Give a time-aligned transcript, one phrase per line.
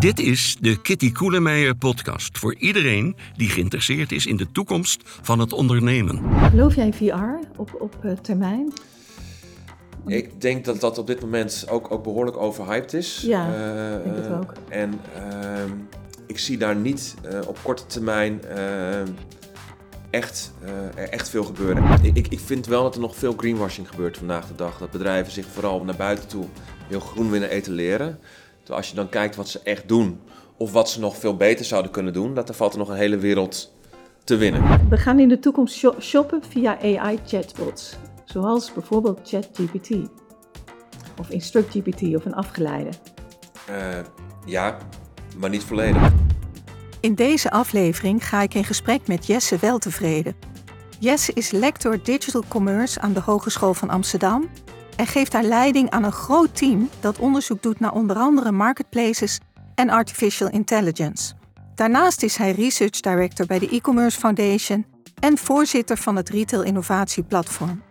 [0.00, 5.38] Dit is de Kitty Koelemeijer podcast voor iedereen die geïnteresseerd is in de toekomst van
[5.38, 6.22] het ondernemen.
[6.50, 8.72] Geloof jij in VR op, op uh, termijn?
[10.06, 13.22] Ik denk dat dat op dit moment ook, ook behoorlijk overhyped is.
[13.26, 14.52] Ja, uh, ik denk het ook.
[14.68, 15.62] En uh,
[16.26, 18.40] ik zie daar niet uh, op korte termijn
[20.10, 20.52] echt,
[21.10, 21.98] echt veel gebeuren.
[22.02, 24.78] Ik, ik vind wel dat er nog veel greenwashing gebeurt vandaag de dag.
[24.78, 26.44] Dat bedrijven zich vooral naar buiten toe
[26.88, 28.18] heel groen willen etaleren.
[28.70, 30.20] Terwijl als je dan kijkt wat ze echt doen,
[30.56, 32.96] of wat ze nog veel beter zouden kunnen doen, dat er valt er nog een
[32.96, 33.72] hele wereld
[34.24, 34.88] te winnen.
[34.88, 39.90] We gaan in de toekomst shoppen via AI-chatbots, zoals bijvoorbeeld ChatGPT
[41.18, 42.90] of InstructGPT of een afgeleide.
[43.70, 43.76] Uh,
[44.46, 44.78] ja,
[45.36, 46.12] maar niet volledig.
[47.00, 50.34] In deze aflevering ga ik in gesprek met Jesse Weltevreden.
[50.98, 54.48] Jesse is lector Digital Commerce aan de Hogeschool van Amsterdam
[55.00, 59.38] en geeft haar leiding aan een groot team dat onderzoek doet naar onder andere marketplaces
[59.74, 61.32] en artificial intelligence.
[61.74, 64.86] Daarnaast is hij Research Director bij de e-commerce Foundation
[65.20, 67.82] en voorzitter van het Retail Innovatie Platform.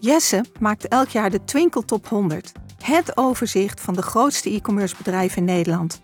[0.00, 5.38] Jesse maakt elk jaar de Twinkle Top 100, het overzicht van de grootste e-commerce bedrijven
[5.38, 6.00] in Nederland.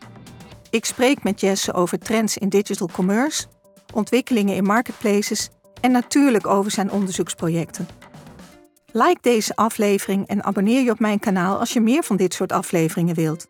[0.70, 3.46] Ik spreek met Jesse over trends in digital commerce,
[3.92, 5.48] ontwikkelingen in marketplaces
[5.80, 8.03] en natuurlijk over zijn onderzoeksprojecten.
[8.96, 12.52] Like deze aflevering en abonneer je op mijn kanaal als je meer van dit soort
[12.52, 13.48] afleveringen wilt.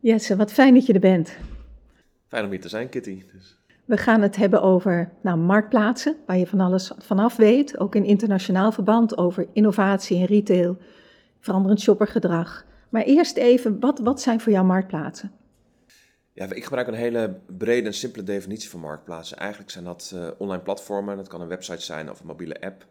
[0.00, 1.36] Jesse, wat fijn dat je er bent.
[2.28, 3.22] Fijn om hier te zijn, Kitty.
[3.32, 3.58] Dus.
[3.84, 8.04] We gaan het hebben over nou, marktplaatsen, waar je van alles vanaf weet, ook in
[8.04, 10.76] internationaal verband, over innovatie en retail,
[11.40, 12.64] veranderend shoppergedrag.
[12.88, 15.32] Maar eerst even, wat, wat zijn voor jou marktplaatsen?
[16.32, 19.38] Ja, ik gebruik een hele brede en simpele definitie van marktplaatsen.
[19.38, 22.86] Eigenlijk zijn dat uh, online platformen, dat kan een website zijn of een mobiele app,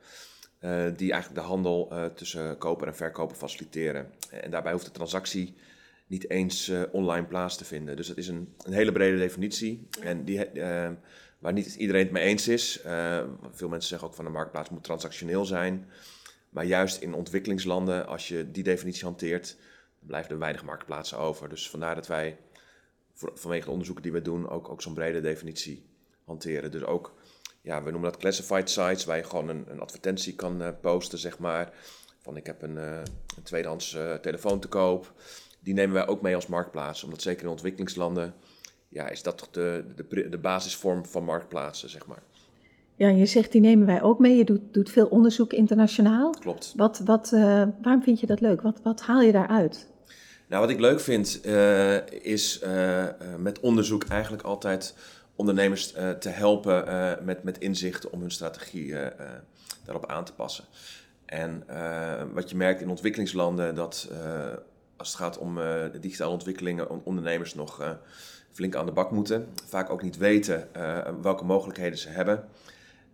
[0.95, 4.11] die eigenlijk de handel uh, tussen koper en verkoper faciliteren.
[4.29, 5.55] En daarbij hoeft de transactie
[6.07, 7.95] niet eens online plaats te vinden.
[7.95, 10.49] Dus dat is een, een hele brede definitie en die,
[11.39, 12.79] waar niet iedereen het mee eens is.
[13.51, 15.87] veel mensen zeggen ook van een marktplaats moet transactioneel zijn.
[16.51, 19.57] Maar juist in ontwikkelingslanden, als je die definitie hanteert,
[19.99, 21.49] dan blijven er weinig marktplaatsen over.
[21.49, 22.37] Dus vandaar dat wij
[23.13, 25.85] vanwege de onderzoeken die we doen, ook, ook zo'n brede definitie
[26.25, 26.71] hanteren.
[26.71, 27.13] Dus ook,
[27.61, 31.17] ja, we noemen dat classified sites, waar je gewoon een, een advertentie kan uh, posten,
[31.17, 31.73] zeg maar.
[32.21, 32.99] Van ik heb een, uh,
[33.37, 35.13] een tweedehands uh, telefoon te koop.
[35.59, 38.33] Die nemen wij ook mee als marktplaats, omdat zeker in ontwikkelingslanden,
[38.87, 42.23] ja, is dat toch de, de, de basisvorm van marktplaatsen, zeg maar.
[42.95, 44.35] Ja, je zegt die nemen wij ook mee.
[44.35, 46.29] Je doet, doet veel onderzoek internationaal.
[46.29, 46.73] Klopt.
[46.75, 47.29] Wat, wat,
[47.81, 48.61] waarom vind je dat leuk?
[48.61, 49.89] Wat, wat haal je daaruit?
[50.47, 51.45] Nou, wat ik leuk vind
[52.21, 52.61] is
[53.37, 54.95] met onderzoek eigenlijk altijd
[55.41, 56.85] ondernemers uh, te helpen
[57.25, 58.95] met, met inzichten om hun strategie
[59.85, 60.63] daarop aan te passen.
[61.25, 61.63] En
[62.33, 64.09] wat je merkt in ontwikkelingslanden, dat
[64.97, 65.59] als het gaat om
[66.01, 67.97] digitale ontwikkelingen, ondernemers nog
[68.51, 69.47] flink aan de bak moeten.
[69.67, 70.67] Vaak ook niet weten
[71.21, 72.47] welke mogelijkheden ze hebben.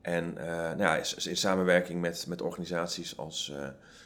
[0.01, 0.33] En
[0.77, 3.45] nou ja, in samenwerking met, met organisaties als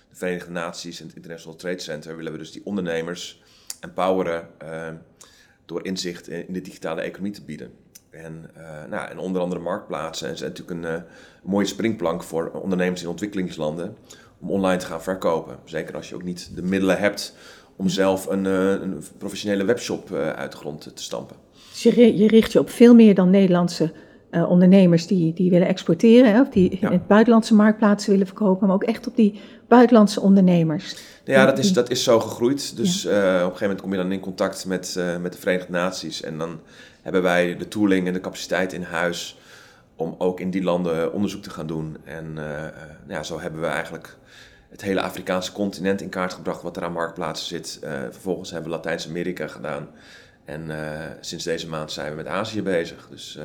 [0.10, 3.42] de Verenigde Naties en het International Trade Center willen we dus die ondernemers
[3.80, 4.48] empoweren
[5.66, 7.74] door inzicht in de digitale economie te bieden.
[8.12, 11.02] En, uh, nou, en onder andere marktplaatsen zijn natuurlijk een, uh,
[11.44, 13.96] mooie springplank voor ondernemers in ontwikkelingslanden
[14.40, 15.56] om online te gaan verkopen.
[15.66, 17.36] Zeker als je ook niet de middelen hebt
[17.76, 21.36] om zelf een, een professionele webshop uit de grond te stampen.
[21.72, 23.94] Dus je, je richt je op veel meer dan Nederlandse
[24.32, 26.88] ondernemers die, die willen exporteren, hè, of die ja.
[26.88, 30.96] in het buitenlandse marktplaatsen willen verkopen, maar ook echt op die buitenlandse ondernemers.
[31.26, 32.78] Ja, dat is, dat is zo gegroeid.
[32.78, 33.10] Dus ja.
[33.10, 36.38] op een gegeven moment kom je dan in contact met, met de Verenigde Naties en
[36.38, 36.60] dan
[37.02, 39.40] hebben wij de tooling en de capaciteit in huis
[39.96, 41.98] om ook in die landen onderzoek te gaan doen.
[42.04, 42.38] En
[43.08, 44.18] ja, zo hebben we eigenlijk
[44.70, 47.80] het hele Afrikaanse continent in kaart gebracht wat er aan marktplaatsen zit.
[48.12, 49.88] vervolgens hebben we Latijns-Amerika gedaan.
[50.46, 50.70] En
[51.20, 53.08] sinds deze maand zijn we met Azië bezig.
[53.10, 53.40] Dus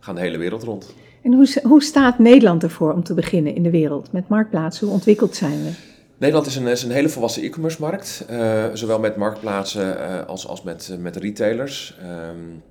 [0.00, 0.94] gaan de hele wereld rond.
[1.22, 4.86] En hoe, hoe staat Nederland ervoor om te beginnen in de wereld met marktplaatsen?
[4.86, 5.70] Hoe ontwikkeld zijn we?
[6.18, 8.26] Nederland is een, is een hele volwassen e-commerce markt,
[8.72, 11.98] zowel met marktplaatsen als, als met, met retailers.
[12.02, 12.62] Um,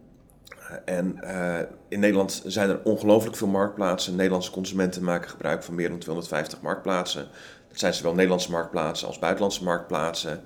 [0.86, 4.16] en uh, in Nederland zijn er ongelooflijk veel marktplaatsen.
[4.16, 7.28] Nederlandse consumenten maken gebruik van meer dan 250 marktplaatsen.
[7.68, 10.42] Dat zijn zowel Nederlandse marktplaatsen als buitenlandse marktplaatsen.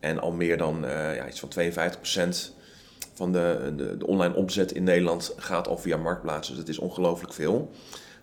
[0.00, 0.84] En al meer dan
[1.14, 2.54] ja, iets van 52 procent
[3.16, 6.54] van de, de, online omzet in Nederland gaat al via marktplaatsen.
[6.54, 7.70] Dus dat is ongelooflijk veel.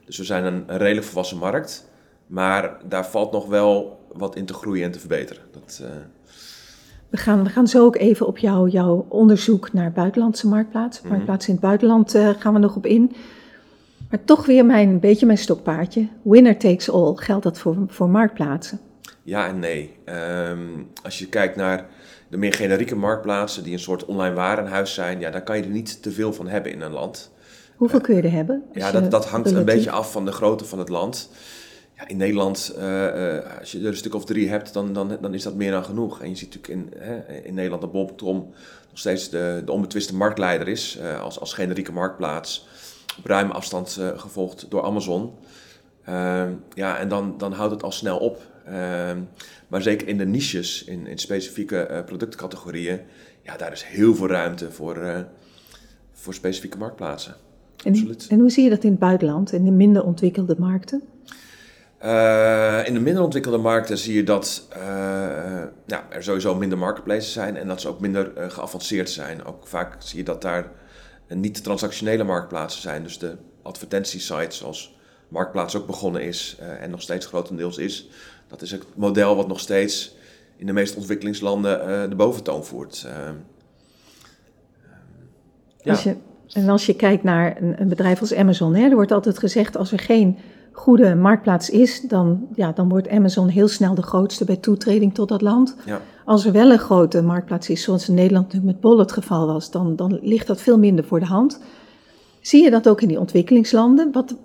[0.06, 1.90] Dus we zijn een, een, redelijk volwassen markt.
[2.28, 5.44] Maar daar valt nog wel wat in te groeien en te verbeteren.
[5.52, 5.90] Dat, uh...
[7.14, 11.04] we, gaan, we gaan zo ook even op jou, jouw onderzoek naar buitenlandse marktplaatsen.
[11.04, 11.12] Mhm.
[11.12, 13.16] Marktplaatsen in het buitenland uh, gaan we nog op in.
[14.10, 16.08] Maar toch weer mijn, een beetje mijn stokpaardje.
[16.22, 17.14] Winner takes all.
[17.16, 18.80] Geldt dat voor, voor marktplaatsen?
[19.24, 19.96] Ja en nee.
[20.50, 21.86] Um, als je kijkt naar
[22.30, 25.70] de meer generieke marktplaatsen, die een soort online warenhuis zijn, ja, daar kan je er
[25.70, 27.32] niet te veel van hebben in een land.
[27.76, 28.64] Hoeveel kun je er hebben?
[28.72, 31.30] Ja, dat, dat hangt een beetje af van de grootte van het land.
[31.98, 35.18] Ja, in Nederland, uh, uh, als je er een stuk of drie hebt, dan, dan,
[35.22, 36.22] dan is dat meer dan genoeg.
[36.22, 38.38] En je ziet natuurlijk in, hè, in Nederland dat bol.com
[38.90, 42.68] nog steeds de, de onbetwiste marktleider is, uh, als, als generieke marktplaats.
[43.18, 45.32] Op ruime afstand gevolgd door Amazon.
[46.04, 48.42] Ehm, ja, en dan, dan houdt het al snel op.
[48.66, 49.20] Ehm,
[49.68, 53.00] maar zeker in de niches, in, in specifieke productcategorieën,
[53.42, 55.26] ja, daar is heel veel ruimte voor,
[56.12, 57.36] voor specifieke marktplaatsen.
[57.84, 61.02] En, en, hoe zie je dat in het buitenland, in de minder ontwikkelde markten?
[62.04, 64.84] Uh, in de minder ontwikkelde markten zie je dat uh,
[65.86, 69.46] ja, er sowieso minder marketplaces zijn en dat ze ook minder uh, geavanceerd zijn.
[69.46, 70.72] Ook vaak zie je dat daar
[71.28, 73.04] niet transactionele marktplaatsen zijn.
[73.04, 74.96] Dus de advertentiesites zoals
[75.28, 78.10] Marktplaats ook begonnen is en nog steeds grotendeels is.
[78.48, 80.16] Dat is het model wat nog steeds
[80.58, 83.08] in de meeste ontwikkelingslanden de boventoon voert.
[85.78, 85.92] ja.
[85.92, 86.16] Als je,
[86.54, 89.78] en als je kijkt naar een, een bedrijf als Amazon, hè, er wordt altijd gezegd
[89.78, 90.38] als er geen
[90.74, 95.30] goede marktplaats is, dan, ja, dan wordt Amazon heel snel de grootste bij toetreding tot
[95.30, 95.76] dat land.
[95.86, 96.02] Ja.
[96.26, 99.48] Als er wel een grote marktplaats is, zoals in Nederland nu met Bol het geval
[99.48, 101.60] was, dan, dan ligt dat veel minder voor de hand.
[102.42, 104.12] Zie je dat ook in die ontwikkelingslanden?
[104.12, 104.36] Wat,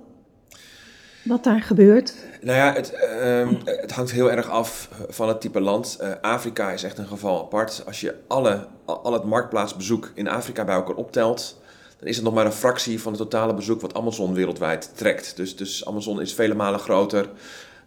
[1.25, 2.15] wat daar gebeurt?
[2.41, 2.93] Nou ja, het,
[3.23, 5.99] uh, het hangt heel erg af van het type land.
[6.01, 7.83] Uh, Afrika is echt een geval apart.
[7.87, 11.61] Als je alle, al het marktplaatsbezoek in Afrika bij elkaar optelt,
[11.99, 15.37] dan is het nog maar een fractie van het totale bezoek wat Amazon wereldwijd trekt.
[15.37, 17.29] Dus, dus Amazon is vele malen groter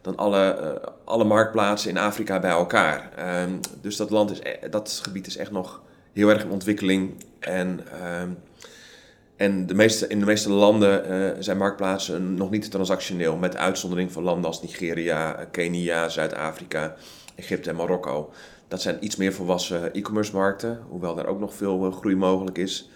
[0.02, 3.12] dan alle, uh, alle marktplaatsen in Afrika bij elkaar.
[3.44, 5.82] Um, dus dat, land is, e-, dat gebied is echt nog
[6.14, 7.24] heel erg in ontwikkeling.
[7.40, 7.80] En,
[8.22, 8.38] um,
[9.36, 14.12] en de meeste, in de meeste landen uh, zijn marktplaatsen nog niet transactioneel, met uitzondering
[14.12, 16.96] van landen als Nigeria, Kenia, Zuid-Afrika,
[17.36, 18.34] Egypte en Marokko.
[18.68, 22.90] Dat zijn iets meer volwassen e-commerce markten, hoewel daar ook nog veel groei mogelijk is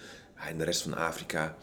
[0.50, 1.54] in de rest van Afrika,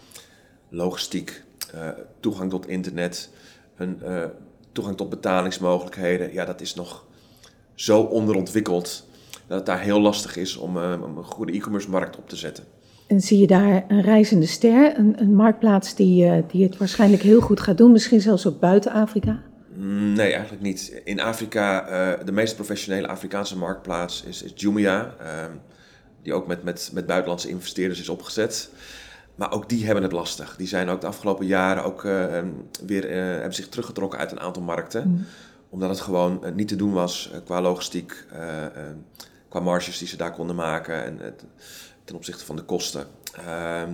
[0.70, 1.44] logistiek,
[1.76, 1.88] uh,
[2.20, 3.30] toegang tot internet,
[3.76, 4.24] een, uh,
[4.72, 6.34] toegang tot betalingsmogelijkheden.
[6.34, 7.06] Ja, dat is nog
[7.76, 9.08] zo onderontwikkeld
[9.48, 12.36] dat het daar heel lastig is om, uh, om een goede e-commerce markt op te
[12.36, 12.64] zetten.
[13.08, 17.42] En zie je daar een reizende ster, een, een marktplaats die, die het waarschijnlijk heel
[17.42, 19.42] goed gaat doen, misschien zelfs ook buiten Afrika?
[19.76, 21.02] Mm, nee, eigenlijk niet.
[21.04, 21.86] In Afrika,
[22.26, 25.16] de meest professionele Afrikaanse marktplaats is, is Jumia.
[26.24, 28.70] Ehm, die ook met, met, met buitenlandse investeerders is opgezet.
[29.36, 30.56] Maar ook die hebben het lastig.
[30.56, 32.44] Die zijn ook de afgelopen jaren ook uh,
[32.86, 35.08] weer uh, hebben zich teruggetrokken uit een aantal markten.
[35.08, 35.26] Mm.
[35.70, 38.26] Omdat het gewoon uh, niet te doen was qua logistiek,
[39.50, 41.36] qua marges die ze daar konden maken en
[42.04, 43.08] ten opzichte van de kosten.
[43.46, 43.94] Ehm,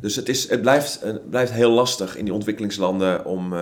[0.00, 3.54] dus het, is, het, blijft, het blijft heel lastig in die ontwikkelingslanden om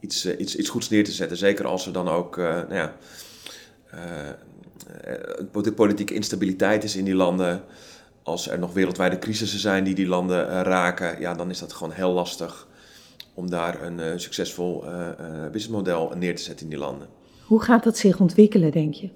[0.00, 1.36] iets, iets, iets goeds neer te zetten.
[1.36, 2.94] Zeker als er dan ook nou ja,
[5.54, 7.62] uh, politieke instabiliteit is in die landen.
[8.22, 11.72] Als er nog wereldwijde crisissen zijn die die landen uh, raken, ja, dan is dat
[11.72, 12.66] gewoon heel lastig
[13.34, 14.84] om daar een uh, succesvol
[15.52, 17.08] businessmodel neer te zetten in die landen.
[17.46, 19.10] Hoe gaat dat zich ontwikkelen, denk je?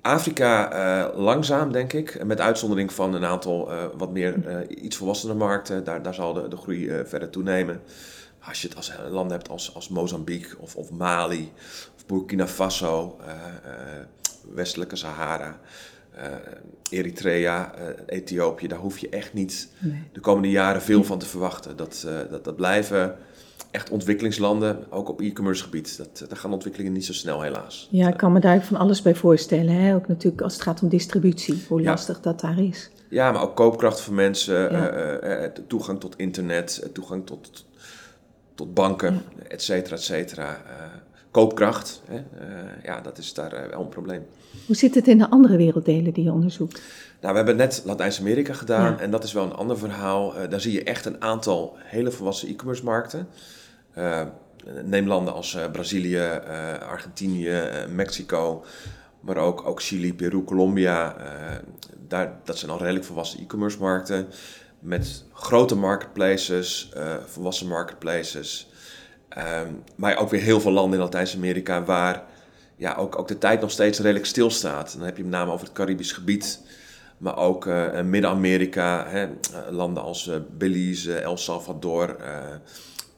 [0.00, 5.84] Afrika langzaam, denk ik, met uitzondering van een aantal wat meer iets volwassener markten.
[5.84, 7.80] Daar, daar zal de, de groei verder toenemen.
[8.40, 11.52] Als je het als landen hebt als, als Mozambique of, of Mali
[11.96, 13.16] of Burkina Faso,
[14.54, 15.60] westelijke Sahara,
[16.16, 16.24] uh,
[16.90, 19.68] Eritrea, uh, Ethiopië, daar hoef je echt niet
[20.12, 21.76] de komende jaren veel van te verwachten.
[21.76, 23.16] Dat, uh, dat, dat blijven
[23.70, 25.96] echt ontwikkelingslanden, ook op e-commerce gebied.
[25.96, 27.88] Dat, daar gaan ontwikkelingen niet zo snel helaas.
[27.90, 29.74] Ja, ik kan me daar van alles bij voorstellen.
[29.74, 29.94] Hè?
[29.94, 32.90] Ook natuurlijk als het gaat om distributie, hoe lastig dat daar is.
[33.10, 35.52] Ja, maar ook koopkracht van mensen, ja.
[35.66, 37.66] toegang tot internet, toegang tot,
[38.54, 39.44] tot banken, ja.
[39.44, 40.62] et cetera, et cetera
[41.38, 42.22] koopkracht, hè, uh,
[42.82, 44.26] ja, dat is daar uh, wel een probleem.
[44.66, 46.80] Hoe zit het in de andere werelddelen die je onderzoekt?
[47.20, 48.98] Nou, we hebben net Latijns-Amerika gedaan ja.
[48.98, 50.36] en dat is wel een ander verhaal.
[50.36, 53.28] Uh, daar zie je echt een aantal hele volwassen e-commerce markten.
[54.84, 56.40] neem landen als Brazilië,
[56.88, 58.64] Argentinië, Mexico,
[59.20, 61.16] maar ook, ook Chili, Peru, Colombia.
[62.08, 64.26] daar, dat zijn al redelijk volwassen e-commerce markten
[64.80, 66.92] met grote marketplaces,
[67.26, 68.67] volwassen marketplaces.
[69.36, 72.24] Um, maar ook weer heel veel landen in Latijns-Amerika waar
[72.76, 74.94] ja, ook, ook de tijd nog steeds redelijk stilstaat.
[74.96, 76.60] Dan heb je met name over het Caribisch gebied,
[77.18, 79.28] maar ook uh, Midden-Amerika, uh,
[79.70, 82.16] landen als uh, Belize, El Salvador,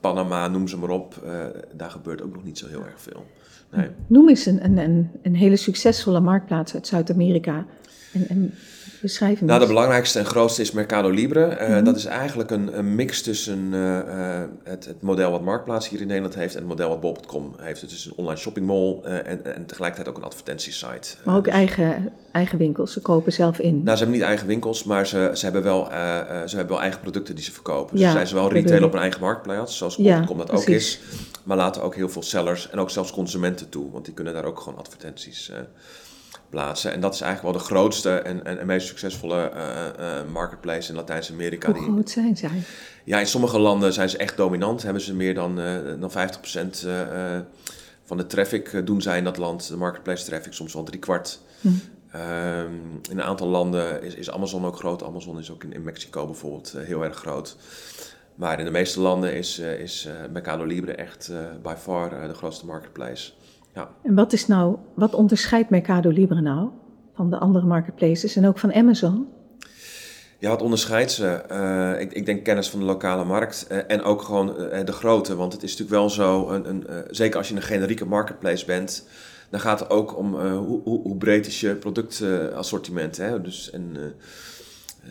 [0.01, 1.15] Panama, noem ze maar op.
[1.73, 3.27] daar gebeurt ook nog niet zo heel erg veel.
[3.71, 3.89] Nee.
[4.07, 7.67] Noem eens een, een, een hele succesvolle marktplaats uit Zuid-Amerika
[8.13, 8.55] En, en
[9.01, 11.45] beschrijf hem Nou, de belangrijkste en grootste is Mercado Libre.
[11.45, 11.85] Eh, Mhm.
[11.85, 16.01] Dat is eigenlijk een, een mix tussen eh, eh, het, het model wat Marktplaats hier
[16.01, 17.81] in Nederland heeft en het model wat bol.com heeft.
[17.81, 21.15] Het is een online shoppingmall eh, en, en tegelijkertijd ook een advertentiesite.
[21.25, 23.75] Maar ook Eh, eigen, eigen winkels, ze kopen zelf in.
[23.83, 25.85] Nou, ze hebben niet eigen winkels, maar ze, ze, hebben, wel,
[26.47, 27.91] ze hebben wel eigen producten die ze verkopen.
[27.97, 30.51] Dus Ja, ze zijn zowel dat retail op een eigen marktplaats, zoals Ja, bol.com dat
[30.51, 30.99] ook precies.
[30.99, 31.01] is.
[31.43, 34.45] Maar laten ook heel veel sellers en ook zelfs consumenten toe, want die kunnen daar
[34.45, 35.53] ook gewoon advertenties
[36.51, 36.93] plaatsen.
[36.93, 39.87] En dat is eigenlijk wel de grootste en, en, en meest succesvolle eh,
[40.19, 41.71] eh, marketplace in Latijns-Amerika.
[41.73, 42.63] Hoe Die- groot zijn zij?
[43.05, 44.83] Ja, in sommige landen zijn ze echt dominant.
[44.83, 47.43] Hebben ze meer dan, eh dan 50% eh, eh,
[48.05, 49.69] van de traffic eh, doen zij in dat land.
[49.69, 51.41] De marketplace traffic, soms wel drie kwart.
[51.61, 51.69] Hm.
[52.11, 52.73] Ehm,
[53.11, 55.03] in een aantal landen is, is Amazon ook groot.
[55.05, 57.57] Amazon is ook in, in Mexico bijvoorbeeld eh, heel erg groot.
[58.35, 62.13] Maar in de meeste landen is, eh, is eh, Mercado Libre echt eh, by far
[62.23, 63.33] eh, de grootste marketplace.
[63.81, 63.91] Ja.
[64.03, 66.69] En wat is nou, wat onderscheidt Mercado Libre nou
[67.15, 69.27] van de andere marketplaces en ook van Amazon?
[70.39, 71.27] Ja, wat onderscheidt ze?
[71.27, 74.93] Eh, ik, ik denk kennis van de lokale markt eh, en ook gewoon eh, de
[74.93, 75.37] grootte.
[75.37, 79.07] Want het is natuurlijk wel zo, een, een, zeker als je een generieke marketplace bent,
[79.51, 83.17] dan gaat het ook om hoe, hoe, hoe breed is je productassortiment.
[83.17, 83.41] hè?
[83.41, 83.97] Dus, en,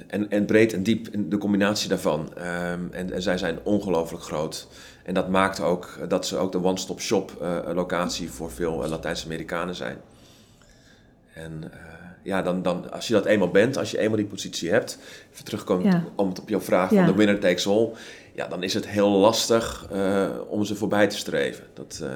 [0.08, 2.36] en, en breed en diep, in de combinatie daarvan.
[2.36, 4.68] Ehm, en, en zij zijn ongelooflijk groot.
[5.10, 8.90] En dat maakt ook dat ze ook de one-stop shop eh, locatie voor veel eh,
[8.90, 9.98] Latijns-Amerikanen zijn.
[11.34, 11.80] En eh,
[12.24, 15.00] ja, dan, dan, als je dat eenmaal bent, als je eenmaal die positie hebt,
[15.34, 16.04] even terugkomen Ja.
[16.16, 16.98] om het op jouw vraag Ja.
[16.98, 17.90] van de winner takes all,
[18.36, 19.88] ja, dan is het heel lastig
[20.48, 21.64] om ze voorbij te streven.
[21.74, 22.10] Dat, eh,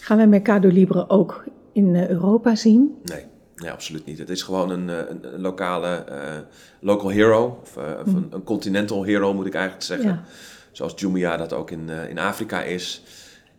[0.00, 2.98] Gaan we Mercado Libre ook in Europa zien?
[3.04, 3.24] nee,
[3.56, 4.18] nee, absoluut niet.
[4.18, 6.04] Het is gewoon een, een, een lokale
[6.80, 10.08] local hero, of, of een, een continental hero moet ik eigenlijk zeggen.
[10.08, 10.22] Ja.
[10.76, 13.02] Zoals Jumia dat ook in, eh, in Afrika is.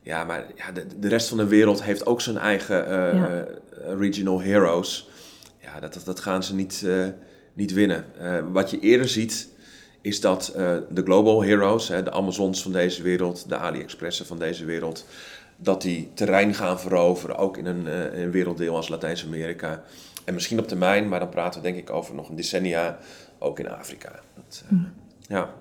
[0.01, 3.45] Ja, maar ja, de, de rest van de wereld heeft ook zijn eigen eh, Ja.
[3.97, 5.09] regional heroes.
[5.61, 7.05] Ja, dat, dat, dat gaan ze niet, eh,
[7.53, 8.05] niet winnen.
[8.51, 9.49] Wat je eerder ziet,
[10.01, 10.51] is dat
[10.89, 15.05] de global heroes, hè, de Amazons van deze wereld, de AliExpressen van deze wereld,
[15.55, 19.83] dat die terrein gaan veroveren, ook in een, in een werelddeel als Latijns-Amerika.
[20.25, 22.97] En misschien op termijn, maar dan praten we denk ik over nog een decennia,
[23.39, 24.11] ook in Afrika.
[24.35, 24.77] Dat, eh,
[25.27, 25.53] Ja.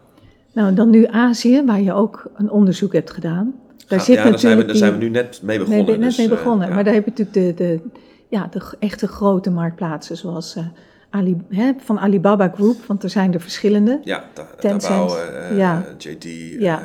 [0.57, 3.55] Nou, dan nu Azië, waar je ook een onderzoek hebt gedaan.
[3.89, 5.87] Daar Ga- zit ja, daar zijn, we, daar zijn we nu net mee Nee, begonnen.
[5.93, 6.69] ben- net dus, mee eh, begonnen.
[6.75, 7.81] Maar daar heb je natuurlijk de, de,
[8.29, 10.65] ja, de echte grote marktplaatsen, zoals eh,
[11.11, 14.01] Ali, hè, van Alibaba Group, want er zijn er verschillende.
[14.05, 15.11] Ja, Ta- Tencent.
[15.51, 15.85] Eh, Ja.
[15.99, 16.25] JD,
[16.59, 16.83] Ja.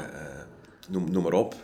[0.90, 1.56] noem, noem maar op.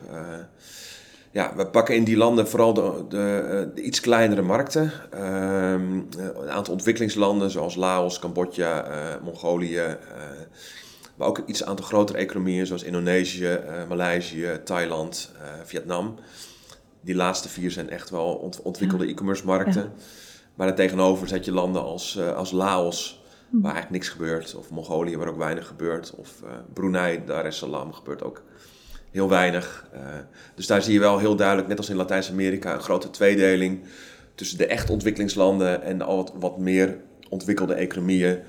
[1.31, 4.91] Ja, we pakken in die landen vooral de, de, de iets kleinere markten.
[5.11, 5.81] Ehm,
[6.19, 8.85] eh, een aantal ontwikkelingslanden zoals Laos, Cambodja,
[9.23, 9.81] Mongolië.
[11.17, 16.15] Maar ook een iets aantal grotere economieën zoals Indonesië, eh, Maleisië, Thailand, eh, Vietnam.
[17.01, 19.12] Die laatste vier zijn echt wel ont- ontwikkelde Ja.
[19.12, 19.81] e-commerce markten.
[19.81, 19.91] Ja.
[20.55, 23.55] Maar daartegenover zet je landen als, eh, als Laos, Hm.
[23.62, 24.55] waar eigenlijk niks gebeurt.
[24.55, 26.13] Of Mongolië, waar ook weinig gebeurt.
[26.15, 26.29] Of
[26.74, 28.43] Brunei, Dar es Salaam, gebeurt ook
[29.12, 29.88] heel weinig.
[30.55, 33.83] Dus daar zie je wel heel duidelijk, net als in Latijns-Amerika, een grote tweedeling
[34.36, 36.97] tussen de echt ontwikkelingslanden en de al wat, wat meer
[37.29, 38.39] ontwikkelde economieën.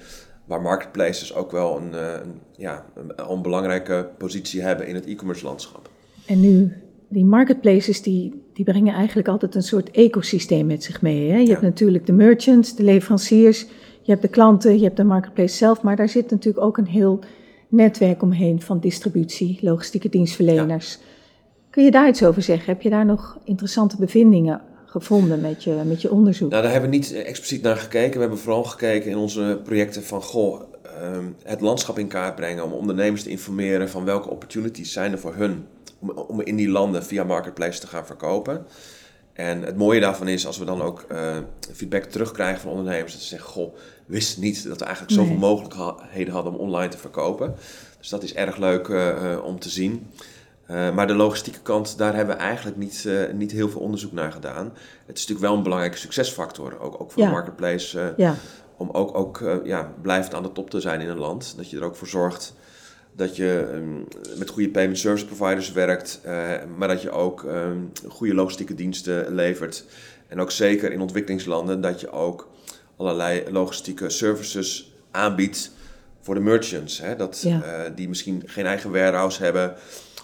[0.49, 5.07] Waar marketplaces ook wel een, eh, een, ja, een, een belangrijke positie hebben in het
[5.07, 5.91] e-commerce landschap.
[6.27, 6.73] En nu,
[7.09, 11.31] die marketplaces, die, die brengen eigenlijk altijd een soort ecosysteem met zich mee.
[11.31, 11.37] Hè?
[11.37, 11.51] Je Ja.
[11.51, 13.61] hebt natuurlijk de merchants, de leveranciers,
[14.03, 16.87] je hebt de klanten, je hebt de marketplace zelf, maar daar zit natuurlijk ook een
[16.87, 17.19] heel
[17.69, 20.99] netwerk omheen van distributie, logistieke dienstverleners.
[21.71, 22.73] Kun je daar iets over zeggen?
[22.73, 24.61] Heb je daar nog interessante bevindingen
[24.91, 26.51] gevonden met je, met je onderzoek?
[26.51, 28.13] Nou, daar hebben we niet eh, expliciet naar gekeken.
[28.15, 32.65] We hebben vooral gekeken in onze projecten van, goh, ehm, het landschap in kaart brengen
[32.65, 35.67] om ondernemers te informeren van welke opportunities zijn er voor hun
[35.99, 38.67] om, om in die landen via marketplace te gaan verkopen.
[39.33, 41.37] En het mooie daarvan is, als we dan ook eh,
[41.73, 43.75] feedback terugkrijgen van ondernemers, dat ze zeggen, goh,
[44.07, 45.41] wist niet dat we eigenlijk zoveel Nee.
[45.41, 47.55] mogelijkheden hadden om online te verkopen.
[47.99, 50.07] Dus dat is erg leuk eh, om te zien.
[50.69, 54.13] Eh, maar de logistieke kant, daar hebben we eigenlijk niet, eh, niet heel veel onderzoek
[54.13, 54.65] naar gedaan.
[55.07, 57.29] Het is natuurlijk wel een belangrijke succesfactor, ook, ook voor Ja.
[57.29, 58.35] de marketplace, eh, Ja,
[58.77, 61.55] om ook, ook ja, blijvend aan de top te zijn in een land.
[61.57, 62.55] Dat je er ook voor zorgt
[63.13, 66.21] dat je ehm, met goede payment service providers werkt,
[66.77, 69.85] maar dat je ook ehm, goede logistieke diensten levert.
[70.29, 72.49] En ook zeker in ontwikkelingslanden dat je ook
[72.97, 75.71] allerlei logistieke services aanbiedt
[76.21, 77.01] voor de merchants.
[77.01, 77.17] Hè?
[77.17, 77.89] Dat, Ja.
[77.95, 79.75] die misschien geen eigen warehouse hebben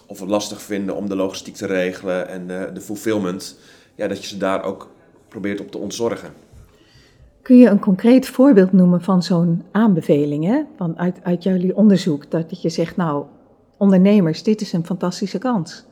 [0.05, 3.59] of het lastig vinden om de logistiek te regelen en eh, de fulfillment.
[3.95, 4.89] Ja, dat je ze daar ook
[5.27, 6.33] probeert op te ontzorgen.
[7.41, 10.61] Kun je een concreet voorbeeld noemen van zo'n aanbeveling, hè?
[10.77, 13.25] Van uit, uit jullie onderzoek, dat, je zegt, nou,
[13.77, 15.85] ondernemers, dit is een fantastische kans.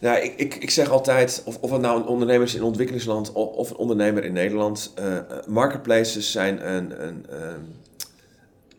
[0.00, 3.32] Nou, ik, ik, ik zeg altijd, of, of het nou een ondernemer is in ontwikkelingsland
[3.32, 7.26] of, of een ondernemer in Nederland, uh, marketplaces zijn een, een,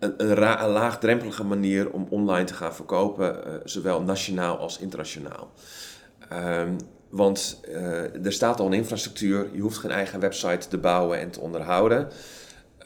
[0.03, 5.51] een, een, een, laagdrempelige manier om online te gaan verkopen, uh, zowel nationaal als internationaal.
[6.33, 6.77] Um,
[7.09, 11.31] want uh, er staat al een infrastructuur, je hoeft geen eigen website te bouwen en
[11.31, 12.07] te onderhouden.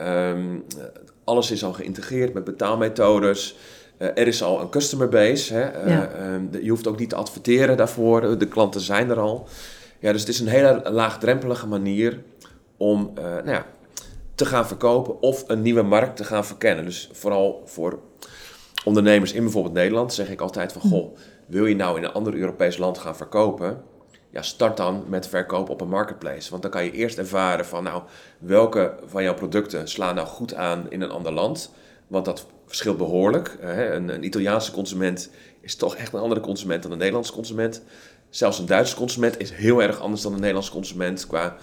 [0.02, 0.66] Um,
[1.24, 3.58] alles is al geïntegreerd met betaalmethodes.
[4.00, 5.54] Uh, er is al een customer base.
[5.54, 5.86] Hè?
[5.86, 6.10] Uh, ja.
[6.54, 8.38] uh, je hoeft ook niet te adverteren daarvoor.
[8.38, 9.48] De klanten zijn er al.
[10.00, 12.24] Ja, dus het is een hele laagdrempelige manier
[12.78, 13.66] om nou ja,
[14.38, 16.86] te gaan verkopen of een nieuwe markt te gaan verkennen.
[16.86, 18.00] Dus vooral voor
[18.86, 20.82] ondernemers in bijvoorbeeld Nederland zeg ik altijd van...
[20.82, 23.84] Goh, wil je nou in een ander Europees land gaan verkopen
[24.30, 26.50] ja, start dan met verkoop op een marketplace.
[26.50, 28.04] Want dan kan je eerst ervaren van, nou,
[28.40, 31.72] welke van jouw producten slaan nou goed aan in een ander land.
[32.08, 33.58] Want dat verschilt behoorlijk.
[33.62, 35.30] Een, een Italiaanse consument
[35.62, 37.82] is toch echt een andere consument dan een Nederlandse consument.
[38.30, 41.56] Zelfs een Duitse consument is heel erg anders dan een Nederlandse consument qua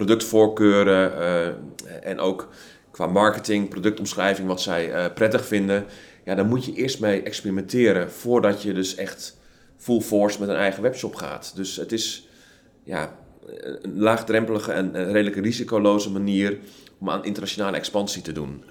[0.00, 2.48] productvoorkeuren uh, en ook
[2.90, 5.84] qua marketing, productomschrijving, wat zij uh, prettig vinden.
[6.24, 9.38] Ja, dan moet je eerst mee experimenteren voordat je dus echt
[9.76, 11.52] full force met een eigen webshop gaat.
[11.54, 12.28] Dus het is
[12.82, 13.16] ja,
[13.82, 16.58] een laagdrempelige en redelijk risicoloze manier
[16.98, 18.64] om aan internationale expansie te doen.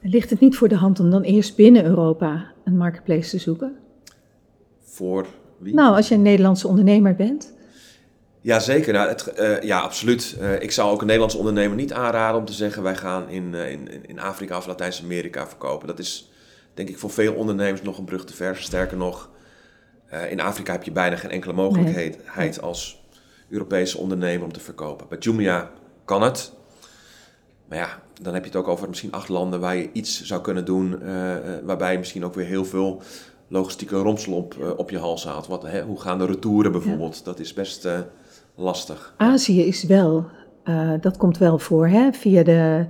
[0.00, 3.76] Ligt het niet voor de hand om dan eerst binnen Europa een marketplace te zoeken?
[4.82, 5.26] Voor
[5.58, 5.74] wie?
[5.74, 7.53] Nou, als je een Nederlandse ondernemer bent.
[8.44, 8.92] Ja, zeker.
[8.92, 10.36] Nou, het, uh, ja, absoluut.
[10.40, 12.82] Uh, ik zou ook een Nederlandse ondernemer niet aanraden om te zeggen...
[12.82, 15.86] wij gaan in, in, in Afrika of Latijns-Amerika verkopen.
[15.86, 16.30] Dat is
[16.74, 18.56] denk ik voor veel ondernemers nog een brug te ver.
[18.56, 19.30] Sterker nog,
[20.30, 22.60] in Afrika heb je bijna geen enkele mogelijkheid nee.
[22.60, 23.04] als
[23.48, 25.08] Europese ondernemer om te verkopen.
[25.08, 25.70] Bij Jumia
[26.04, 26.52] kan het.
[27.68, 30.40] Maar ja, dan heb je het ook over misschien acht landen waar je iets zou
[30.40, 30.98] kunnen doen.
[31.64, 33.02] Waarbij je misschien ook weer heel veel
[33.48, 35.46] logistieke romsel op, op je hals haalt.
[35.46, 37.16] Wat, hè, hoe gaan de retouren bijvoorbeeld?
[37.16, 37.24] Ja.
[37.24, 37.88] Dat is best
[38.54, 39.14] lastig.
[39.16, 40.26] Azië is wel,
[41.00, 42.12] dat komt wel voor hè?
[42.12, 42.86] via de,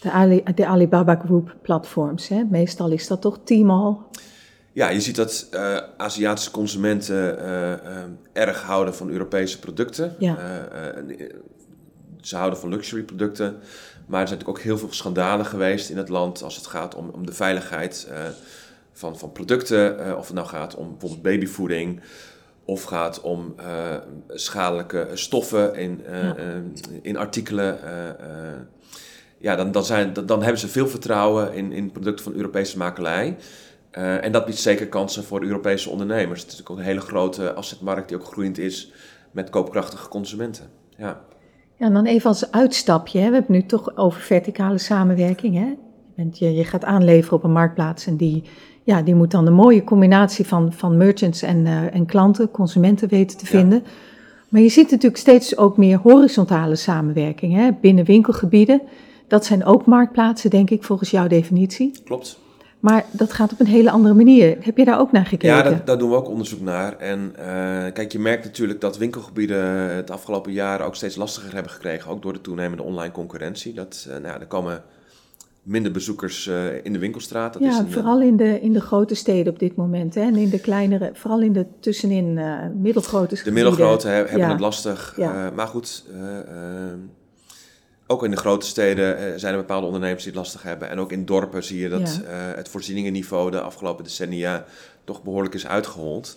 [0.00, 2.28] de, Ali, de Alibaba Group platforms.
[2.28, 2.44] Hè?
[2.44, 3.96] Meestal is dat toch Tmall.
[4.72, 7.72] Ja, je ziet dat uh, Aziatische consumenten uh,
[8.32, 10.14] erg houden van Europese producten.
[10.18, 10.38] Ja.
[12.20, 13.56] ze houden van luxury producten.
[14.06, 16.94] Maar er zijn natuurlijk ook heel veel schandalen geweest in het land als het gaat
[16.94, 18.08] om, om de veiligheid
[18.92, 20.16] van, van producten.
[20.16, 22.00] of het nou gaat om bijvoorbeeld babyvoeding
[22.70, 23.54] of gaat om
[24.28, 26.36] schadelijke stoffen in, ja.
[27.02, 27.78] in artikelen.
[29.38, 32.78] ja, dan, dan, zijn, dan, dan hebben ze veel vertrouwen in, in producten van Europese
[32.78, 33.36] makelij.
[33.90, 36.42] En dat biedt zeker kansen voor Europese ondernemers.
[36.42, 38.92] Het is natuurlijk ook een hele grote assetmarkt die ook groeiend is
[39.30, 40.70] met koopkrachtige consumenten.
[40.96, 41.20] Ja.
[41.76, 43.18] Ja, en dan even als uitstapje.
[43.18, 43.28] Hè.
[43.28, 45.54] We hebben het nu toch over verticale samenwerking.
[45.54, 45.74] Hè.
[46.14, 48.42] Je, bent, je, je gaat aanleveren op een marktplaats en die,
[48.82, 53.08] ja, die moet dan een mooie combinatie van, van merchants en, uh, en klanten, consumenten
[53.08, 53.82] weten te vinden.
[53.84, 53.90] Ja.
[54.48, 58.82] Maar je ziet natuurlijk steeds ook meer horizontale samenwerking hè, binnen winkelgebieden.
[59.26, 61.92] Dat zijn ook marktplaatsen, denk ik, volgens jouw definitie.
[62.04, 62.38] Klopt.
[62.80, 64.56] Maar dat gaat op een hele andere manier.
[64.60, 65.56] Heb je daar ook naar gekeken?
[65.56, 66.96] Ja, dat, daar doen we ook onderzoek naar.
[66.96, 67.44] En uh,
[67.92, 72.10] kijk, je merkt natuurlijk dat winkelgebieden het afgelopen jaar ook steeds lastiger hebben gekregen.
[72.10, 73.72] Ook door de toenemende online concurrentie.
[73.72, 74.82] Dat, uh, nou, er komen
[75.70, 77.52] minder bezoekers uh, in de winkelstraat.
[77.52, 80.14] Dat ja, is een, vooral in de, in de grote steden op dit moment.
[80.14, 80.20] Hè?
[80.20, 82.40] En in de kleinere, vooral in de tussenin
[82.80, 84.48] middelgrote De middelgrote he, hebben ja.
[84.50, 85.14] het lastig.
[85.16, 85.50] Ja.
[85.54, 86.04] maar goed
[88.10, 90.88] ook in de grote steden uh, zijn er bepaalde ondernemers die het lastig hebben.
[90.90, 92.50] En ook in dorpen zie je dat ja.
[92.50, 94.64] uh, het voorzieningenniveau de afgelopen decennia
[95.04, 96.36] toch behoorlijk is uitgehold.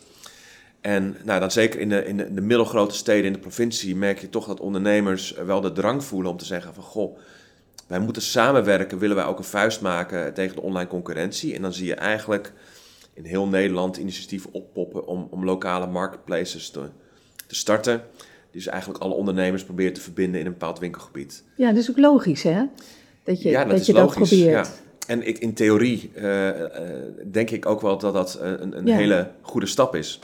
[0.82, 3.96] En nou, dan zeker in de, in, de, in de middelgrote steden in de provincie
[3.96, 7.18] merk je toch dat ondernemers wel de drang voelen om te zeggen van goh,
[7.88, 11.56] wij moeten samenwerken, willen wij ook een vuist maken tegen de online concurrentie.
[11.56, 12.54] En dan zie je eigenlijk
[13.14, 16.90] in heel Nederland initiatieven oppoppen om, om lokale marketplaces te,
[17.48, 18.04] te starten
[18.54, 21.44] dus eigenlijk alle ondernemers proberen te verbinden in een bepaald winkelgebied.
[21.56, 22.64] Ja, dat is ook logisch, hè?
[23.24, 24.68] Dat je ja, dat, dat, je logisch, dat probeert.
[24.68, 24.74] Ja.
[25.08, 26.64] En ik, in theorie uh, uh,
[27.32, 28.96] denk ik ook wel dat dat een, een ja.
[28.96, 30.20] hele goede stap is.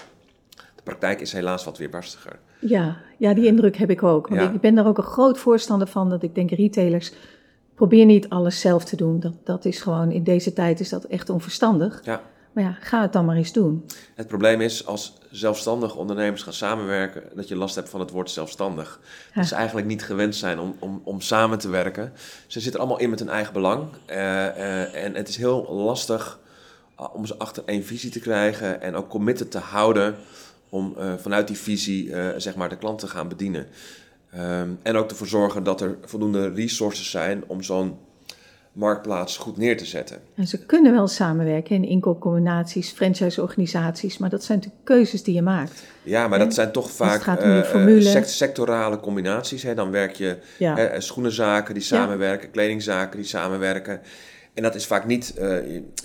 [0.75, 2.39] De praktijk is helaas wat weerbarstiger.
[2.59, 4.27] Ja, ja die indruk heb ik ook.
[4.27, 7.11] Want ik ben daar ook een groot voorstander van dat ik denk retailers
[7.79, 9.19] probeer niet alles zelf te doen.
[9.19, 12.01] Dat, dat is gewoon, in deze tijd is dat echt onverstandig.
[12.03, 12.21] Ja.
[12.51, 13.85] Maar ja, ga het dan maar eens doen.
[14.15, 18.29] Het probleem is, als zelfstandige ondernemers gaan samenwerken, dat je last hebt van het woord
[18.29, 18.99] zelfstandig.
[19.35, 22.13] Dat ze eigenlijk niet gewend zijn om, om, om samen te werken.
[22.47, 23.83] Ze zitten allemaal in met hun eigen belang.
[24.09, 26.39] Uh, uh, en het is heel lastig
[26.99, 30.15] uh, om ze achter één visie te krijgen en ook committed te houden
[30.69, 33.67] om vanuit die visie zeg maar de klant te gaan bedienen.
[34.37, 37.97] Um, en ook ervoor zorgen dat er voldoende resources zijn om zo'n
[38.71, 40.17] marktplaats goed neer te zetten.
[40.35, 45.41] En ze kunnen wel samenwerken in inkoopcombinaties, franchise-organisaties, maar dat zijn natuurlijk keuzes die je
[45.41, 45.83] maakt.
[46.03, 49.63] Ja, maar dat zijn toch vaak eh, sect- sectorale combinaties.
[49.63, 49.73] Hè.
[49.75, 50.75] Dan werk je Ja.
[50.75, 54.01] hè, schoenenzaken die samenwerken, kledingzaken die samenwerken.
[54.59, 55.47] En dat is vaak niet eh,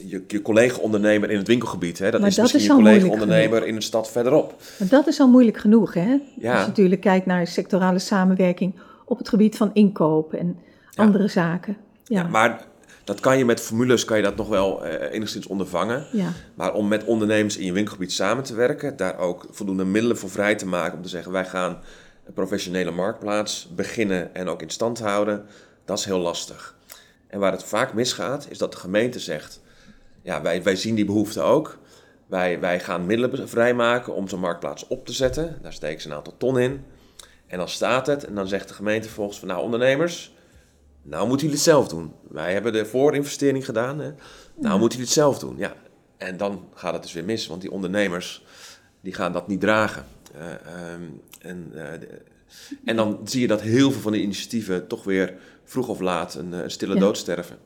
[0.07, 1.99] je, je, collega-ondernemer in het winkelgebied.
[1.99, 2.11] Hè.
[2.11, 4.55] Dat Maar is dat misschien is je collega-ondernemer in een stad verderop.
[4.79, 6.19] Maar dat is al moeilijk genoeg, hè?
[6.39, 6.53] Ja.
[6.53, 10.59] Als je natuurlijk kijkt naar sectorale samenwerking op het gebied van inkoop en
[10.95, 11.77] andere zaken.
[12.05, 12.21] Ja.
[12.21, 12.65] Ja, maar
[13.05, 16.07] dat kan je met formules kan je dat nog wel eh, enigszins ondervangen.
[16.13, 16.33] ja.
[16.55, 20.31] Maar om met ondernemers in je winkelgebied samen te werken, daar ook voldoende middelen voor
[20.31, 21.79] vrij te maken om te zeggen wij gaan
[22.27, 25.45] een professionele marktplaats beginnen en ook in stand houden,
[25.85, 26.74] dat is heel lastig.
[27.35, 29.61] En waar het vaak misgaat, is dat de gemeente zegt,
[30.23, 31.79] ja wij, wij zien die behoefte ook.
[32.27, 35.59] Wij, wij gaan middelen vrijmaken om zo'n marktplaats op te zetten.
[35.63, 36.85] Daar steken ze een aantal ton in.
[37.47, 40.35] En dan staat het en dan zegt de gemeente volgens van nou ondernemers,
[41.03, 42.13] nou moeten jullie het zelf doen.
[42.29, 43.99] Wij hebben de voorinvestering gedaan.
[43.99, 44.13] Hè?
[44.55, 45.55] Nou moeten jullie het zelf doen.
[45.59, 45.75] Ja.
[46.17, 48.45] En dan gaat het dus weer mis, want die ondernemers
[49.01, 50.05] die gaan dat niet dragen.
[50.35, 51.03] Eh, ehm,
[51.41, 52.23] en, eh, de-
[52.85, 56.35] en dan zie je dat heel veel van de initiatieven toch weer vroeg of laat
[56.35, 57.01] een, eh, een stille Ja.
[57.01, 57.57] dood sterven.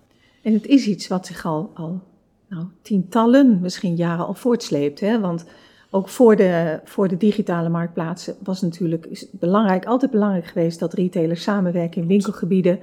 [0.43, 2.01] En het is iets wat zich al, al
[2.49, 5.01] nou, tientallen, misschien jaren al voortsleept.
[5.01, 5.21] Hè?
[5.21, 5.45] Want
[5.91, 10.93] ook voor de, voor de digitale marktplaatsen was natuurlijk is belangrijk, altijd belangrijk geweest dat
[10.93, 12.81] retailers samenwerken in winkelgebieden.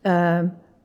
[0.00, 0.40] Eh,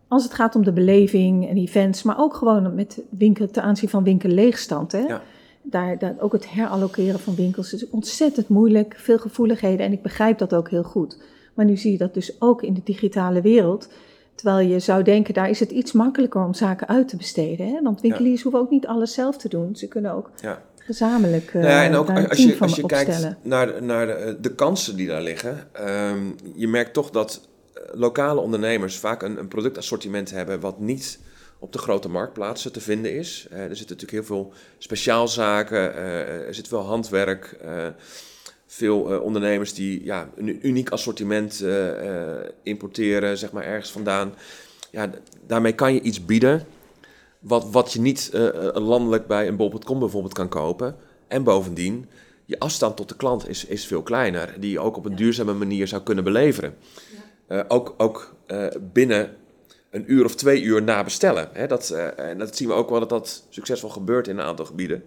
[0.08, 3.90] als het gaat om de beleving en events, maar ook gewoon met winkel, ten aanzien
[3.90, 4.92] van winkelleegstand.
[4.92, 5.00] Hè?
[5.00, 5.22] Ja.
[5.62, 10.38] Daar, daar, ook het herallokeren van winkels is ontzettend moeilijk, veel gevoeligheden en ik begrijp
[10.38, 11.18] dat ook heel goed.
[11.54, 13.88] Maar nu zie je dat dus ook in de digitale wereld.
[14.36, 17.68] Terwijl je zou denken, daar is het iets makkelijker om zaken uit te besteden.
[17.68, 17.82] Hè?
[17.82, 19.76] Want winkeliers hoeven ook niet alles zelf te doen.
[19.76, 20.62] Ze kunnen ook Ja.
[20.78, 23.20] gezamenlijk uh, Nou ja, en ook daar een als je, als je opstellen.
[23.22, 26.20] kijkt naar, de- naar de, de kansen die daar liggen, ehm,
[26.56, 31.20] je merkt toch dat eh, lokale ondernemers vaak een, een productassortiment hebben wat niet
[31.60, 33.48] op de grote marktplaatsen te vinden is.
[33.52, 37.88] Eh, er zitten natuurlijk heel veel speciaalzaken, eh, er zit veel handwerk, eh,
[38.74, 44.34] veel eh, ondernemers die ja, een uniek assortiment eh, eh, importeren, zeg maar ergens vandaan.
[44.92, 45.10] Ja,
[45.48, 46.66] daarmee kan je iets bieden
[47.40, 48.30] wat, wat je niet
[48.74, 50.96] landelijk bij een bol.com bijvoorbeeld kan kopen.
[51.28, 52.10] En bovendien,
[52.46, 55.54] je afstand tot de klant is, is veel kleiner, die je ook op een duurzame
[55.54, 56.76] manier zou kunnen beleveren.
[57.48, 58.36] Eh, ook ook
[58.94, 59.36] binnen
[59.90, 61.50] een uur of twee uur na bestellen.
[61.54, 64.66] Hè, dat, en dat zien we ook wel dat dat succesvol gebeurt in een aantal
[64.66, 65.04] gebieden.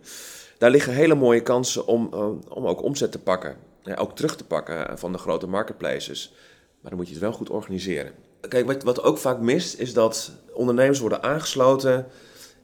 [0.59, 3.57] Daar liggen hele mooie kansen om, eh, om ook omzet te pakken.
[3.83, 6.33] Ja, ook terug te pakken van de grote marketplaces.
[6.81, 8.13] Maar dan moet je het wel goed organiseren.
[8.49, 12.07] Kijk, wat, wat ook vaak mist, is dat ondernemers worden aangesloten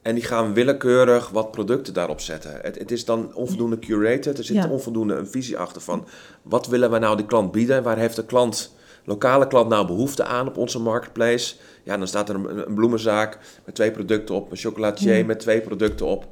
[0.02, 2.59] en die gaan willekeurig wat producten daarop zetten.
[2.62, 4.68] Het, het is dan onvoldoende curated, er zit Ja.
[4.68, 6.07] onvoldoende een visie achter van
[6.42, 7.83] wat willen we nou die klant bieden?
[7.83, 8.74] Waar heeft de klant,
[9.05, 11.55] lokale klant nou behoefte aan op onze marketplace?
[11.85, 15.61] Ja, dan staat er een, een bloemenzaak met twee producten op, een chocolatier met twee
[15.61, 16.26] producten op.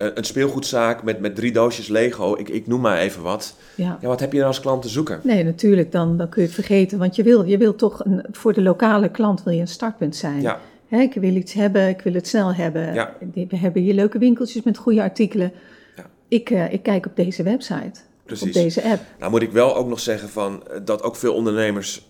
[0.00, 3.54] eh, Een speelgoedzaak met, met drie doosjes Lego, ik, ik noem maar even wat.
[3.74, 3.98] Ja.
[4.00, 5.20] Ja, wat heb je nou als klant te zoeken?
[5.22, 6.98] Nee, natuurlijk, dan, dan kun je het vergeten.
[6.98, 10.16] Want je wil, je wil toch, een, voor de lokale klant wil je een startpunt
[10.16, 10.40] zijn.
[10.40, 12.94] Ja, ik wil iets hebben, ik wil het snel hebben.
[12.94, 13.16] Ja.
[13.32, 15.52] We hebben hier leuke winkeltjes met goede artikelen.
[15.96, 16.06] Ja.
[16.28, 18.46] Ik, eh, ik kijk op deze website, Precies.
[18.46, 19.02] op deze app.
[19.18, 22.06] Nou moet ik wel ook nog zeggen van, eh, dat ook veel ondernemers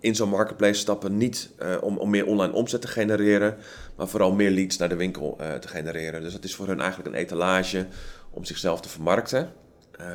[0.00, 3.56] in zo'n marketplace stappen niet om, om meer online omzet te genereren,
[3.96, 6.20] maar vooral meer leads naar de winkel eh, te genereren.
[6.22, 7.86] Dus dat is voor hun eigenlijk een etalage
[8.30, 9.52] om zichzelf te vermarkten.
[9.98, 10.06] Eh,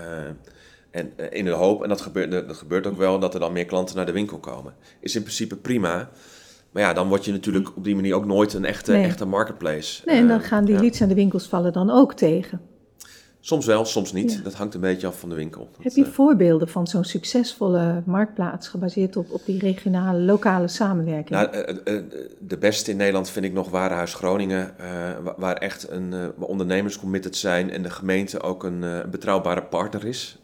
[0.91, 3.53] en eh, in de hoop, en dat gebeurt, dat gebeurt ook wel, dat er dan
[3.53, 4.73] meer klanten naar de winkel komen.
[4.99, 6.09] Is in principe prima.
[6.71, 9.03] Maar ja, dan word je natuurlijk op die manier ook nooit een echte, Nee.
[9.03, 10.01] echte marketplace.
[10.05, 12.61] Nee, en dan gaan die leads aan de winkels vallen dan ook tegen.
[13.43, 14.33] Soms wel, soms niet.
[14.33, 14.39] Ja.
[14.43, 15.69] Dat hangt een beetje af van de winkel.
[15.79, 21.29] Heb je eh, voorbeelden van zo'n succesvolle marktplaats gebaseerd op, op die regionale, lokale samenwerking?
[21.29, 22.03] Nou, eh, eh,
[22.39, 24.73] de beste in Nederland vind ik nog Warenhuis Groningen,
[25.23, 30.05] wa- waar echt een, waar ondernemers committed zijn en de gemeente ook een betrouwbare partner
[30.05, 30.37] is.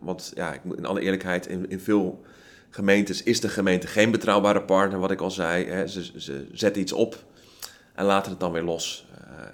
[0.00, 2.20] Want ja, ik moet in alle eerlijkheid, in, in veel
[2.70, 5.86] gemeentes is de gemeente geen betrouwbare partner, wat ik al zei.
[5.86, 7.24] Ze, ze zetten iets op
[7.94, 9.06] en laten het dan weer los.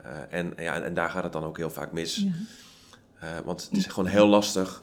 [0.04, 2.16] Eh, eh, en, ja, en daar gaat het dan ook heel vaak mis.
[2.16, 2.30] Ja.
[3.20, 4.82] Eh, want het is gewoon heel lastig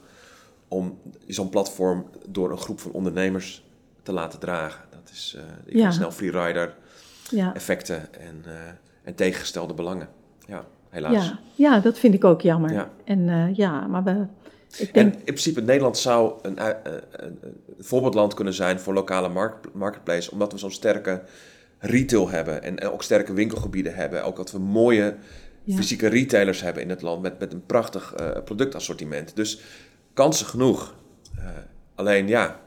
[0.68, 3.64] om zo'n platform door een groep van ondernemers
[4.04, 4.82] te laten dragen.
[4.90, 5.92] Dat is eh je Ja.
[5.92, 6.76] snel freerider
[7.30, 7.54] Ja.
[7.54, 8.52] effecten en, eh,
[9.04, 10.10] en tegengestelde belangen.
[10.48, 11.26] Ja, helaas.
[11.26, 12.74] Ja, ja, dat vind ik ook jammer.
[12.74, 12.90] Ja.
[13.04, 14.26] En eh, ja, maar we,
[14.78, 16.76] ik En denk, in principe, Nederland zou een, eh, eh,
[17.12, 21.24] een, een voorbeeldland kunnen zijn voor lokale markt, marketplace, omdat we zo'n sterke
[21.82, 24.24] retail hebben en, en ook sterke winkelgebieden hebben.
[24.24, 25.16] Ook dat we mooie
[25.64, 25.76] Ja.
[25.76, 29.36] fysieke retailers hebben in het land met, met een prachtig eh, productassortiment.
[29.36, 29.60] Dus
[30.14, 30.96] kansen genoeg.
[31.38, 31.46] Eh,
[31.96, 32.60] alleen ja,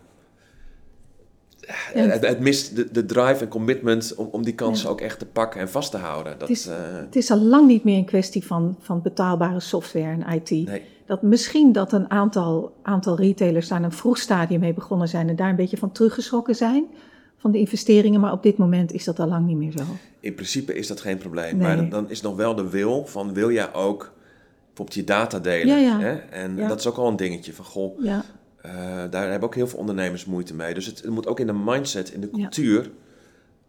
[1.92, 5.26] het, het, mist de, de, drive en commitment om, om die kansen ook echt te
[5.26, 6.38] pakken en vast te houden.
[6.38, 6.64] Dat, het, is,
[7.00, 10.50] het is al lang niet meer een kwestie van, van betaalbare software en IT.
[10.50, 10.82] Nee.
[11.06, 15.36] Dat misschien dat een aantal, aantal retailers daar een vroeg stadium mee begonnen zijn en
[15.36, 16.86] daar een beetje van teruggeschrokken zijn
[17.44, 19.82] van de investeringen, maar op dit moment is dat al lang niet meer zo.
[20.20, 21.76] In principe is dat geen probleem, nee.
[21.76, 24.12] maar dan is nog wel de wil van wil jij ook
[24.66, 25.66] bijvoorbeeld je data delen.
[25.66, 26.00] Ja, ja.
[26.00, 26.14] Hè?
[26.14, 28.24] En dat is ook al een dingetje van goh, ja.
[28.66, 28.72] uh,
[29.10, 30.74] daar hebben ook heel veel ondernemers moeite mee.
[30.74, 32.90] Dus het, het moet ook in de mindset, in de cultuur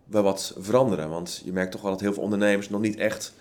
[0.06, 1.10] wel wat veranderen.
[1.10, 3.34] Want je merkt toch wel dat heel veel ondernemers nog niet echt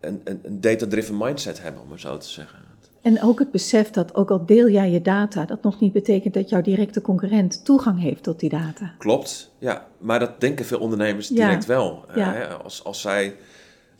[0.00, 2.58] een, een, een data-driven mindset hebben, om het zo te zeggen.
[3.02, 6.34] En ook het besef dat ook al deel jij je data, dat nog niet betekent
[6.34, 8.94] dat jouw directe concurrent toegang heeft tot die data.
[8.98, 9.86] Klopt, ja.
[9.98, 12.04] Maar dat denken veel ondernemers direct wel.
[12.14, 12.36] Ja.
[12.36, 13.36] Uh, als, als zij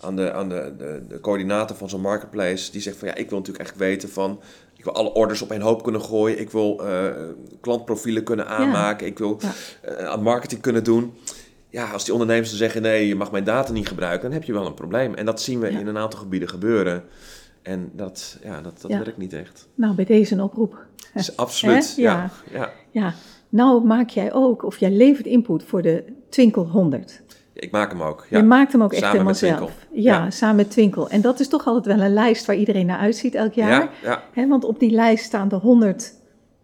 [0.00, 3.28] aan de, aan de, de, de coördinator van zo'n marketplace, die zegt van ja, ik
[3.28, 4.40] wil natuurlijk echt weten van,
[4.76, 7.04] ik wil alle orders op één hoop kunnen gooien, ik wil uh,
[7.60, 9.12] klantprofielen kunnen aanmaken, ja.
[9.12, 9.40] ik wil
[9.88, 11.12] uh, aan marketing kunnen doen.
[11.68, 14.44] Ja, als die ondernemers dan zeggen nee, je mag mijn data niet gebruiken, dan heb
[14.44, 15.14] je wel een probleem.
[15.14, 17.04] En dat zien we in een aantal gebieden gebeuren.
[17.62, 19.68] En dat, ja, dat, dat werkt niet echt.
[19.74, 20.86] Nou, bij deze een oproep.
[21.36, 22.30] Absoluut, ja.
[22.52, 22.72] Ja.
[22.90, 23.14] ja.
[23.48, 27.22] Nou maak jij ook, of jij levert input voor de Twinkel 100.
[27.52, 28.26] Ik maak hem ook.
[28.30, 28.38] Ja.
[28.38, 29.86] Je maakt hem ook echt samen helemaal met zelf.
[29.92, 30.30] Ja, Ja.
[30.30, 31.08] samen met Twinkel.
[31.08, 33.90] En dat is toch altijd wel een lijst waar iedereen naar uitziet elk jaar.
[34.02, 36.14] Ja, want op die lijst staan de 100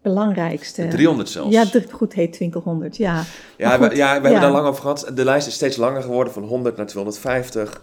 [0.02, 0.82] belangrijkste.
[0.82, 1.52] De 300 zelfs.
[1.52, 3.22] Ja, de, goed heet Twinkel 100, ja.
[3.56, 5.10] Ja, we, ja, we hebben daar lang over gehad.
[5.14, 7.82] De lijst is steeds langer geworden, van 100 naar 250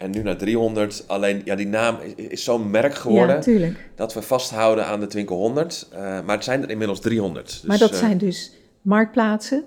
[0.00, 1.04] en nu naar 300.
[1.06, 5.06] Alleen, ja, die naam is, is zo'n merk geworden Ja, dat we vasthouden aan de
[5.06, 5.88] Twinkel 100.
[5.92, 7.46] Eh, maar het zijn er inmiddels 300.
[7.46, 9.64] Dus, maar dat eh, zijn dus marktplaatsen,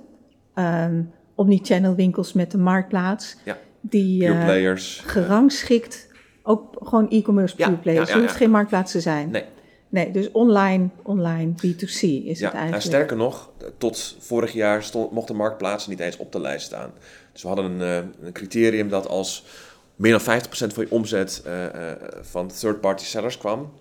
[0.54, 1.02] ehm
[1.36, 3.58] omnichannel winkels met een marktplaats, Ja.
[3.82, 5.02] die pure eh, players.
[5.06, 6.08] gerangschikt,
[6.44, 8.08] ook gewoon e-commerce Ja, pure players.
[8.10, 8.38] ja, ja, hoeft ja.
[8.40, 9.30] geen marktplaats te zijn.
[9.32, 9.44] nee,
[9.90, 12.24] Nee, dus online, online, B2C is ja.
[12.24, 12.82] het Nou, eigenlijk.
[12.82, 16.92] sterker nog, tot vorig jaar stond, mochten marktplaatsen niet eens op de lijst staan.
[17.34, 19.46] Dus we hadden een, een criterium dat als
[19.96, 23.72] meer dan 50% van je omzet eh, eh, van third-party sellers kwam,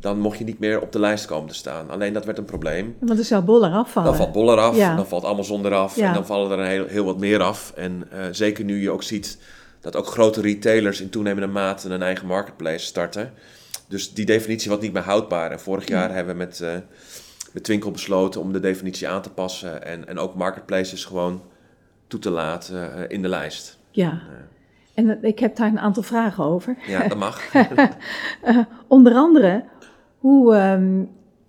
[0.00, 1.90] dan mocht je niet meer op de lijst komen te staan.
[1.90, 2.96] Alleen dat werd een probleem.
[3.00, 4.08] Want er zou bol eraf vallen.
[4.08, 4.96] Dan valt Bol eraf, Ja.
[4.96, 6.08] dan valt Amazon eraf Ja.
[6.08, 7.72] en dan vallen er een heel, heel wat meer af.
[7.76, 9.38] En eh, zeker nu je ook ziet
[9.80, 13.32] dat ook grote retailers in toenemende mate een eigen marketplace starten.
[13.88, 15.50] Dus die definitie was niet meer houdbaar.
[15.50, 16.74] En vorig jaar hebben we met, eh
[17.52, 21.42] met Twinkel besloten om de definitie aan te passen en, en ook marketplaces gewoon
[22.06, 23.78] toe te laten in de lijst.
[23.90, 24.22] Ja.
[24.96, 26.76] En ik heb daar een aantal vragen over.
[26.86, 27.40] Ja, dat mag.
[28.42, 29.64] Eh, onder andere,
[30.18, 31.02] hoe, ehm,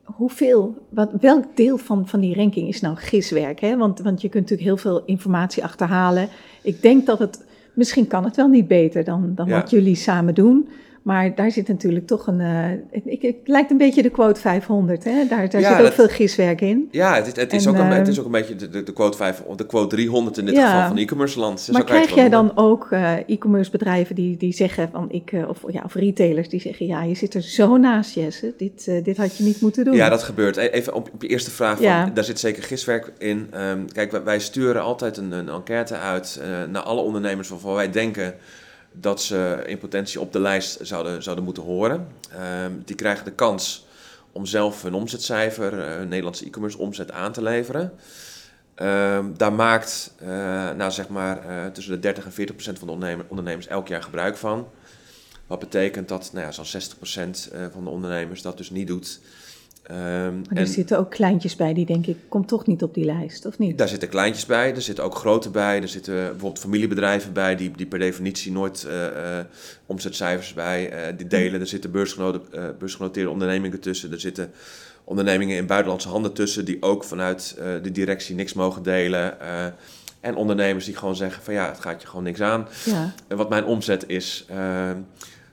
[0.04, 3.60] hoeveel, wat, welk deel van, van die ranking is nou giswerk?
[3.60, 3.78] Hè?
[3.78, 6.30] Want, want je kunt natuurlijk heel veel informatie achterhalen.
[6.62, 9.60] Ik denk dat het, misschien kan het wel niet beter dan, dan Ja.
[9.60, 10.70] wat jullie samen doen.
[11.08, 15.04] Maar daar zit natuurlijk toch een, eh, ik, het lijkt een beetje de quote 500.
[15.04, 15.12] Hè?
[15.30, 16.88] Daar, daar Ja, zit ook dat- veel giswerk in.
[16.92, 18.84] Ja, het, is- het, is, En, ook een, het eh, is ook een beetje de,
[18.84, 20.72] de, quote 5, of de quote 300 in dit Ja.
[20.72, 21.70] geval van e-commerce land.
[21.72, 25.64] Maar krijg jij dan ook eh, e-commerce bedrijven die, die zeggen van ik, eh, of,
[25.68, 29.38] ja, of retailers die zeggen ja, je zit er zo naast Jesse, dit, dit had
[29.38, 29.96] je niet moeten doen.
[29.96, 30.58] Ja, dat gebeurt.
[30.58, 32.06] E- Even op, op je eerste vraag, van, Ja.
[32.14, 33.48] daar zit zeker giswerk in.
[33.52, 36.42] Ehm, kijk, wij, wij sturen altijd een, een enquête uit
[36.72, 38.34] naar alle ondernemers waarvan wij denken
[38.92, 42.08] dat ze in potentie op de lijst zouden, zouden moeten horen.
[42.32, 43.86] Ehm, die krijgen de kans
[44.32, 47.94] om zelf hun omzetcijfer, eh, hun Nederlandse e-commerce omzet aan te leveren.
[48.76, 50.28] Ehm, daar maakt eh,
[50.72, 53.88] nou, zeg maar, eh, tussen de 30 en 40 procent van de ondernemer- ondernemers elk
[53.88, 54.68] jaar gebruik van.
[55.48, 59.20] Wat betekent dat nou ja, zo'n 60 procent van de ondernemers dat dus niet doet.
[59.88, 60.00] Ehm,
[60.36, 63.06] Maar er en zitten ook kleintjes bij die denk ik, komt toch niet op die
[63.06, 63.78] lijst, of niet?
[63.78, 65.82] daar zitten kleintjes bij, er zitten ook grote bij.
[65.82, 69.46] Er zitten bijvoorbeeld familiebedrijven bij die, die per definitie nooit eh, eh,
[69.86, 71.60] omzetcijfers bij eh, die delen.
[71.60, 74.12] Er zitten beursgenoteerde, beursgenoteerde ondernemingen tussen.
[74.12, 74.52] Er zitten
[75.04, 79.38] ondernemingen in buitenlandse handen tussen die ook vanuit de directie niks mogen delen.
[80.20, 82.68] en ondernemers die gewoon zeggen van ja, het gaat je gewoon niks aan.
[82.86, 84.46] Ja, wat mijn omzet is.
[84.48, 84.92] eh,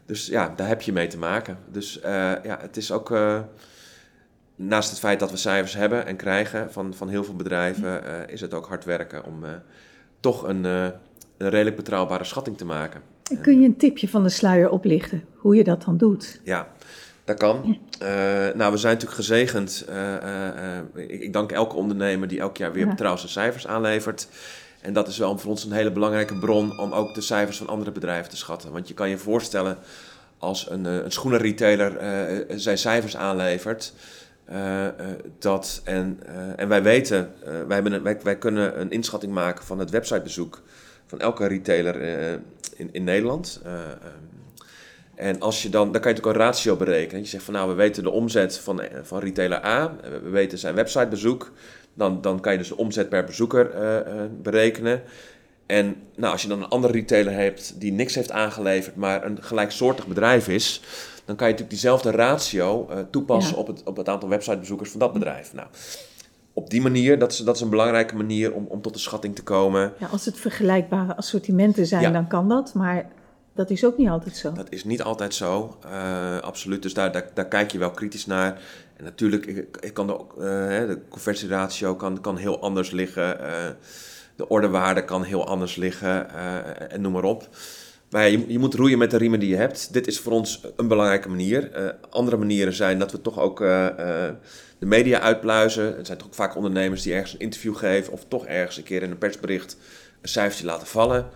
[0.06, 1.58] dus ja, daar heb je mee te maken.
[1.72, 1.98] Dus
[2.42, 3.12] ja, het is ook.
[4.56, 8.32] Naast het feit dat we cijfers hebben en krijgen van, van heel veel bedrijven, eh,
[8.32, 9.50] is het ook hard werken om eh,
[10.20, 10.84] toch een, eh,
[11.36, 13.00] een redelijk betrouwbare schatting te maken.
[13.30, 16.40] En kun je een tipje van de sluier oplichten, hoe je dat dan doet?
[16.42, 16.68] Ja,
[17.24, 17.78] dat kan.
[18.54, 19.86] Nou, we zijn natuurlijk gezegend.
[20.94, 22.90] ik, ik dank elke ondernemer die elk jaar weer Ja.
[22.90, 24.28] betrouwbare cijfers aanlevert.
[24.80, 27.68] En dat is wel voor ons een hele belangrijke bron om ook de cijfers van
[27.68, 28.72] andere bedrijven te schatten.
[28.72, 29.78] Want je kan je voorstellen
[30.38, 31.96] als een, een schoenenretailer
[32.48, 33.92] zijn cijfers aanlevert.
[34.44, 34.92] Eh, eh,
[35.38, 37.30] dat, en, eh, en wij weten,
[37.66, 40.62] wij, hebben wij, wij kunnen een inschatting maken van het websitebezoek
[41.07, 42.00] van elke retailer
[42.76, 43.61] in, in Nederland.
[43.64, 43.88] Eh, ehm,
[45.14, 47.22] en als je dan, dan kan je natuurlijk een ratio berekenen.
[47.22, 50.74] Je zegt van nou, we weten de omzet van, van retailer A, we weten zijn
[50.74, 51.52] websitebezoek.
[51.94, 53.70] Dan, dan kan je dus de omzet per bezoeker
[54.42, 55.02] berekenen.
[55.66, 59.42] En nou, als je dan een andere retailer hebt die niks heeft aangeleverd, maar een
[59.42, 60.80] gelijksoortig bedrijf is,
[61.24, 65.12] dan kan je natuurlijk diezelfde ratio toepassen op, het, op het aantal websitebezoekers van dat
[65.12, 65.52] bedrijf.
[65.52, 65.68] Nou,
[66.54, 69.34] op die manier, dat is, dat is een belangrijke manier om, om tot de schatting
[69.34, 69.92] te komen.
[69.98, 72.74] Ja, als het vergelijkbare assortimenten zijn, dan kan dat.
[72.74, 73.10] Maar
[73.54, 74.52] dat is ook niet altijd zo.
[74.52, 76.82] Dat is niet altijd zo, uh, absoluut.
[76.82, 78.60] Dus daar, daar, daar, kijk je wel kritisch naar.
[78.96, 83.40] En natuurlijk, ik, ik kan de, uh, de conversieratio kan, kan heel anders liggen.
[83.40, 83.48] Uh,
[84.37, 86.30] de ordewaarde kan heel anders liggen
[86.90, 87.48] en noem maar op.
[88.14, 89.92] Maar je, je, moet roeien met de riemen die je hebt.
[89.92, 91.70] Dit is voor ons een belangrijke manier.
[92.11, 94.37] andere manieren zijn dat we toch ook de
[94.79, 95.96] media uitpluizen.
[95.96, 99.03] Het zijn toch vaak ondernemers die ergens een interview geven of toch ergens een keer
[99.03, 99.77] in een persbericht
[100.20, 101.27] een cijfertje laten vallen.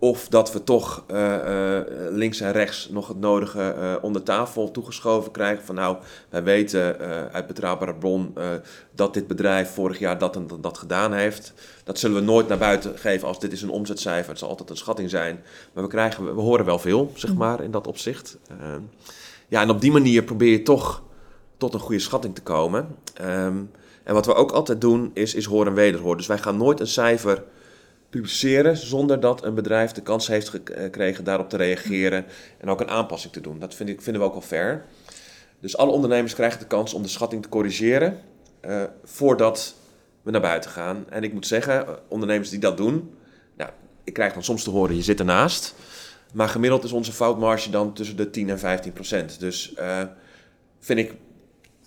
[0.00, 1.80] Of dat we toch uh, uh,
[2.10, 5.64] links en rechts nog het nodige uh, onder tafel toegeschoven krijgen.
[5.64, 5.96] Van nou,
[6.28, 6.98] wij weten
[7.32, 8.34] uit betrouwbare bron
[8.94, 11.52] dat dit bedrijf vorig jaar dat en dat gedaan heeft.
[11.84, 14.30] Dat zullen we nooit naar buiten geven als dit is een omzetcijfer.
[14.30, 15.40] Het zal altijd een schatting zijn.
[15.72, 17.38] Maar we, krijgen, we horen wel veel, zeg mm.
[17.38, 18.38] maar, in dat opzicht.
[19.48, 21.02] ja, en op die manier probeer je toch
[21.56, 22.96] tot een goede schatting te komen.
[23.22, 23.70] Um,
[24.08, 26.16] en wat we ook altijd doen, is, is horen en wederhoor.
[26.16, 27.44] Dus wij gaan nooit een cijfer
[28.10, 32.24] publiceren zonder dat een bedrijf de kans heeft gekregen daarop te reageren
[32.58, 33.58] en ook een aanpassing te doen.
[33.58, 34.84] Dat vind ik, vinden we ook wel fair.
[35.60, 38.18] Dus alle ondernemers krijgen de kans om de schatting te corrigeren
[38.66, 39.74] uh, voordat
[40.22, 41.04] we naar buiten gaan.
[41.10, 43.10] En ik moet zeggen, eh, ondernemers die dat doen,
[43.56, 43.70] nou,
[44.04, 45.74] ik krijg dan soms te horen, je zit ernaast.
[46.34, 49.40] Maar gemiddeld is onze foutmarge dan tussen de 10 en 15 procent.
[49.40, 50.02] Dus uh,
[50.78, 51.14] vind ik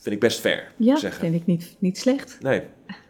[0.01, 0.71] vind ik best fair.
[0.77, 1.19] Ja, zeggen.
[1.19, 2.37] vind ik niet, niet slecht.
[2.41, 2.61] Nee.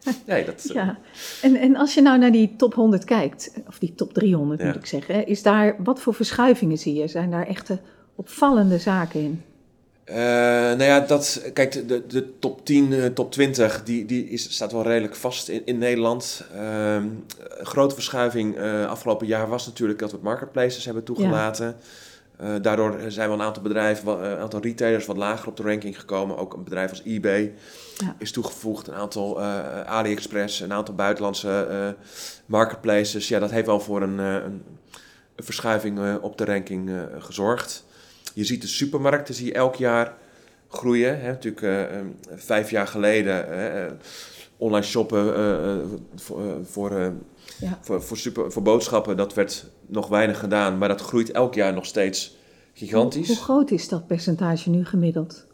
[0.25, 0.97] nee dat, ja.
[1.41, 4.75] en, en als je nou naar die top 100 kijkt, of die top 300 moet
[4.75, 7.07] ik zeggen, is daar, wat voor verschuivingen zie je?
[7.07, 7.79] Zijn daar echte
[8.15, 9.43] opvallende zaken in?
[10.05, 14.53] Uh, nou ja, dat, kijk, de, de top 10, uh, top 20, die, die is,
[14.53, 16.45] staat wel redelijk vast in, in Nederland.
[16.55, 17.25] Uh, een
[17.61, 21.65] grote verschuiving uh, afgelopen jaar was natuurlijk dat we marketplaces hebben toegelaten.
[21.65, 22.59] Ja.
[22.59, 26.37] Daardoor zijn wel een aantal bedrijven, een aantal retailers wat lager op de ranking gekomen.
[26.37, 27.53] Ook een bedrijf als eBay
[28.01, 28.15] ja.
[28.17, 28.87] is toegevoegd.
[28.87, 32.05] Een aantal uh, AliExpress, een aantal buitenlandse uh,
[32.45, 33.27] marketplaces.
[33.27, 34.63] Ja, dat heeft wel voor een, een,
[35.35, 37.85] een verschuiving op de ranking gezorgd.
[38.33, 40.13] Je ziet de supermarkten zie je elk jaar
[40.67, 41.21] groeien.
[41.21, 41.27] Hè.
[41.27, 41.91] Natuurlijk
[42.35, 43.99] vijf jaar geleden
[44.57, 45.33] online shoppen
[46.15, 47.13] voor, voor
[47.61, 47.79] ja.
[47.81, 51.73] Voor, voor, super, voor boodschappen, dat werd nog weinig gedaan, maar dat groeit elk jaar
[51.73, 52.37] nog steeds
[52.73, 53.27] gigantisch.
[53.27, 55.45] Hoe, groot is dat percentage nu gemiddeld?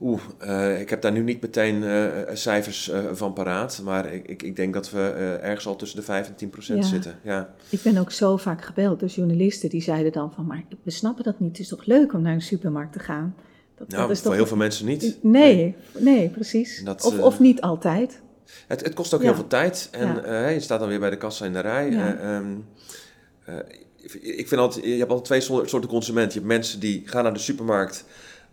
[0.00, 4.28] Oeh, uh, ik heb daar nu niet meteen uh, cijfers uh, van paraat, maar ik,
[4.28, 5.00] ik, ik denk dat we
[5.42, 6.90] ergens al tussen de 5 en 10 procent ja.
[6.90, 7.18] zitten.
[7.22, 7.54] Ja.
[7.68, 11.24] Ik ben ook zo vaak gebeld door journalisten die zeiden dan van, maar we snappen
[11.24, 13.34] dat niet, het is toch leuk om naar een supermarkt te gaan?
[13.76, 14.36] Dat, nou, dat is voor toch...
[14.36, 15.02] heel veel mensen niet.
[15.22, 16.82] Nee, nee, nee precies.
[16.84, 18.20] Dat, of, of niet altijd.
[18.66, 19.88] Het, het kost ook heel veel tijd.
[19.90, 22.16] En je staat dan weer bij de kassa in de rij.
[22.36, 22.66] Um,
[23.48, 23.56] uh,
[24.20, 26.32] ik vind altijd, je hebt altijd twee soorten consumenten.
[26.32, 28.04] Je hebt mensen die gaan naar de supermarkt,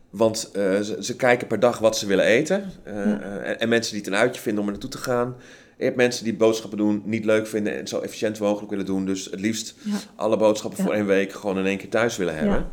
[0.09, 2.71] want ze, ze, kijken per dag wat ze willen eten.
[2.83, 5.35] En, en, mensen die het een uitje vinden om er naartoe te gaan.
[5.77, 9.05] je hebt mensen die boodschappen doen niet leuk vinden en zo efficiënt mogelijk willen doen.
[9.05, 9.75] Dus het liefst
[10.15, 12.67] alle boodschappen voor één week gewoon in één keer thuis willen hebben.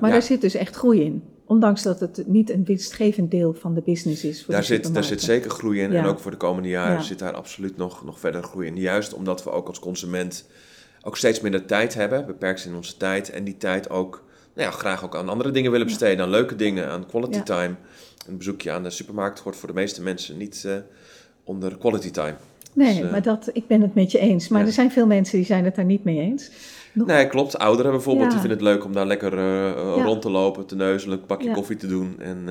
[0.00, 1.22] maar daar zit dus echt groei in.
[1.52, 4.44] Ondanks dat het niet een winstgevend deel van de business is.
[4.44, 5.92] Voor daar, zit, daar zit zeker groei in.
[5.92, 8.76] En ook voor de komende jaren zit daar absoluut nog, nog verder groei in.
[8.76, 10.48] Juist omdat we ook als consument
[11.02, 12.26] ook steeds minder tijd hebben.
[12.26, 13.30] Beperkt in onze tijd.
[13.30, 16.24] En die tijd ook nou ja, graag ook aan andere dingen willen besteden.
[16.24, 17.74] Aan leuke dingen, aan quality time.
[18.26, 20.74] Een bezoekje aan de supermarkt hoort voor de meeste mensen niet uh,
[21.44, 22.34] onder quality time.
[22.72, 24.48] Nee, dus, uh, maar dat, ik ben het met je eens.
[24.48, 26.50] Maar er zijn veel mensen die zijn het daar niet mee eens.
[26.92, 27.58] Nee, klopt.
[27.58, 31.18] Ouderen bijvoorbeeld, die vinden het leuk om daar lekker uh, rond te lopen, te neuzelen,
[31.18, 32.20] een bakje koffie te doen.
[32.20, 32.48] En,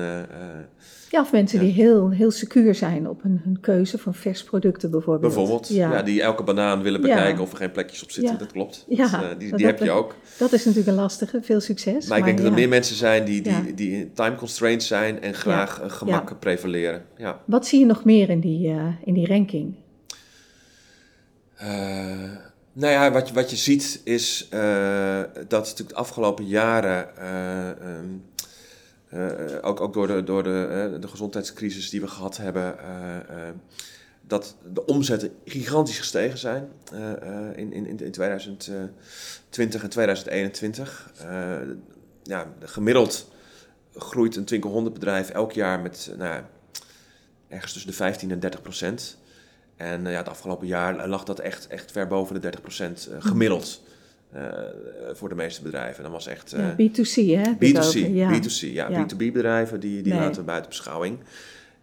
[1.12, 4.90] ja, of mensen die heel, heel secuur zijn op hun, hun keuze van vers producten
[4.90, 5.34] bijvoorbeeld.
[5.34, 6.02] Bijvoorbeeld, ja.
[6.02, 8.84] die elke banaan willen bekijken of er geen plekjes op zitten, dat klopt.
[8.88, 9.20] Ja.
[9.20, 10.14] Dat, die die heb je ook.
[10.38, 12.06] Dat is natuurlijk een lastige, veel succes.
[12.06, 15.34] Maar, ik denk dat er meer mensen zijn die, die, die time constraints zijn en
[15.34, 17.04] graag gemak prevaleren.
[17.16, 17.40] Ja.
[17.44, 19.74] Wat zie je nog meer in die, in die ranking?
[22.72, 24.46] Nou ja, wat je, wat je ziet is
[25.48, 27.24] dat natuurlijk de afgelopen jaren, um,
[27.82, 28.31] uh,
[29.62, 32.76] ook, ook door, de, door de, de gezondheidscrisis die we gehad hebben,
[34.26, 36.68] dat de omzetten gigantisch gestegen zijn
[37.54, 41.12] in, in, in 2020 en 2021.
[42.22, 43.30] ja, gemiddeld
[43.94, 46.42] groeit een Twinkel bedrijf elk jaar met nou,
[47.48, 49.18] ergens tussen de 15 en 30 procent.
[49.76, 52.86] En eh, ja, het afgelopen jaar lag dat echt, echt ver boven de 30% uh,
[52.86, 53.82] eh, gemiddeld.
[54.36, 54.42] Uh,
[55.12, 56.02] voor de meeste bedrijven.
[56.02, 56.54] Dat was echt.
[56.56, 57.52] B2C, hè?
[57.54, 58.38] B2C, ja.
[58.38, 59.06] B2C, ja.
[59.06, 61.18] B2B bedrijven die, die laten we buiten beschouwing.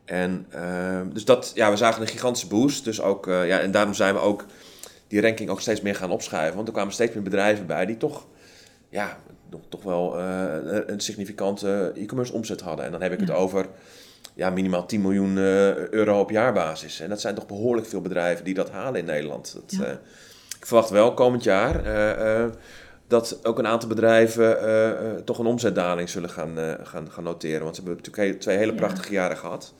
[0.06, 2.84] En uh, dus dat, ja, we zagen een gigantische boost.
[2.84, 4.46] Dus ook, ja, en daarom zijn we ook
[5.08, 6.56] die ranking ook steeds meer gaan opschuiven.
[6.56, 8.26] Want er kwamen steeds meer bedrijven bij die toch,
[8.90, 9.18] ja,
[9.50, 12.86] nog, toch wel een significante e-commerce omzet hadden.
[12.86, 13.66] En dan heb ik het over
[14.36, 17.00] ja, minimaal 10 miljoen euro op jaarbasis.
[17.00, 19.54] En dat zijn toch behoorlijk veel bedrijven die dat halen in Nederland.
[19.54, 20.00] Dat, ja.
[20.60, 21.84] Ik verwacht wel komend jaar
[23.10, 27.24] dat ook een aantal bedrijven uh, uh, toch een omzetdaling zullen gaan, uh, gaan, gaan
[27.24, 27.64] noteren.
[27.64, 29.22] Want ze hebben natuurlijk twee hele prachtige ja.
[29.22, 29.74] jaren gehad.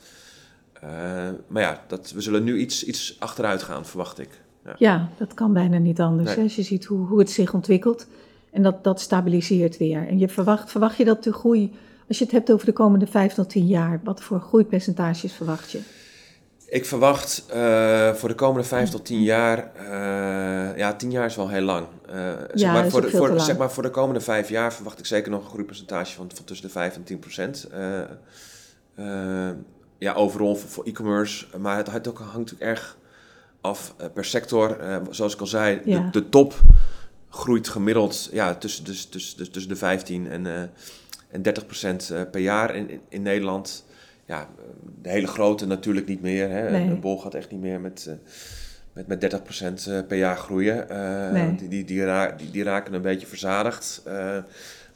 [1.48, 4.30] maar ja, dat, we zullen nu iets, iets achteruit gaan, verwacht ik.
[4.66, 6.36] Ja, ja dat kan bijna niet anders.
[6.36, 6.44] Nee.
[6.44, 8.08] Als je ziet hoe, hoe het zich ontwikkelt.
[8.52, 10.08] En dat, dat stabiliseert weer.
[10.08, 11.72] En je verwacht, verwacht je dat de groei,
[12.08, 15.72] als je het hebt over de komende vijf tot tien jaar, wat voor groeipercentages verwacht
[15.72, 15.80] je?
[16.70, 21.36] Ik verwacht uh, voor de komende vijf tot tien jaar, uh, ja, tien jaar is
[21.36, 21.88] wel heel lang.
[22.10, 25.00] Uh, zeg, ja, maar voor, de, voor, zeg maar voor de komende vijf jaar verwacht
[25.00, 27.70] ik zeker nog een groeipercentage van, van tussen de 5 en 10 procent.
[29.98, 31.46] ja, overal voor, voor e-commerce.
[31.58, 32.98] Maar het, het ook, hangt natuurlijk erg
[33.62, 34.78] af per sector.
[35.10, 36.00] zoals ik al zei, Ja.
[36.00, 36.54] de, de top
[37.30, 40.72] groeit gemiddeld ja, tussen, dus, tussen, tussen, tussen de 15 en,
[41.32, 43.84] en 30 procent per jaar in, in, in Nederland
[44.30, 44.50] ja,
[45.02, 46.50] de hele grote natuurlijk niet meer.
[46.50, 46.70] Hè.
[46.70, 46.90] Nee.
[46.90, 48.16] Een bol gaat echt niet meer met, uh,
[48.94, 49.42] met, met
[50.04, 50.88] 30% per jaar groeien.
[50.92, 51.56] Uh, Nee.
[51.56, 54.04] die, die, die, ra die, die raken een beetje verzadigd.
[54.08, 54.38] Uh,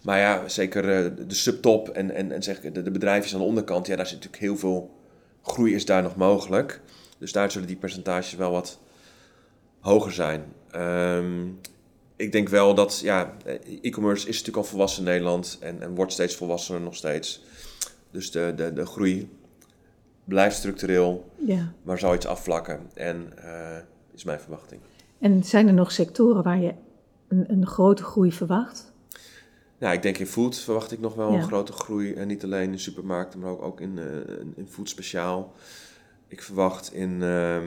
[0.01, 0.83] maar ja, zeker
[1.27, 4.15] de subtop en, en, en zeg, de, de bedrijfjes aan de onderkant, ja, daar zit
[4.15, 4.99] natuurlijk heel veel
[5.41, 6.81] groei is daar nog mogelijk.
[7.17, 8.79] Dus daar zullen die percentages wel wat
[9.79, 10.43] hoger zijn.
[10.75, 11.59] Um,
[12.15, 13.33] ik denk wel dat, ja,
[13.81, 17.43] e-commerce is natuurlijk al volwassen in Nederland en, en wordt steeds volwassener nog steeds.
[18.13, 19.29] Dus de, de, de groei
[20.23, 21.73] blijft structureel, Ja.
[21.83, 22.79] maar zal iets afvlakken.
[22.93, 23.77] En uh,
[24.11, 24.81] is mijn verwachting.
[25.19, 26.73] En zijn er nog sectoren waar je
[27.27, 28.91] een, een grote groei verwacht?
[29.77, 31.37] Nou, ik denk in food verwacht ik nog wel Ja.
[31.37, 32.13] een grote groei.
[32.13, 34.05] En niet alleen in supermarkten, maar ook, ook in, uh,
[34.55, 35.53] in food speciaal.
[36.27, 37.61] Ik verwacht in, uh,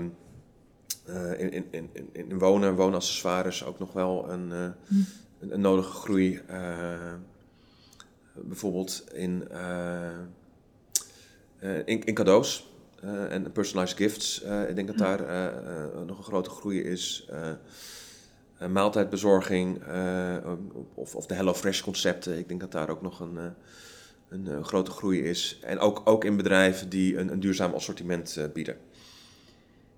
[1.39, 4.95] in, in, in, in wonen, woonaccessoires ook nog wel een, Hm.
[5.41, 6.41] een, een nodige groei.
[8.43, 10.09] Bijvoorbeeld in, uh,
[11.85, 12.71] in, in, cadeaus
[13.05, 14.43] uh, en personalized gifts.
[14.69, 15.21] Ik denk dat daar
[16.07, 17.29] nog een grote groei is.
[18.69, 19.83] maaltijdbezorging
[20.95, 22.39] of, of de HelloFresh concepten.
[22.39, 23.39] Ik denk dat daar ook nog een,
[24.29, 25.59] een, een grote groei is.
[25.63, 28.77] En ook, ook in bedrijven die een, een duurzaam assortiment bieden.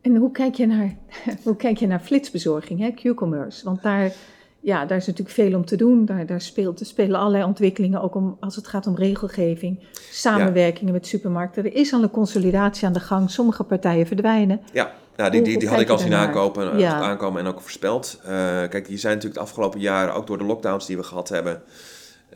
[0.00, 0.96] En hoe kijk je naar,
[1.44, 2.90] hoe kijk je naar flitsbezorging, hè?
[2.90, 3.64] Q-commerce?
[3.64, 4.12] Want daar,
[4.60, 6.04] ja, daar is natuurlijk veel om te doen.
[6.04, 9.78] Daar, daar speelt, er spelen allerlei ontwikkelingen, ook om, als het gaat om regelgeving,
[10.10, 10.98] samenwerkingen ja.
[10.98, 11.64] met supermarkten.
[11.64, 13.30] Er is al een consolidatie aan de gang.
[13.30, 14.60] Sommige partijen verdwijnen.
[14.72, 17.00] Ja, nou, die, die, die had ik al zien aankomen, ja.
[17.00, 18.20] aankomen en ook voorspeld.
[18.22, 18.30] Uh,
[18.68, 21.62] kijk, die zijn natuurlijk de afgelopen jaren, ook door de lockdowns die we gehad hebben,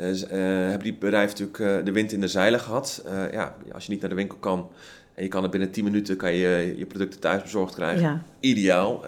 [0.01, 3.05] uh, uh, hebben die bedrijven natuurlijk de wind in de zeilen gehad.
[3.33, 4.69] ja, als je niet naar de winkel kan
[5.15, 8.03] en je kan het binnen 10 minuten kan je, je producten thuis bezorgd krijgen.
[8.03, 8.23] Ja.
[8.41, 9.05] Ideaal.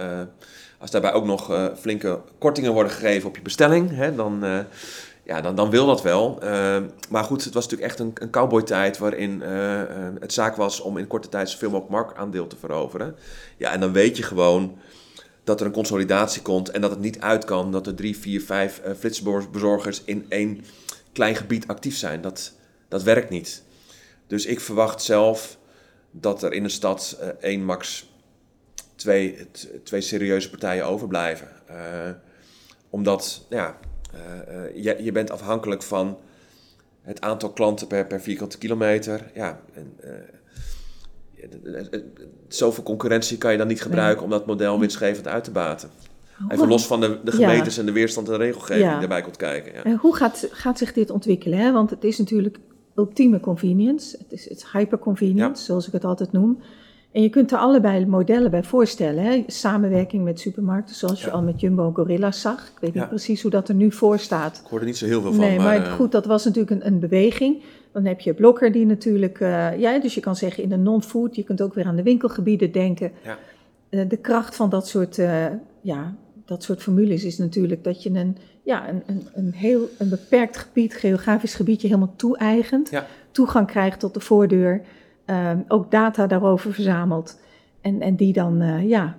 [0.84, 4.58] Als daarbij ook nog uh, flinke kortingen worden gegeven op je bestelling, hè, dan, uh,
[5.22, 6.38] ja, dan, dan wil dat wel.
[7.08, 9.40] maar goed, het was natuurlijk echt een, een cowboy-tijd waarin
[10.20, 13.16] het zaak was om in korte tijd zoveel mogelijk marktaandeel te veroveren.
[13.56, 14.78] Ja, en dan weet je gewoon
[15.44, 18.40] dat er een consolidatie komt en dat het niet uit kan dat er drie, vier,
[18.40, 20.64] vijf flitsbezorgers in één
[21.12, 22.20] klein gebied actief zijn.
[22.20, 22.52] Dat,
[22.88, 23.62] dat werkt niet.
[24.26, 25.58] Dus ik verwacht zelf
[26.10, 28.12] dat er in een stad één, max
[28.94, 29.46] twee,
[29.82, 31.48] twee serieuze partijen overblijven.
[31.70, 31.76] Uh,
[32.90, 33.78] omdat ja,
[34.14, 36.18] uh, je, je bent afhankelijk van
[37.02, 39.30] het aantal klanten per, per vierkante kilometer.
[39.34, 39.96] Ja, en,
[42.48, 44.24] zoveel concurrentie kan je dan niet gebruiken nee.
[44.24, 45.90] om dat model winstgevend uit te baten.
[46.48, 47.80] Even los van de, de gemeentes ja.
[47.80, 48.90] en de weerstand en de regelgeving ja.
[48.90, 49.72] die daarbij komt kijken.
[49.72, 49.84] Ja.
[49.84, 51.58] En hoe gaat, gaat zich dit ontwikkelen?
[51.58, 51.72] Hè?
[51.72, 52.58] Want het is natuurlijk
[52.96, 54.16] ultieme convenience.
[54.18, 56.62] Het is, het hyperconvenience, zoals ik het altijd noem.
[57.14, 59.24] En je kunt er allebei modellen bij voorstellen.
[59.24, 59.44] Hè?
[59.46, 62.66] Samenwerking met supermarkten, zoals je al met Jumbo en Gorilla zag.
[62.66, 64.60] Ik weet niet precies hoe dat er nu voor staat.
[64.64, 65.44] Ik hoor er niet zo heel veel van.
[65.44, 67.62] Nee, maar, maar goed, dat was natuurlijk een, een, beweging.
[67.92, 69.40] Dan heb je Blokker die natuurlijk...
[69.40, 71.36] Uh, ja, dus je kan zeggen in de non-food.
[71.36, 73.12] Je kunt ook weer aan de winkelgebieden denken.
[73.22, 73.38] Ja.
[73.90, 75.46] Uh, de kracht van dat soort, uh,
[75.80, 80.08] ja, dat soort formules is natuurlijk dat je een ja, een, een, een heel een
[80.08, 82.90] beperkt gebied, geografisch gebiedje, helemaal toe-eigent.
[83.30, 84.82] Toegang krijgt tot de voordeur.
[85.26, 87.40] Um, ook data daarover verzamelt.
[87.80, 89.16] En, en die dan, uh, ja,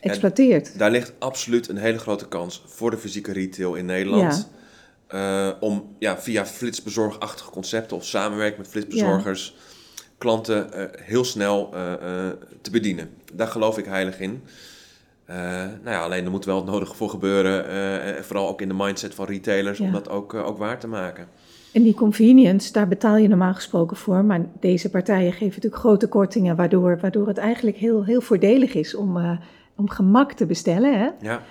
[0.00, 0.78] exploiteert.
[0.78, 4.50] Daar ligt absoluut een hele grote kans voor de fysieke retail in Nederland.
[5.08, 5.50] Ja.
[5.50, 9.56] Uh, om ja, via flitsbezorgachtige concepten of samenwerken met flitsbezorgers...
[10.18, 11.70] klanten uh, heel snel
[12.60, 13.10] te bedienen.
[13.32, 14.42] Daar geloof ik heilig in.
[15.26, 19.14] nou ja, alleen er moet wel het nodige voor gebeuren, vooral ook in de mindset
[19.14, 21.28] van retailers, om dat ook, ook waar te maken.
[21.72, 24.24] En die convenience, daar betaal je normaal gesproken voor.
[24.24, 28.94] Maar deze partijen geven natuurlijk grote kortingen, waardoor, waardoor het eigenlijk heel, heel voordelig is
[28.94, 29.38] om, uh,
[29.76, 30.98] om gemak te bestellen.
[30.98, 31.10] Hè?
[31.20, 31.42] Ja.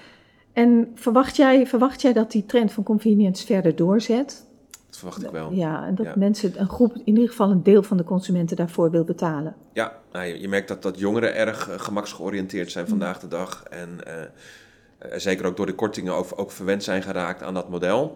[0.53, 4.45] En verwacht jij, verwacht jij dat die trend van convenience verder doorzet?
[4.88, 5.51] Dat verwacht ik wel.
[5.51, 8.91] Ja, en dat mensen, een groep, in ieder geval een deel van de consumenten daarvoor
[8.91, 9.55] wil betalen.
[9.74, 13.63] Ja, nou, je, je, merkt dat, dat jongeren erg uh, gemaksgeoriënteerd zijn vandaag de dag.
[13.63, 18.15] En uh, zeker ook door de kortingen ook, ook verwend zijn geraakt aan dat model.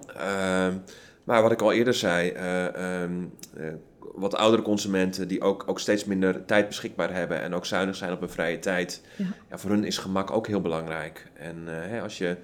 [1.25, 3.67] Ehm, maar wat ik al eerder zei, uh, um, uh,
[4.15, 8.11] wat oudere consumenten die ook, ook steeds minder tijd beschikbaar hebben en ook zuinig zijn
[8.11, 9.01] op hun vrije tijd.
[9.15, 9.25] Ja.
[9.49, 11.31] ja voor hun is gemak ook heel belangrijk.
[11.33, 12.37] En uh, hè, als je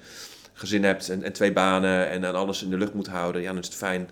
[0.53, 3.47] gezin hebt en, en, twee banen en dan alles in de lucht moet houden, ja,
[3.47, 4.09] dan is het fijn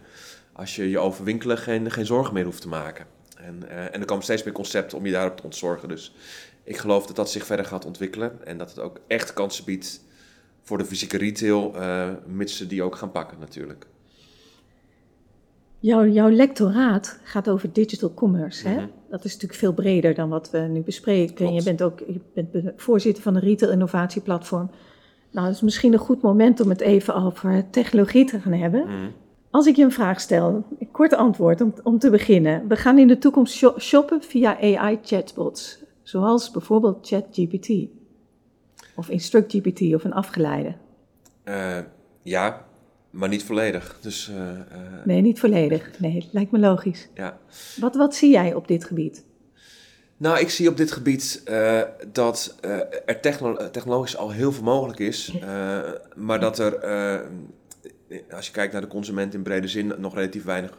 [0.53, 3.05] als je je over winkelen geen, geen zorgen meer hoeft te maken.
[3.37, 5.87] En, en er komen steeds meer concepten om je daarop te ontzorgen.
[5.87, 6.15] Dus
[6.63, 10.01] ik geloof dat dat zich verder gaat ontwikkelen en dat het ook echt kansen biedt
[10.61, 11.75] voor de fysieke retail,
[12.25, 13.85] mits ze die ook gaan pakken natuurlijk.
[15.79, 18.67] Jouw, jouw lectoraat gaat over digital commerce.
[18.67, 18.75] Hè?
[18.75, 18.87] Mhm.
[19.09, 21.53] Dat is natuurlijk veel breder dan wat we nu bespreken.
[21.53, 24.71] Je bent ook je bent voorzitter van een retail innovatieplatform.
[25.31, 28.85] Nou, dat is misschien een goed moment om het even over technologie te gaan hebben.
[28.85, 29.09] Mhm.
[29.51, 32.67] Als ik je een vraag stel, een kort antwoord om, om te beginnen.
[32.67, 37.69] We gaan in de toekomst shoppen via AI-chatbots, zoals bijvoorbeeld ChatGPT
[38.95, 40.75] of InstructGPT of een afgeleide.
[41.45, 41.77] Uh,
[42.23, 42.65] ja,
[43.09, 43.97] maar niet volledig.
[44.01, 44.49] Dus, uh,
[45.05, 45.99] nee, niet volledig.
[45.99, 47.07] Nee, lijkt me logisch.
[47.13, 47.39] Ja.
[47.75, 49.23] Wat, wat zie jij op dit gebied?
[50.17, 51.81] Nou, ik zie op dit gebied uh,
[52.11, 52.55] dat
[53.05, 55.33] er techno technologisch al heel veel mogelijk is.
[56.15, 56.83] maar dat er,
[58.31, 60.77] als je kijkt naar de consument in brede zin, nog relatief weinig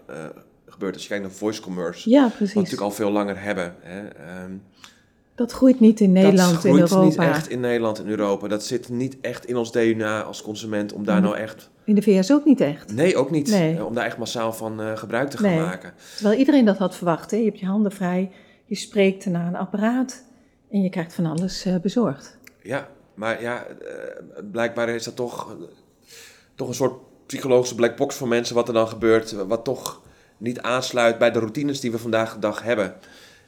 [0.66, 0.94] gebeurt.
[0.94, 2.38] Als je kijkt naar voice commerce, ja, precies.
[2.38, 3.74] wat we natuurlijk al veel langer hebben.
[3.80, 4.52] Hè, ehm,
[5.40, 6.80] dat groeit niet in Nederland en Europa.
[6.80, 8.48] Dat groeit niet echt in Nederland en Europa.
[8.48, 11.70] Dat zit niet echt in ons DNA als consument om daar nou echt...
[11.84, 12.92] In de VS ook niet echt?
[12.92, 13.50] Nee, ook niet.
[13.50, 13.84] Nee.
[13.84, 15.60] Om daar echt massaal van uh, gebruik te gaan nee.
[15.60, 15.92] maken.
[16.14, 17.30] Terwijl iedereen dat had verwacht.
[17.30, 17.36] Hè?
[17.36, 18.30] Je hebt je handen vrij,
[18.64, 20.24] je spreekt naar een apparaat
[20.70, 22.38] en je krijgt van alles uh, bezorgd.
[22.62, 23.86] Ja, maar ja, uh,
[24.50, 25.56] blijkbaar is dat toch,
[26.54, 29.32] toch een soort psychologische black box voor mensen wat er dan gebeurt.
[29.32, 30.02] Wat toch
[30.38, 32.94] niet aansluit bij de routines die we vandaag de dag hebben.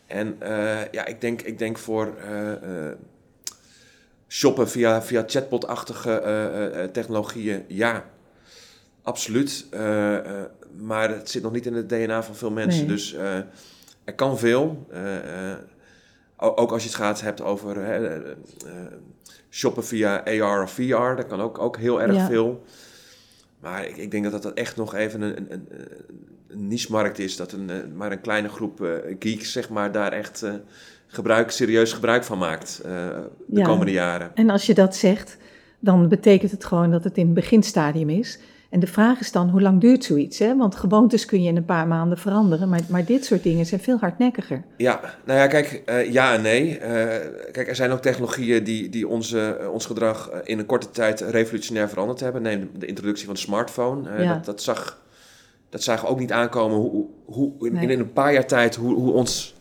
[0.07, 2.93] En uh, ja, ik denk, ik denk voor uh, uh,
[4.29, 8.05] shoppen via, via chatbot-achtige technologieën, ja,
[9.03, 9.67] absoluut.
[10.77, 12.87] maar het zit nog niet in het DNA van veel mensen.
[12.87, 12.97] Nee.
[12.97, 13.13] Dus
[14.05, 14.87] er kan veel.
[16.37, 17.77] ook als je het gaat hebt over
[19.51, 22.27] shoppen via AR of VR, dat kan ook, ook heel erg ja.
[22.27, 22.65] veel.
[23.61, 27.37] Maar ik, ik, denk dat dat echt nog even een, een, een niche-markt is.
[27.37, 30.53] Dat een, eh, maar een kleine groep uh, geeks zeg maar, daar echt uh,
[31.07, 34.31] gebruik, serieus gebruik van maakt de ja, komende jaren.
[34.35, 35.37] En als je dat zegt,
[35.79, 38.39] dan betekent het gewoon dat het in het beginstadium is.
[38.73, 40.39] En de vraag is dan, hoe lang duurt zoiets?
[40.39, 40.57] Hè?
[40.57, 43.81] Want gewoontes kun je in een paar maanden veranderen, maar, maar dit soort dingen zijn
[43.81, 44.65] veel hardnekkiger.
[44.77, 46.79] Ja, nou ja, kijk, uh, ja en nee.
[46.79, 46.87] Uh,
[47.53, 51.21] kijk, er zijn ook technologieën die, die onze, uh, ons gedrag in een korte tijd
[51.21, 52.43] revolutionair veranderd hebben.
[52.43, 54.23] Neem de introductie van de smartphone.
[54.23, 54.35] Ja.
[54.35, 55.02] dat, dat, zag,
[55.73, 57.89] dat zagen we ook niet aankomen hoe, hoe, in, nee.
[57.89, 59.55] in een paar jaar tijd hoe, hoe ons,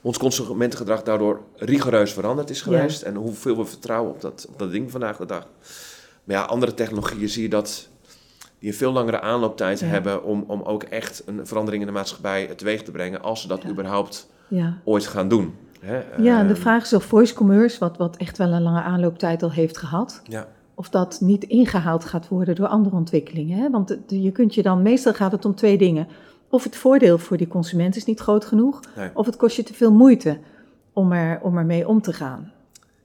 [0.00, 3.00] ons consumentengedrag daardoor rigoureus veranderd is geweest.
[3.00, 3.06] Ja.
[3.06, 5.46] En hoeveel we vertrouwen op dat, op dat ding vandaag de dag.
[6.24, 7.88] Maar ja, andere technologieën zie je dat
[8.58, 9.86] die een veel langere aanlooptijd ja.
[9.86, 13.48] hebben om, om ook echt een verandering in de maatschappij teweeg te brengen, als ze
[13.48, 13.68] dat ja.
[13.68, 14.78] überhaupt ja.
[14.84, 15.54] ooit gaan doen.
[15.80, 15.96] Hè?
[16.22, 18.82] Ja, en de ehm, vraag is of voice commerce, wat, wat echt wel een lange
[18.82, 20.22] aanlooptijd al heeft gehad,
[20.80, 23.58] of dat niet ingehaald gaat worden door andere ontwikkelingen.
[23.58, 23.70] Hè?
[23.70, 26.08] Want je kunt je dan, meestal gaat het om twee dingen.
[26.48, 29.10] Of het voordeel voor die consument is niet groot genoeg, nee.
[29.14, 30.38] of het kost je te veel moeite
[30.92, 32.52] om, er, om ermee om te gaan.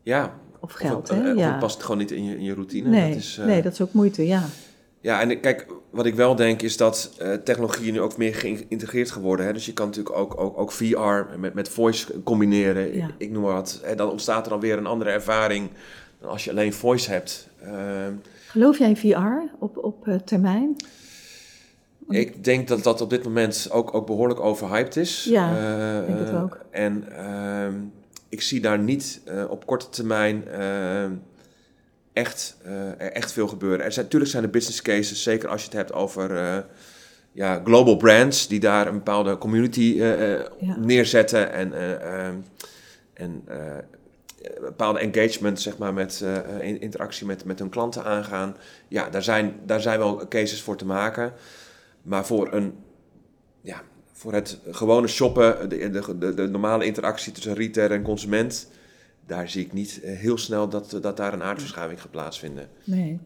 [0.01, 0.34] Ja.
[0.59, 1.32] Of geld, of het, hè?
[1.32, 1.49] Of ja.
[1.49, 2.89] het past gewoon niet in je, in je routine.
[2.89, 3.45] Nee, dat is, uh...
[3.45, 4.43] nee, dat is ook moeite, ja.
[5.01, 9.11] Ja, en kijk, wat ik wel denk is dat uh, technologie nu ook meer geïntegreerd
[9.11, 9.45] geworden.
[9.45, 9.53] Hè?
[9.53, 12.95] Dus je kan natuurlijk ook, ook, ook VR met, met voice combineren.
[12.95, 13.07] Ja.
[13.07, 13.82] Ik, ik noem maar wat.
[13.84, 15.69] En dan ontstaat er dan weer een andere ervaring
[16.20, 17.49] dan als je alleen voice hebt.
[17.63, 18.07] Uh,
[18.47, 20.76] Geloof jij in VR op, op uh, termijn?
[22.09, 25.24] Ik denk dat dat op dit moment ook, ook behoorlijk overhyped is.
[25.24, 25.49] Ja,
[25.99, 26.59] ik denk het ook.
[26.72, 27.03] En
[28.30, 30.43] ik zie daar niet op korte termijn
[32.13, 33.86] echt, uh, er echt veel gebeuren.
[33.86, 36.66] Er zijn, natuurlijk zijn er business cases, zeker als je het hebt over
[37.32, 39.95] ja, global brands, die daar een bepaalde community
[40.59, 40.78] ja.
[40.78, 41.74] neerzetten en,
[43.13, 43.43] en
[44.60, 46.26] bepaalde engagement, zeg maar, met
[46.60, 48.56] in interactie met, met hun klanten aangaan.
[48.88, 51.34] Ja, daar zijn, daar zijn wel cases voor te maken.
[52.02, 52.74] Maar voor een
[53.62, 53.82] ja,
[54.12, 58.68] voor het gewone shoppen, de, de, de, de normale interactie tussen retailer en consument
[59.26, 62.68] daar zie ik niet heel snel dat, dat daar een aardverschuiving gaat plaatsvinden.
[62.84, 63.20] Nee.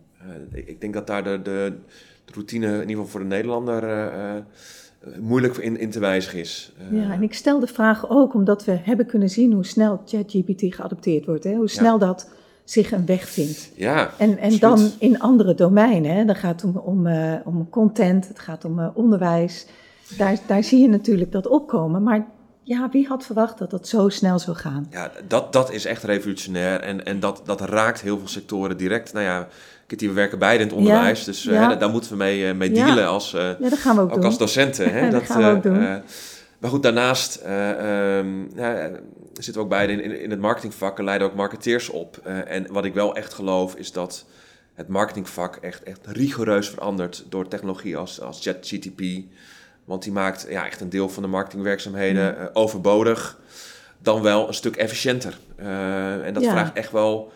[0.51, 1.73] ik, ik, denk dat daar de, de,
[2.25, 3.83] de, routine, in ieder geval voor de Nederlander,
[5.19, 6.73] moeilijk in, in te wijzigen is.
[6.91, 10.75] ja, en ik stel de vraag ook omdat we hebben kunnen zien hoe snel ChatGPT
[10.75, 11.43] geadopteerd wordt.
[11.43, 11.55] Hè?
[11.55, 12.29] Hoe snel dat
[12.69, 13.71] zich een weg vindt.
[13.75, 16.15] Ja, en, en dan in andere domeinen.
[16.15, 16.25] Hè?
[16.25, 19.65] Dan gaat het om, om, uh, om content, het gaat om uh, onderwijs.
[20.17, 22.03] Daar, daar zie je natuurlijk dat opkomen.
[22.03, 22.27] Maar
[22.63, 24.87] ja, wie had verwacht dat dat zo snel zou gaan?
[24.89, 26.79] Ja, dat, dat is echt revolutionair.
[26.79, 29.13] En, en dat, dat raakt heel veel sectoren direct.
[29.13, 29.47] Nou ja,
[29.97, 31.23] we werken beide in het onderwijs.
[31.23, 31.75] dus uh, ja.
[31.75, 34.25] daar moeten we mee, mee dealen als, ja, dat gaan we ook, ook doen.
[34.25, 34.93] als docenten.
[34.93, 35.01] Hè?
[35.09, 35.79] dat, dat gaan we ook doen.
[36.59, 38.51] maar goed, daarnaast um,
[39.33, 42.17] zitten we ook beide in, in, in het marketingvak en leiden ook marketeers op.
[42.47, 44.25] En wat ik wel echt geloof is dat
[44.73, 49.01] het marketingvak echt, echt rigoureus verandert door technologie als, als ChatGTP.
[49.85, 53.39] Want die maakt ja, echt een deel van de marketingwerkzaamheden overbodig.
[54.01, 55.37] Dan wel een stuk efficiënter.
[55.59, 56.51] Uh, en dat ja.
[56.51, 57.31] vraagt echt wel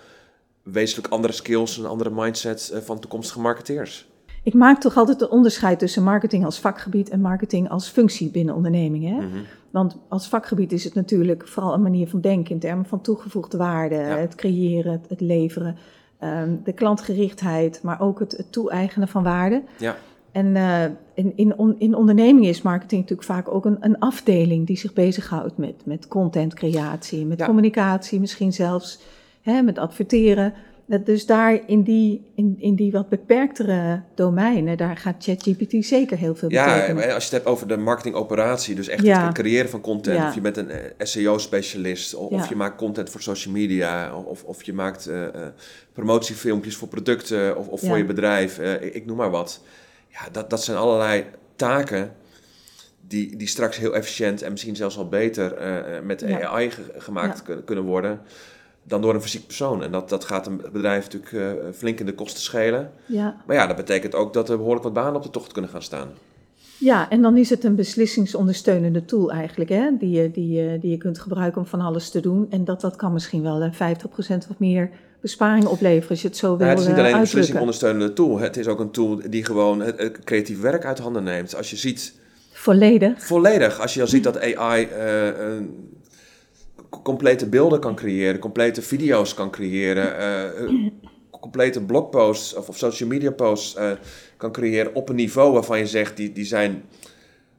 [0.63, 4.11] wezenlijk andere skills, een andere mindset van toekomstige marketeers.
[4.43, 8.55] Ik maak toch altijd het onderscheid tussen marketing als vakgebied en marketing als functie binnen
[8.55, 9.13] ondernemingen.
[9.13, 9.45] Mm-hmm.
[9.69, 13.57] Want als vakgebied is het natuurlijk vooral een manier van denken in termen van toegevoegde
[13.57, 14.17] waarde, ja.
[14.17, 15.77] het creëren, het, het leveren,
[16.23, 19.63] um, de klantgerichtheid, maar ook het, het toe-eigenen van waarde.
[19.77, 19.95] Ja.
[20.31, 20.83] En uh,
[21.13, 24.93] in, in, on, in ondernemingen is marketing natuurlijk vaak ook een, een afdeling die zich
[24.93, 27.45] bezighoudt met, met contentcreatie, met ja.
[27.45, 28.99] communicatie, misschien zelfs
[29.43, 30.53] hè, met adverteren.
[30.85, 36.35] Dus daar in die, in, in die wat beperktere domeinen, daar gaat ChatGPT zeker heel
[36.35, 37.07] veel betekenen.
[37.07, 39.25] Ja, als je het hebt over de marketingoperatie, dus echt ja.
[39.25, 40.17] het creëren van content.
[40.17, 40.27] Ja.
[40.27, 42.35] Of je bent een SEO-specialist, of, ja.
[42.35, 45.27] of, je maakt content voor social media, of, of je maakt uh, uh,
[45.93, 49.61] promotiefilmpjes voor producten of, of voor je bedrijf, uh, ik, ik, noem maar wat.
[50.07, 51.25] Ja, dat, dat zijn allerlei
[51.55, 52.11] taken
[53.07, 55.55] die, die straks heel efficiënt en misschien zelfs al beter
[56.03, 58.21] met AI ge gemaakt kunnen worden
[58.83, 59.83] dan door een fysiek persoon.
[59.83, 62.91] En dat, dat gaat een bedrijf natuurlijk uh, flink in de kosten schelen.
[63.05, 63.35] Ja.
[63.47, 65.81] Maar ja, dat betekent ook dat er behoorlijk wat banen op de tocht kunnen gaan
[65.81, 66.09] staan.
[66.79, 69.89] Ja, en dan is het een beslissingsondersteunende tool eigenlijk, hè?
[69.97, 72.47] Die, je, die, die je kunt gebruiken om van alles te doen.
[72.49, 73.75] En dat, dat kan misschien wel 50%
[74.27, 74.89] wat meer
[75.21, 78.39] besparing opleveren als je het zo wil nou, Het is niet alleen een beslissingsondersteunende tool.
[78.39, 81.55] Het is ook een tool die gewoon het, het creatief werk uit handen neemt.
[81.55, 82.13] Als je ziet...
[82.51, 83.23] Volledig.
[83.25, 83.79] Volledig.
[83.79, 84.87] Als je al ziet dat AI...
[84.97, 85.65] Uh,
[87.01, 90.15] complete beelden kan creëren, complete video's kan creëren,
[90.61, 90.89] uh,
[91.41, 93.91] complete blogposts of, of, social media posts uh,
[94.37, 96.83] kan creëren op een niveau waarvan je zegt, die, die zijn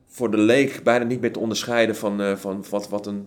[0.06, 3.26] voor de leek bijna niet meer te onderscheiden van, uh, van wat, wat een,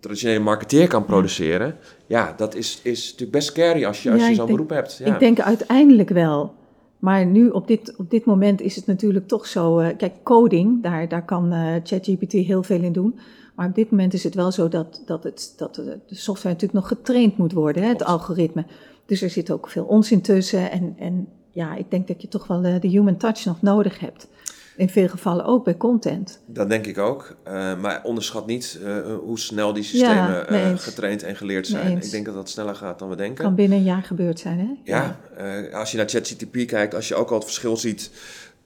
[0.00, 1.76] traditionele marketeer kan produceren.
[2.06, 4.96] Ja, dat is, is natuurlijk best scary als je, als ja, je zo'n beroep hebt.
[5.04, 5.12] Ja.
[5.14, 6.54] Ik denk uiteindelijk wel.
[6.98, 9.80] Maar nu op dit, op dit moment is het natuurlijk toch zo.
[9.80, 11.52] Uh, kijk, coding, daar, daar kan
[11.84, 13.18] ChatGPT heel veel in doen.
[13.56, 16.80] Maar op dit moment is het wel zo dat, dat, het, dat de software natuurlijk
[16.80, 18.64] nog getraind moet worden, hè, het algoritme.
[19.06, 20.70] Dus er zit ook veel onzin tussen.
[20.70, 23.98] En, en ja, ik denk dat je toch wel de, de human touch nog nodig
[23.98, 24.28] hebt.
[24.76, 26.40] In veel gevallen ook bij content.
[26.46, 27.36] Dat denk ik ook.
[27.48, 31.96] Uh, maar onderschat niet uh, hoe snel die systemen ja, uh, getraind en geleerd zijn.
[31.96, 33.44] Ik denk dat dat sneller gaat dan we denken.
[33.44, 34.92] Kan binnen een jaar gebeurd zijn, hè?
[34.92, 35.78] Ja, ja.
[35.78, 38.10] als je naar ChatGTP kijkt, als je ook al het verschil ziet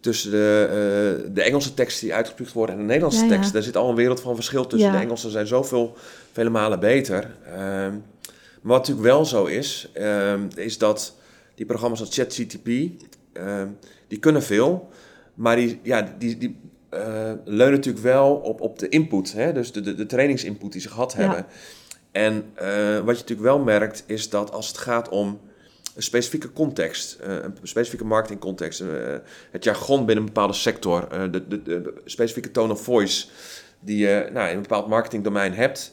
[0.00, 0.66] tussen de,
[1.26, 3.46] uh, de Engelse teksten die uitgespuugd worden en de Nederlandse ja, teksten.
[3.46, 3.52] Ja.
[3.52, 4.90] Daar zit al een wereld van verschil tussen.
[4.90, 4.96] Ja.
[4.96, 5.96] De Engelsen zijn zoveel,
[6.32, 7.24] vele malen beter.
[7.24, 8.04] Um,
[8.62, 11.14] maar wat natuurlijk wel zo is, um, is dat
[11.54, 13.78] die programma's als ChatGTP, um,
[14.08, 14.88] die kunnen veel.
[15.34, 16.60] Maar die, ja, die, die
[16.94, 17.00] uh,
[17.44, 19.32] leunen natuurlijk wel op, op de input.
[19.32, 19.52] Hè?
[19.52, 21.46] Dus de, de, de trainingsinput die ze gehad hebben.
[22.12, 25.40] En uh, wat je natuurlijk wel merkt, is dat als het gaat om
[25.94, 28.88] een specifieke context, uh, een specifieke marketingcontext, uh,
[29.50, 33.26] het jargon binnen een bepaalde sector, uh, de, de, de, specifieke tone of voice
[33.80, 35.92] die je nou, in een bepaald marketingdomein hebt.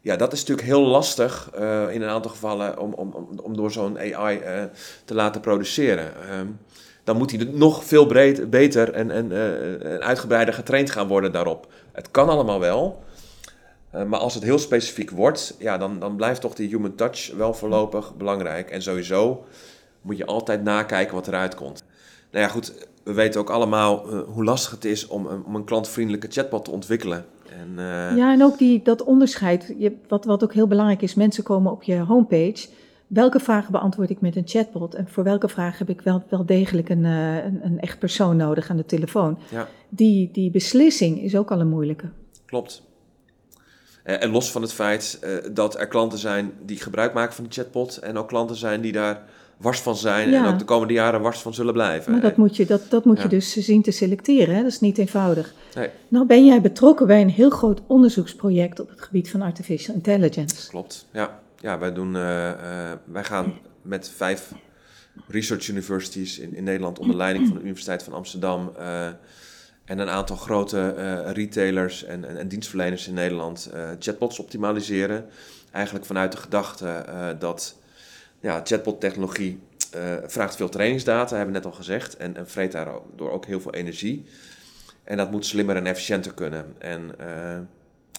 [0.00, 1.50] Ja, dat is natuurlijk heel lastig
[1.90, 4.40] in een aantal gevallen om, om, om door zo'n AI
[5.04, 6.12] te laten produceren.
[7.04, 9.32] dan moet hij nog veel breed, beter en, en,
[9.82, 11.72] en uitgebreider getraind gaan worden daarop.
[11.92, 13.04] Het kan allemaal wel,
[13.94, 17.32] uh, maar als het heel specifiek wordt, ja, dan, dan blijft toch die human touch
[17.36, 18.70] wel voorlopig belangrijk.
[18.70, 19.44] En sowieso
[20.02, 21.84] moet je altijd nakijken wat eruit komt.
[22.30, 25.64] Nou ja, goed, we weten ook allemaal uh, hoe lastig het is om, om een
[25.64, 27.24] klantvriendelijke chatbot te ontwikkelen.
[27.60, 28.16] En, uh...
[28.16, 31.72] Ja, en ook die, dat onderscheid, je, wat, wat ook heel belangrijk is, mensen komen
[31.72, 32.68] op je homepage.
[33.06, 34.94] Welke vragen beantwoord ik met een chatbot?
[34.94, 38.70] En voor welke vraag heb ik wel, wel degelijk een, een, een echt persoon nodig
[38.70, 39.38] aan de telefoon?
[39.50, 39.68] Ja.
[39.88, 42.08] Die, die beslissing is ook al een moeilijke.
[42.46, 42.82] Klopt.
[44.02, 47.50] En los van het feit uh, dat er klanten zijn die gebruik maken van de
[47.50, 49.22] chatbot en ook klanten zijn die daar
[49.56, 50.44] wars van zijn Ja.
[50.44, 52.12] en ook de komende jaren wars van zullen blijven.
[52.12, 54.54] Maar dat moet je, dat, dat moet je dus zien te selecteren.
[54.54, 54.62] Hè?
[54.62, 55.54] Dat is niet eenvoudig.
[55.74, 59.94] Nee, Nou ben jij betrokken bij een heel groot onderzoeksproject op het gebied van artificial
[59.94, 60.68] intelligence.
[60.68, 61.06] klopt.
[61.12, 64.52] Ja, ja wij, doen, eh, eh, wij gaan met vijf
[65.28, 69.08] research universities in, in Nederland onder leiding van de Universiteit van Amsterdam eh,
[69.90, 75.26] en een aantal grote eh, retailers en, en, en dienstverleners in Nederland eh, chatbots optimaliseren.
[75.70, 77.78] Eigenlijk vanuit de gedachte eh, dat
[78.40, 79.60] ja, chatbot-technologie
[80.26, 83.74] vraagt veel trainingsdata, hebben we net al gezegd, en, en vreet daardoor ook heel veel
[83.74, 84.24] energie.
[85.04, 86.74] En dat moet slimmer en efficiënter kunnen.
[86.78, 87.06] En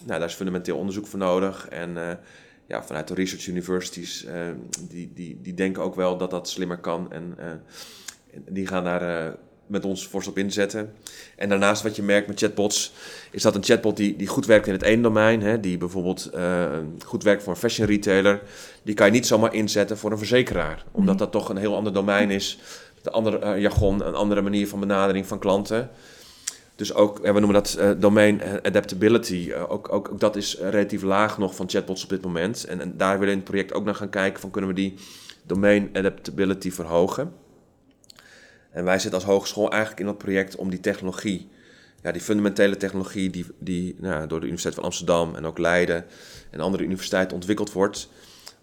[0.04, 1.68] nou, daar is fundamenteel onderzoek voor nodig.
[1.68, 2.18] En
[2.66, 4.26] ja, vanuit de research universities,
[4.88, 7.12] die, die, die denken ook wel dat dat slimmer kan.
[7.12, 7.36] En
[8.48, 9.36] die gaan daar
[9.72, 10.92] met ons fors op inzetten.
[11.36, 12.92] En daarnaast wat je merkt met chatbots,
[13.30, 16.30] is dat een chatbot die, die goed werkt in het ene domein, hè, die bijvoorbeeld
[16.34, 18.42] eh, goed werkt voor een fashion retailer,
[18.82, 20.84] die kan je niet zomaar inzetten voor een verzekeraar.
[20.90, 22.58] Omdat dat toch een heel ander domein is,
[22.94, 25.90] met een ander eh, jargon, een andere manier van benadering van klanten.
[26.76, 29.52] Dus ook, we noemen dat eh, domain adaptability.
[29.68, 32.64] Ook, ook, ook dat is relatief laag nog van chatbots op dit moment.
[32.64, 34.76] En, en daar willen we in het project ook naar gaan kijken van kunnen we
[34.76, 34.94] die
[35.42, 37.41] domain adaptability verhogen.
[38.72, 41.48] En wij zitten als hogeschool eigenlijk in dat project om die technologie,
[42.02, 46.04] ja, die fundamentele technologie die, die nou, door de Universiteit van Amsterdam en ook Leiden
[46.50, 48.08] en andere universiteiten ontwikkeld wordt,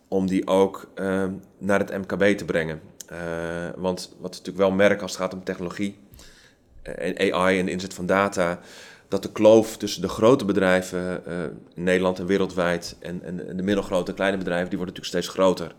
[0.07, 1.26] om die ook eh,
[1.57, 2.82] naar het MKB te brengen.
[3.05, 3.18] Eh,
[3.76, 5.99] want wat we natuurlijk wel merken als het gaat om technologie
[6.82, 8.60] eh, en AI en de inzet van data,
[9.07, 11.43] dat de kloof tussen de grote bedrijven eh,
[11.74, 15.24] in Nederland en wereldwijd en, en, en de middelgrote en kleine bedrijven, die wordt natuurlijk
[15.24, 15.76] steeds groter.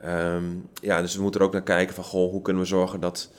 [0.00, 0.44] Ehm,
[0.80, 3.30] ja, dus we moeten er ook naar kijken van, goh, hoe kunnen we zorgen dat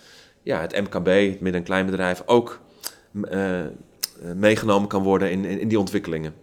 [0.49, 2.59] ja, het MKB, het midden- en kleinbedrijf, ook
[3.23, 3.69] eh, eh,
[4.35, 6.33] meegenomen kan worden in, in, in die ontwikkelingen.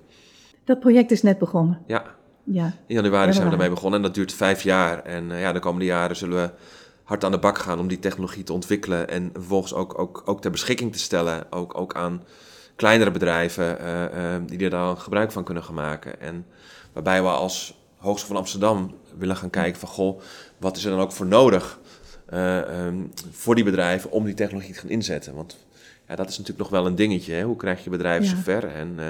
[0.65, 1.83] Dat project is net begonnen.
[1.87, 2.05] Ja,
[2.45, 5.03] Ja, in januari zijn we daarmee begonnen en dat duurt vijf jaar.
[5.03, 6.51] En eh, ja, de komende jaren zullen we
[7.03, 10.41] hard aan de bak gaan om die technologie te ontwikkelen en vervolgens ook, ook, ook
[10.41, 12.23] ter beschikking te stellen, ook, ook aan
[12.77, 13.77] kleinere bedrijven
[14.47, 16.21] die er dan gebruik van kunnen gaan maken.
[16.21, 16.47] En
[16.93, 20.21] waarbij we als Hogeschool van Amsterdam willen gaan kijken van, goh,
[20.59, 21.79] wat is er dan ook voor nodig
[22.27, 22.97] eh, ehm,
[23.31, 25.35] voor die bedrijven om die technologie te gaan inzetten?
[25.35, 25.57] Want
[26.09, 27.33] ja, dat is natuurlijk nog wel een dingetje.
[27.33, 27.43] Hè?
[27.43, 28.31] Hoe krijg je bedrijven Ja.
[28.31, 29.07] zover en eh,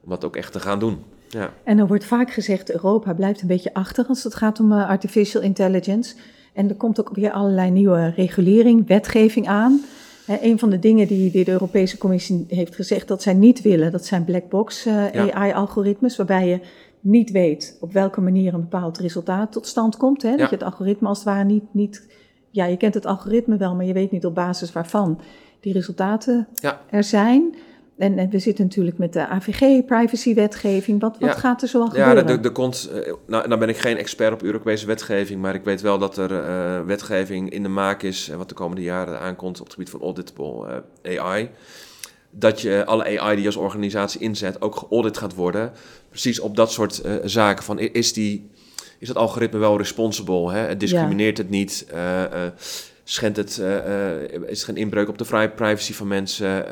[0.00, 0.98] om dat ook echt te gaan doen?
[1.28, 1.52] Ja.
[1.64, 4.88] En er wordt vaak gezegd, Europa blijft een beetje achter als het gaat om eh,
[4.88, 6.14] artificial intelligence.
[6.52, 9.80] En er komt ook weer allerlei nieuwe regulering, wetgeving aan.
[10.26, 13.92] Een van de dingen die, die de Europese Commissie heeft gezegd dat zij niet willen,
[13.92, 15.10] dat zijn black box Ja.
[15.12, 16.60] AI-algoritmes, waarbij je
[17.00, 20.22] niet weet op welke manier een bepaald resultaat tot stand komt.
[20.22, 20.30] Hè?
[20.30, 20.36] Ja.
[20.36, 22.06] Dat je het algoritme als het ware niet, niet...
[22.54, 25.20] Ja, je kent het algoritme wel, maar je weet niet op basis waarvan
[25.60, 26.80] die resultaten Ja.
[26.90, 27.54] er zijn.
[27.98, 31.00] En, en we zitten natuurlijk met de AVG, privacywetgeving.
[31.00, 31.36] Wat, wat Ja.
[31.38, 32.42] gaat er zoal Ja, gebeuren?
[32.44, 35.80] er komt, eh, nou, nou ben ik geen expert op Europese wetgeving, maar ik weet
[35.80, 39.58] wel dat er eh, wetgeving in de maak is, en wat de komende jaren aankomt
[39.58, 41.50] op het gebied van auditable eh, AI.
[42.30, 45.72] Dat je alle AI die je als organisatie inzet ook geaudit gaat worden.
[46.08, 47.64] Precies op dat soort eh, zaken.
[47.64, 48.50] Van, is, die,
[49.04, 50.52] is dat algoritme wel responsible?
[50.52, 50.58] Hè?
[50.58, 51.86] Het discrimineert het niet?
[51.90, 52.52] eh, eh,
[53.04, 56.66] schendt het, eh, is er geen inbreuk op de vrije privacy van mensen?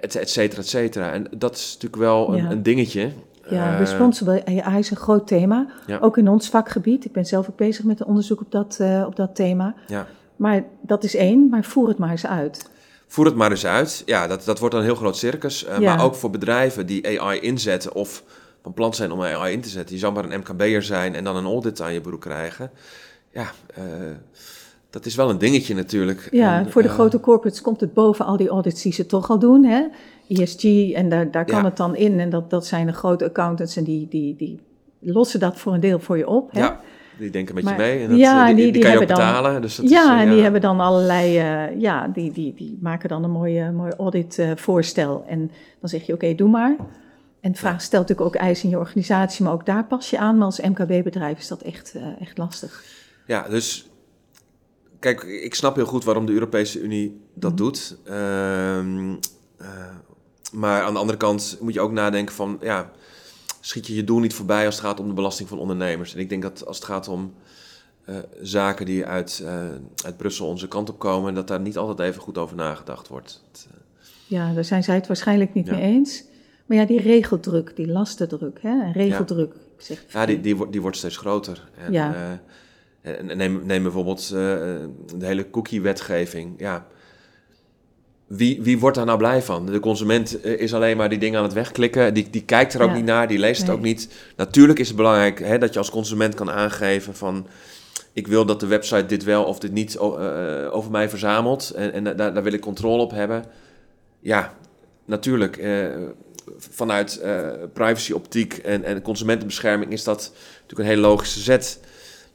[0.00, 1.12] et, et cetera, et cetera.
[1.12, 2.50] En dat is natuurlijk wel een, Ja.
[2.50, 3.10] een dingetje.
[3.50, 5.66] Ja, responsible AI is een groot thema.
[5.86, 5.98] Ja.
[5.98, 7.04] Ook in ons vakgebied.
[7.04, 9.74] Ik ben zelf ook bezig met een onderzoek op dat, op dat thema.
[9.86, 10.06] Ja.
[10.36, 12.70] Maar dat is één, maar voer het maar eens uit.
[13.06, 14.02] Voer het maar eens uit.
[14.06, 15.66] Ja, dat, dat wordt dan een heel groot circus.
[15.78, 15.94] Ja.
[15.96, 18.22] Maar ook voor bedrijven die AI inzetten of
[18.64, 19.94] van plan zijn om AI in te zetten.
[19.94, 22.70] Je zou maar een MKB'er zijn en dan een audit aan je broek krijgen.
[23.32, 23.82] Ja, eh,
[24.90, 26.28] dat is wel een dingetje natuurlijk.
[26.30, 29.06] Ja, En, voor de eh, grote corporates komt het boven al die audits die ze
[29.06, 29.64] toch al doen.
[29.64, 29.84] Hè?
[30.28, 31.64] ESG, en daar, daar kan Ja.
[31.64, 32.20] het dan in.
[32.20, 34.60] En dat, dat zijn de grote accountants en die, die, die
[35.00, 36.52] lossen dat voor een deel voor je op.
[36.52, 36.60] Hè?
[36.60, 36.80] Ja,
[37.18, 38.02] die denken met Maar- je mee.
[38.02, 39.62] En dat, ja, eh, die, die- die, die kan je ook dan- betalen.
[39.62, 41.32] Dus dat ja, is, en die hebben dan allerlei,
[41.78, 45.24] ja, die, die, die maken dan een mooi, mooi audit-voorstel.
[45.28, 45.50] en
[45.80, 46.76] dan zeg je, oké, doe maar.
[47.44, 50.36] En vraag stelt natuurlijk ook eisen in je organisatie, maar ook daar pas je aan.
[50.36, 52.84] Maar als MKB-bedrijf is dat echt, eh, echt lastig.
[53.26, 53.88] Ja, dus
[54.98, 57.58] kijk, ik snap heel goed waarom de Europese Unie dat Mhm.
[57.62, 57.96] doet.
[58.04, 59.14] Ehm,
[59.56, 59.68] eh,
[60.52, 62.90] maar aan de andere kant moet je ook nadenken van, ja,
[63.60, 66.14] schiet je je doel niet voorbij als het gaat om de belasting van ondernemers.
[66.14, 67.34] En ik denk dat als het gaat om
[68.04, 69.44] eh, zaken die uit,
[70.04, 73.42] uit Brussel onze kant op komen, dat daar niet altijd even goed over nagedacht wordt.
[74.26, 75.72] Ja, daar zijn zij het waarschijnlijk niet Ja.
[75.74, 76.24] mee eens.
[76.66, 78.82] Maar ja, die regeldruk, die lastendruk, hè?
[78.82, 79.52] en regeldruk.
[79.54, 81.68] Ik zeg, Ja, die, die, wordt, die wordt steeds groter.
[81.78, 82.40] En, Ja.
[83.02, 84.30] eh, neem, neem bijvoorbeeld eh,
[85.16, 86.54] de hele cookie-wetgeving.
[86.58, 86.86] Ja.
[88.26, 89.66] Wie, wie wordt daar nou blij van?
[89.66, 92.14] De consument eh, is alleen maar die dingen aan het wegklikken.
[92.14, 92.94] Die, die kijkt er ook Ja.
[92.94, 94.08] niet naar, die leest het ook niet.
[94.36, 97.46] Natuurlijk is het belangrijk hè, dat je als consument kan aangeven van...
[98.12, 99.98] ik wil dat de website dit wel of dit niet
[100.70, 101.70] over mij verzamelt.
[101.70, 103.44] En, en daar, daar, wil ik controle op hebben.
[104.20, 104.54] Ja,
[105.04, 105.56] natuurlijk
[106.70, 111.80] vanuit uh, privacy-optiek en, en consumentenbescherming is dat natuurlijk een hele logische zet.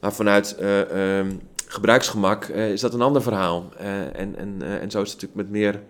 [0.00, 3.68] Maar vanuit uh, um, gebruiksgemak uh, is dat een ander verhaal.
[4.12, 5.80] en, en, en zo is het natuurlijk met meer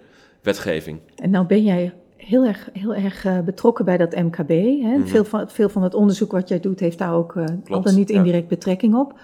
[0.43, 0.99] wetgeving.
[1.16, 4.49] En nou ben jij heel erg, heel erg betrokken bij dat MKB.
[4.49, 4.97] Hè?
[4.97, 7.34] Mm veel, van, veel van het onderzoek wat jij doet heeft daar ook
[7.66, 9.18] al dan niet indirect betrekking op.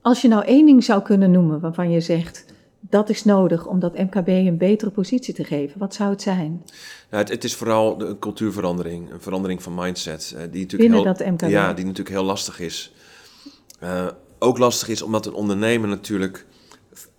[0.00, 2.44] Als je nou één ding zou kunnen noemen waarvan je zegt
[2.80, 5.78] dat is nodig om dat MKB een betere positie te geven.
[5.78, 6.64] Wat zou het zijn?
[7.10, 10.32] Nou, het, het, is vooral een cultuurverandering, een verandering van mindset.
[10.34, 11.50] Uh, die natuurlijk Binnen heel, dat MKB?
[11.50, 12.92] Ja, die natuurlijk heel lastig is.
[13.82, 14.06] Uh,
[14.38, 16.46] ook lastig is omdat een ondernemer natuurlijk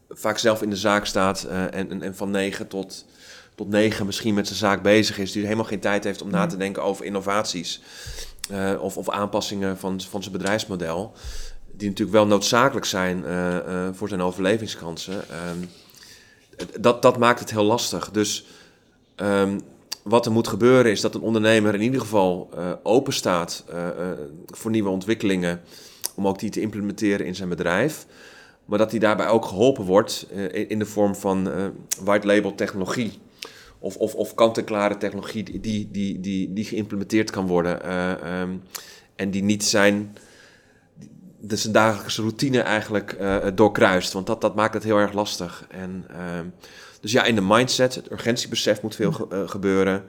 [0.10, 3.06] vaak zelf in de zaak staat uh, en, en, en, van negen tot,
[3.56, 5.32] tot negen misschien met zijn zaak bezig is.
[5.32, 7.82] Die helemaal geen tijd heeft om na te denken over innovaties
[8.80, 11.14] of, of aanpassingen van, van zijn bedrijfsmodel
[11.80, 15.14] die natuurlijk wel noodzakelijk zijn uh, uh, voor zijn overlevingskansen.
[15.14, 15.70] Um,
[16.80, 18.12] dat, dat maakt het heel lastig.
[18.12, 18.46] Dus
[19.16, 19.62] um,
[20.04, 23.66] wat er moet gebeuren is dat een ondernemer in ieder geval uh, open staat
[24.46, 25.62] voor nieuwe ontwikkelingen,
[26.16, 28.06] om ook die te implementeren in zijn bedrijf.
[28.66, 30.28] Maar dat hij daarbij ook geholpen wordt
[30.68, 31.50] in de vorm van
[32.04, 33.20] white label technologie.
[33.80, 35.60] Of, of, of kant-en-klare technologie die,
[35.92, 38.02] die, die, die, geïmplementeerd kan worden.
[38.34, 38.62] Um,
[39.16, 40.16] en die niet zijn
[41.42, 44.14] de zijn dagelijkse routine eigenlijk uh, doorkruist.
[44.14, 45.66] Want dat, dat maakt het heel erg lastig.
[45.70, 46.18] En, uh,
[47.02, 50.04] dus ja, in de mindset, het urgentiebesef moet veel ge uh, gebeuren.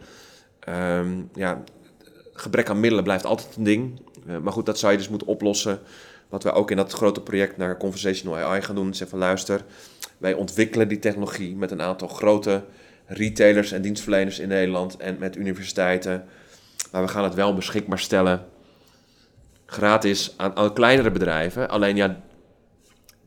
[0.69, 1.63] Um, ja,
[2.33, 4.01] gebrek aan middelen blijft altijd een ding.
[4.43, 5.81] maar goed, dat zou je dus moeten oplossen.
[6.29, 8.95] Wat wij ook in dat grote project naar Conversational AI gaan doen.
[8.95, 9.65] Zeggen van luister,
[10.19, 12.65] wij ontwikkelen die technologie met een aantal grote
[13.07, 16.25] retailers en dienstverleners in Nederland en met universiteiten.
[16.93, 18.47] Maar we gaan het wel beschikbaar stellen
[19.71, 21.69] gratis aan, aan kleinere bedrijven.
[21.69, 22.21] Alleen ja,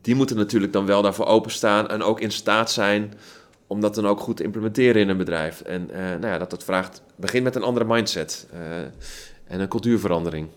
[0.00, 3.14] die moeten natuurlijk dan wel daarvoor openstaan en ook in staat zijn
[3.66, 5.60] om dat dan ook goed te implementeren in een bedrijf.
[5.60, 8.78] En uh, nou ja, dat, dat vraagt, begin met een andere mindset uh,
[9.44, 10.48] en een cultuurverandering.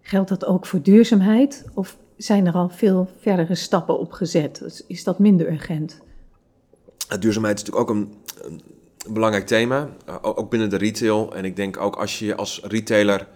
[0.00, 4.84] Geldt dat ook voor duurzaamheid of zijn er al veel verdere stappen op gezet?
[4.86, 6.00] Is dat minder urgent?
[7.18, 8.14] Duurzaamheid is natuurlijk ook een,
[9.06, 11.34] een belangrijk thema, uh, ook binnen de retail.
[11.34, 13.26] En ik denk ook als je als retailer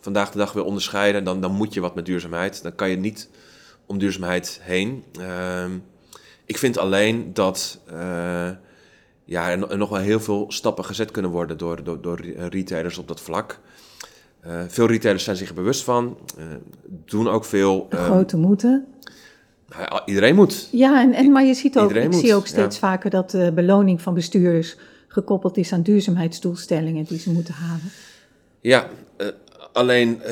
[0.00, 2.62] vandaag de dag wil onderscheiden, dan, dan moet je wat met duurzaamheid.
[2.62, 3.28] Dan kan je niet
[3.86, 5.04] om duurzaamheid heen.
[5.20, 5.64] Uh,
[6.44, 8.50] ik vind alleen dat uh,
[9.24, 13.08] ja, er, nog wel heel veel stappen gezet kunnen worden door, door, door retailers op
[13.08, 13.60] dat vlak.
[14.46, 16.44] Uh, veel retailers zijn zich er bewust van, uh,
[16.86, 17.86] doen ook veel.
[17.90, 18.86] De grote moeten.
[20.06, 20.68] Iedereen moet.
[20.72, 24.02] Ja, en, en, maar je ziet ook, ik zie ook steeds vaker dat de beloning
[24.02, 24.76] van bestuurders
[25.08, 27.90] gekoppeld is aan duurzaamheidsdoelstellingen die ze moeten halen.
[28.60, 28.88] Ja,
[29.78, 30.30] Alleen uh,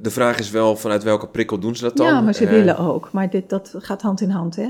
[0.00, 2.06] de vraag is wel vanuit welke prikkel doen ze dat dan?
[2.06, 3.12] Ja, maar ze uh, willen ook.
[3.12, 4.68] Maar dit, dat gaat hand in hand, hè?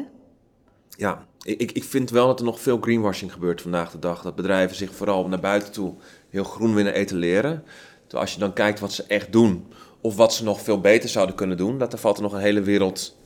[0.89, 4.23] Ja, ik, ik vind wel dat er nog veel greenwashing gebeurt vandaag de dag.
[4.23, 5.95] Dat bedrijven zich vooral naar buiten toe
[6.29, 7.63] heel groen willen etaleren.
[8.01, 9.67] Terwijl als je dan kijkt wat ze echt doen,
[10.01, 12.41] of wat ze nog veel beter zouden kunnen doen, dat er valt er nog een
[12.41, 13.17] hele wereld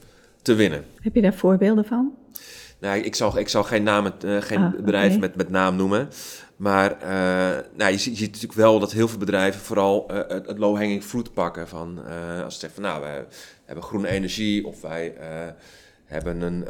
[0.42, 0.84] te winnen.
[1.00, 2.12] Heb je daar voorbeelden van?
[2.80, 5.16] Nou, ik zal, ik zal geen, namen, uh, geen ah, okay.
[5.16, 6.08] met, met naam noemen.
[6.56, 7.08] Maar uh,
[7.74, 11.02] nou, je, ziet, je, ziet, natuurlijk wel dat heel veel bedrijven vooral uh, het, low-hanging
[11.02, 11.68] fruit pakken.
[11.68, 13.26] Van, uh, als ze zeggen van nou, wij
[13.64, 15.14] hebben groene energie of wij
[16.04, 16.66] hebben een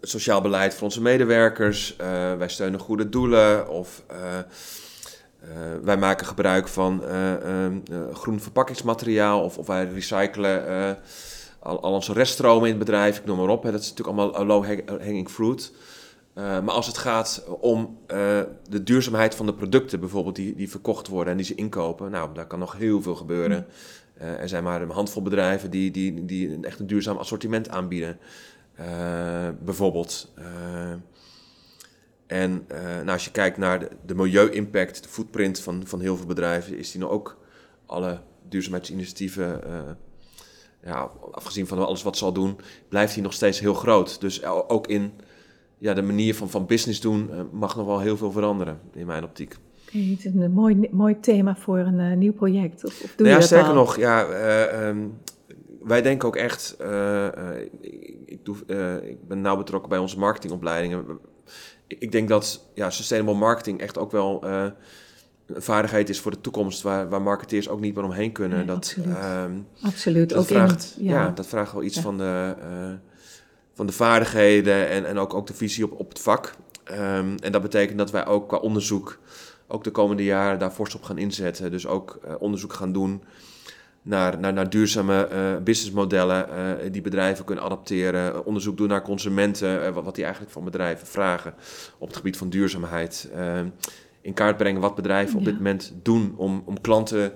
[0.00, 1.96] sociaal beleid voor onze medewerkers.
[2.38, 4.02] wij steunen goede doelen of
[5.82, 7.02] wij maken gebruik van
[8.12, 10.66] groen verpakkingsmateriaal of, of wij recyclen
[11.58, 13.18] al, al, onze reststromen in het bedrijf.
[13.18, 13.62] Ik noem maar op.
[13.62, 15.72] Dat is natuurlijk allemaal low-hanging fruit.
[16.34, 20.70] Uh, maar als het gaat om uh, de duurzaamheid van de producten, bijvoorbeeld die, die
[20.70, 23.66] verkocht worden en die ze inkopen, nou, daar kan nog heel veel gebeuren.
[24.20, 27.68] Uh, er zijn maar een handvol bedrijven die, die, die een echt een duurzaam assortiment
[27.68, 28.18] aanbieden,
[29.64, 30.32] bijvoorbeeld.
[32.26, 36.26] en nou, als je kijkt naar de, de milieu-impact, de footprint van, van heel veel
[36.26, 37.38] bedrijven, is die nou ook
[37.86, 39.60] alle duurzaamheidsinitiatieven
[40.84, 42.58] ja, afgezien van alles wat ze al doen,
[42.88, 44.20] blijft die nog steeds heel groot.
[44.20, 45.12] Dus ook in
[45.78, 49.06] ja, de manier van, van business doen uh, mag nog wel heel veel veranderen in
[49.06, 49.56] mijn optiek.
[49.88, 52.84] Okay, het is een mooi, mooi thema voor een uh, nieuw project.
[52.84, 53.74] Of, of doe nou ja, sterker al?
[53.74, 55.18] nog, ja, uh, um,
[55.82, 56.76] wij denken ook echt.
[57.80, 58.56] ik, ik, doe,
[59.02, 61.04] ik ben nauw betrokken bij onze marketingopleidingen.
[61.86, 64.44] Ik denk dat ja, sustainable marketing echt ook wel
[65.46, 68.58] een vaardigheid is voor de toekomst, waar, waar marketeers ook niet meer omheen kunnen.
[68.58, 69.16] Nee, dat, absoluut.
[69.44, 70.28] Um, absoluut.
[70.28, 71.22] Dat ook vraagt, in, ja.
[71.22, 71.30] ja.
[71.30, 72.02] dat vraagt wel iets ja.
[72.02, 72.54] van de
[73.74, 76.54] van de vaardigheden en, en ook, ook de visie op, op het vak.
[76.90, 79.18] Um, en dat betekent dat wij ook qua onderzoek
[79.66, 81.70] ook de komende jaren daar fors op gaan inzetten.
[81.70, 83.22] Dus ook uh, onderzoek gaan doen
[84.02, 88.46] naar, naar, naar duurzame uh, businessmodellen uh, die bedrijven kunnen adapteren.
[88.46, 91.54] Onderzoek doen naar consumenten, wat, wat die eigenlijk van bedrijven vragen
[91.98, 93.30] op het gebied van duurzaamheid.
[94.20, 97.32] in kaart brengen wat bedrijven op dit moment doen om, om klanten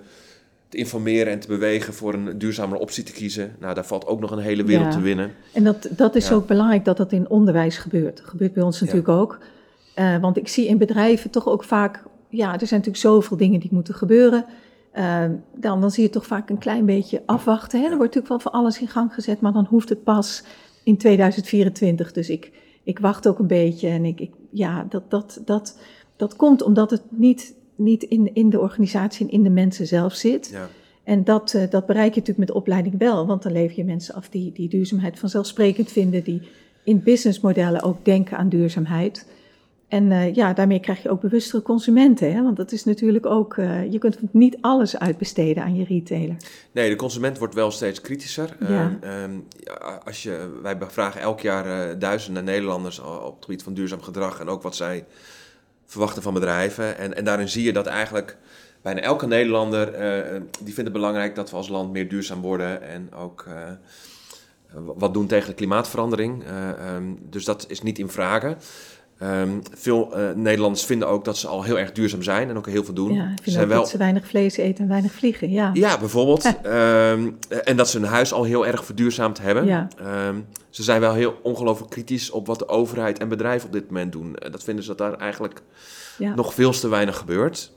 [0.68, 3.56] te informeren en te bewegen voor een duurzamere optie te kiezen.
[3.60, 5.32] Nou, daar valt ook nog een hele wereld te winnen.
[5.52, 8.16] En dat, dat is ook belangrijk dat dat in onderwijs gebeurt.
[8.16, 9.38] Dat gebeurt bij ons natuurlijk ook.
[10.20, 13.70] want ik zie in bedrijven toch ook vaak, ja, er zijn natuurlijk zoveel dingen die
[13.72, 14.44] moeten gebeuren.
[14.92, 17.80] Ehm, dan, dan zie je toch vaak een klein beetje afwachten.
[17.80, 17.84] Hè?
[17.84, 20.44] Er wordt natuurlijk wel van alles in gang gezet, maar dan hoeft het pas
[20.82, 22.12] in 2024.
[22.12, 22.52] Dus ik,
[22.82, 23.88] ik wacht ook een beetje.
[23.88, 25.78] En ik, ik, ja, dat, dat, dat,
[26.16, 30.14] dat komt omdat het niet, niet in, in de organisatie en in de mensen zelf
[30.14, 30.48] zit.
[30.52, 30.68] Ja.
[31.04, 33.84] En dat, uh, dat bereik je natuurlijk met de opleiding wel, want dan lever je
[33.84, 36.48] mensen af die, die duurzaamheid vanzelfsprekend vinden, die
[36.84, 39.26] in businessmodellen ook denken aan duurzaamheid.
[39.88, 42.34] En uh, ja, daarmee krijg je ook bewustere consumenten.
[42.34, 42.42] Hè?
[42.42, 46.36] Want dat is natuurlijk ook, uh, je kunt niet alles uitbesteden aan je retailer.
[46.72, 48.56] Nee, de consument wordt wel steeds kritischer.
[48.68, 48.98] Ja.
[49.22, 49.46] Um,
[50.04, 54.48] als je, wij vragen elk jaar duizenden Nederlanders op het gebied van duurzaam gedrag en
[54.48, 55.04] ook wat zij
[55.88, 56.98] verwachten van bedrijven.
[56.98, 58.36] En, en daarin zie je dat eigenlijk
[58.82, 59.92] bijna elke Nederlander,
[60.40, 63.46] die vindt het belangrijk dat we als land meer duurzaam worden en ook
[64.72, 66.44] wat doen tegen de klimaatverandering.
[66.94, 68.58] Um, dus dat is niet in vragen.
[69.22, 72.66] Um, veel uh, Nederlanders vinden ook dat ze al heel erg duurzaam zijn en ook
[72.66, 73.12] heel veel doen.
[73.12, 73.80] Ja, vinden zijn wel...
[73.80, 75.50] dat ze weinig vlees eten en weinig vliegen.
[75.50, 76.44] Ja, ja bijvoorbeeld.
[76.44, 79.66] um, en dat ze hun huis al heel erg verduurzaamd hebben.
[79.66, 79.88] Ja.
[80.28, 83.86] Um, ze zijn wel heel ongelooflijk kritisch op wat de overheid en bedrijven op dit
[83.86, 84.36] moment doen.
[84.50, 85.62] Dat vinden ze dat daar eigenlijk
[86.18, 86.34] ja.
[86.34, 87.72] nog veel te weinig gebeurt.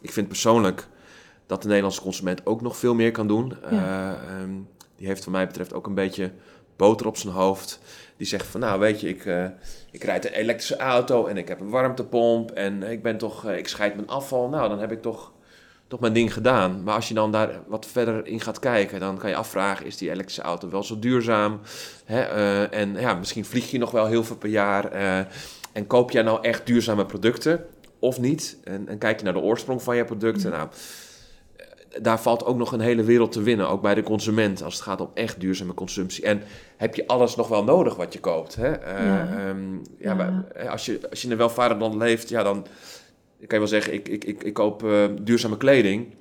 [0.00, 0.86] ik vind persoonlijk
[1.46, 3.54] dat de Nederlandse consument ook nog veel meer kan doen.
[3.70, 4.10] Ja.
[4.10, 4.18] Uh,
[4.96, 6.32] die heeft wat mij betreft ook een beetje
[6.76, 7.80] boter op zijn hoofd.
[8.16, 9.44] Die zegt van, nou weet je, ik, uh,
[9.90, 13.56] ik rijd een elektrische auto en ik heb een warmtepomp en ik ben toch, uh,
[13.56, 14.48] ik scheid mijn afval.
[14.48, 15.32] Nou, dan heb ik toch,
[15.88, 16.82] toch mijn ding gedaan.
[16.82, 19.96] Maar als je dan daar wat verder in gaat kijken, dan kan je afvragen, is
[19.96, 21.60] die elektrische auto wel zo duurzaam?
[22.04, 22.36] Hè?
[22.36, 24.90] Uh, en ja, misschien vlieg je nog wel heel veel per jaar.
[25.72, 27.66] en koop jij nou echt duurzame producten
[27.98, 28.56] of niet?
[28.64, 30.50] En, en kijk je naar de oorsprong van je producten?
[30.50, 30.68] Nou,
[32.00, 34.82] daar valt ook nog een hele wereld te winnen, ook bij de consument, als het
[34.82, 36.24] gaat om echt duurzame consumptie.
[36.24, 36.42] En
[36.76, 38.54] heb je alles nog wel nodig wat je koopt?
[38.54, 38.70] Hè?
[38.70, 39.48] Uh, ja.
[39.48, 40.68] Um, ja, ja.
[40.68, 42.62] als, je, als je in een welvarend land leeft, ja, dan
[43.38, 46.14] kan je wel zeggen, ik, ik, ik, ik koop uh, duurzame kleding.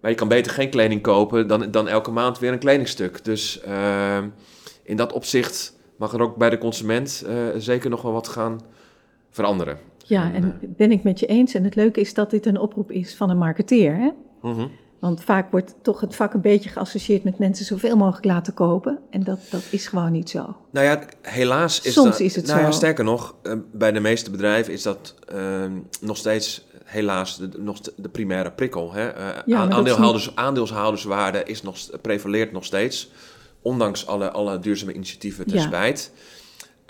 [0.00, 3.24] Maar je kan beter geen kleding kopen dan, dan elke maand weer een kledingstuk.
[3.24, 4.18] Dus uh,
[4.82, 8.60] in dat opzicht mag er ook bij de consument uh, zeker nog wel wat gaan
[9.30, 9.78] veranderen.
[10.04, 11.54] Ja, en, ben ik met je eens.
[11.54, 13.96] En het leuke is dat dit een oproep is van een marketeer.
[13.96, 14.10] Hè?
[14.40, 14.64] -huh.
[15.02, 18.98] Want vaak wordt toch het vak een beetje geassocieerd met mensen zoveel mogelijk laten kopen.
[19.10, 20.56] En dat, dat is gewoon niet zo.
[20.70, 22.64] Nou ja, helaas is Soms dat, is het nou zo.
[22.64, 25.64] Ja, sterker nog, uh, bij de meeste bedrijven is dat uh,
[26.00, 28.92] nog steeds helaas de, nog de primaire prikkel.
[28.92, 29.18] Hè?
[29.18, 30.36] Uh, ja, aandeelhouders, niet...
[30.36, 33.10] Aandeelshouderswaarde is nog, prevaleert nog steeds.
[33.62, 35.62] Ondanks alle, alle duurzame initiatieven ten ja.
[35.62, 36.12] spijt.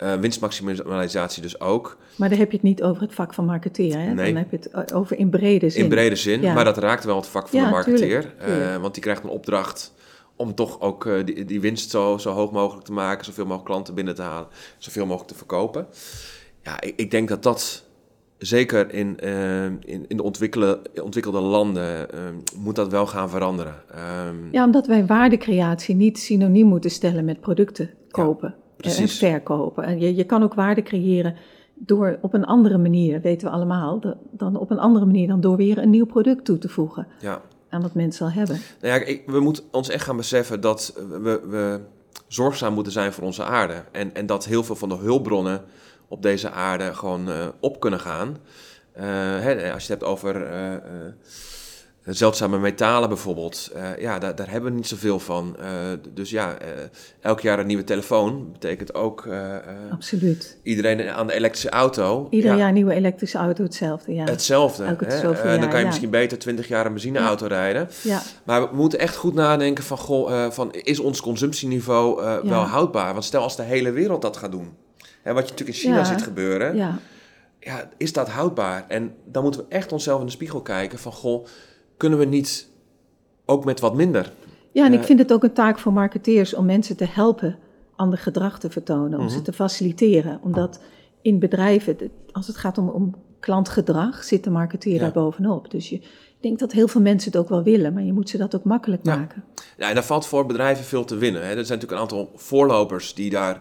[0.02, 1.96] Uh, winstmaximalisatie dus ook.
[2.16, 4.14] Maar daar heb je het niet over het vak van marketeer, hè?
[4.14, 4.32] Nee.
[4.32, 5.82] Dan heb je het over in brede zin.
[5.82, 6.54] In brede zin, ja.
[6.54, 7.98] maar dat raakt wel het vak van ja, de marketeer.
[8.20, 8.70] Tuurlijk, tuurlijk.
[8.70, 9.94] Uh, want die krijgt een opdracht
[10.36, 13.68] om toch ook uh, die, die, winst zo, zo hoog mogelijk te maken, zoveel mogelijk
[13.68, 14.48] klanten binnen te halen,
[14.78, 15.86] zoveel mogelijk te verkopen.
[16.62, 17.84] Ja, ik, ik denk dat dat
[18.38, 19.16] zeker in,
[19.80, 22.08] in, in de ontwikkelde, landen
[22.56, 23.74] moet dat wel gaan veranderen.
[24.28, 28.54] Um, ja, omdat wij waardecreatie niet synoniem moeten stellen met producten kopen.
[28.82, 29.22] Precies.
[29.22, 29.84] en verkopen.
[29.84, 31.36] En je, je kan ook waarde creëren
[31.74, 35.56] door op een andere manier, weten we allemaal, dan op een andere manier dan door
[35.56, 37.40] weer een nieuw product toe te voegen ja.
[37.68, 38.60] aan wat mensen al hebben.
[38.80, 41.80] Nou ja, ik, we moeten ons echt gaan beseffen dat we, we
[42.28, 43.84] zorgzaam moeten zijn voor onze aarde.
[43.92, 45.62] En, en dat heel veel van de hulpbronnen
[46.08, 48.36] op deze aarde gewoon uh, op kunnen gaan.
[48.96, 49.02] Uh,
[49.40, 50.52] hè, als je het hebt over...
[50.52, 50.74] Uh,
[52.04, 55.56] zeldzame metalen bijvoorbeeld, uh, ja, daar, daar, hebben we niet zoveel van.
[55.60, 55.66] Uh,
[56.14, 56.68] dus ja, uh,
[57.20, 59.28] elk jaar een nieuwe telefoon betekent ook...
[59.90, 60.58] Absoluut.
[60.62, 62.26] Iedereen aan de elektrische auto.
[62.30, 64.24] Ieder ja, jaar een nieuwe elektrische auto, hetzelfde, ja.
[64.24, 64.84] Hetzelfde.
[64.84, 65.18] Elke hè?
[65.18, 65.86] Zoveel jaar, dan kan je ja.
[65.86, 67.54] misschien beter 20 jaar een benzineauto ja.
[67.54, 67.88] rijden.
[68.02, 68.22] Ja.
[68.44, 73.12] Maar we moeten echt goed nadenken van, goh, van is ons consumptieniveau wel houdbaar?
[73.12, 74.76] Want stel als de hele wereld dat gaat doen.
[75.22, 76.76] Hè, wat je natuurlijk in China ziet gebeuren.
[76.76, 76.98] Ja.
[77.60, 78.84] Ja, is dat houdbaar?
[78.88, 81.46] En dan moeten we echt onszelf in de spiegel kijken van, goh
[82.02, 82.68] kunnen we niet
[83.44, 84.32] ook met wat minder?
[84.72, 87.58] Ja, en ik vind het ook een taak voor marketeers om mensen te helpen
[87.96, 89.36] ander gedrag te vertonen, om mm -hmm.
[89.36, 90.40] ze te faciliteren.
[90.42, 90.80] Omdat
[91.20, 91.96] in bedrijven,
[92.32, 95.00] als het gaat om, om klantgedrag, zit de marketeer ja.
[95.00, 95.70] daar bovenop.
[95.70, 96.00] Dus je
[96.40, 98.64] denkt dat heel veel mensen het ook wel willen, maar je moet ze dat ook
[98.64, 99.16] makkelijk ja.
[99.16, 99.44] maken.
[99.78, 101.42] Ja, en daar valt voor bedrijven veel te winnen.
[101.42, 101.48] Hè.
[101.48, 103.60] Er zijn natuurlijk een aantal voorlopers die daar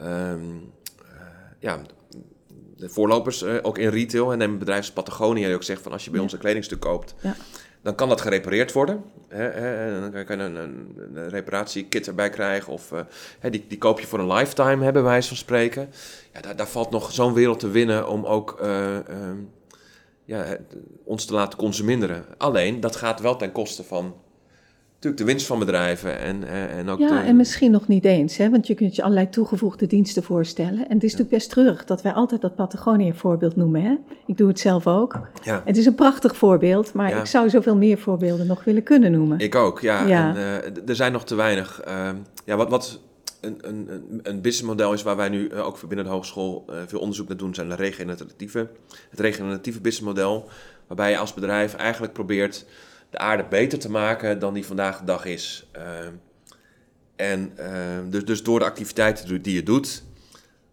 [0.00, 1.10] um, uh,
[1.58, 1.80] ja,
[2.76, 4.32] de voorlopers, uh, ook in retail.
[4.32, 6.80] En een bedrijf als Patagonia die ook zegt van als je bij ons een kledingstuk
[6.80, 7.36] koopt, ja.
[7.84, 9.04] Dan kan dat gerepareerd worden.
[10.10, 12.72] Dan kan je een, reparatiekit erbij krijgen.
[12.72, 12.92] Of
[13.38, 15.90] hè, die, koop je voor een lifetime, hebben wij van spreken.
[16.32, 18.98] Ja, daar, valt nog zo'n wereld te winnen om ook uh, uh,
[20.24, 20.56] ja,
[21.04, 22.24] ons te laten consumeren.
[22.36, 24.14] Alleen, dat gaat wel ten koste van
[25.04, 26.18] natuurlijk de winst van bedrijven.
[26.18, 27.26] En, en ook ja, de...
[27.26, 30.88] en misschien nog niet eens, hè, want je kunt je allerlei toegevoegde diensten voorstellen.
[30.88, 31.18] En het is ja.
[31.18, 33.82] natuurlijk best treurig dat wij altijd dat Patagonië-voorbeeld noemen.
[33.82, 33.94] Hè?
[34.26, 35.20] Ik doe het zelf ook.
[35.42, 35.62] Ja.
[35.64, 37.18] Het is een prachtig voorbeeld, maar Ja.
[37.18, 39.38] ik zou zoveel meer voorbeelden nog willen kunnen noemen.
[39.38, 40.06] Ik ook, ja.
[40.06, 40.28] Ja.
[40.28, 41.80] En, eh, er zijn nog te weinig.
[41.80, 43.00] ehm, ja, wat, wat
[43.40, 43.88] een, een,
[44.22, 47.36] een- businessmodel is waar wij nu eh, ook binnen de hogeschool eh, veel onderzoek naar
[47.36, 48.68] doen, zijn de regeneratieve.
[49.10, 50.48] Het regeneratieve businessmodel,
[50.86, 52.66] waarbij je als bedrijf eigenlijk probeert
[53.14, 55.66] de aarde beter te maken dan die vandaag de dag is.
[55.72, 56.12] Ehm,
[57.16, 60.04] en ehm, dus, dus door de activiteiten die je doet,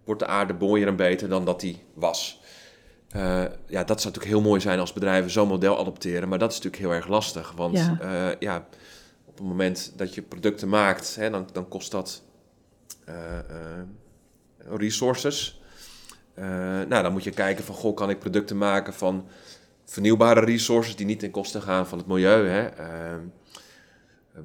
[0.03, 2.41] wordt de aarde mooier en beter dan dat die was.
[3.09, 6.51] Eh, ja, dat zou natuurlijk heel mooi zijn als bedrijven zo'n model adopteren, maar dat
[6.51, 7.51] is natuurlijk heel erg lastig.
[7.51, 8.35] Want Ja.
[8.39, 8.67] ja,
[9.25, 12.21] op het moment dat je producten maakt, hè, dan, dan kost dat
[13.05, 13.85] eh, eh,
[14.75, 15.61] resources.
[16.33, 16.45] Eh,
[16.87, 19.27] nou, dan moet je kijken van, goh, kan ik producten maken van
[19.91, 22.47] vernieuwbare resources die niet ten koste gaan van het milieu.
[22.47, 22.65] Hè?
[22.65, 23.19] Ehm,
[24.35, 24.43] ehm,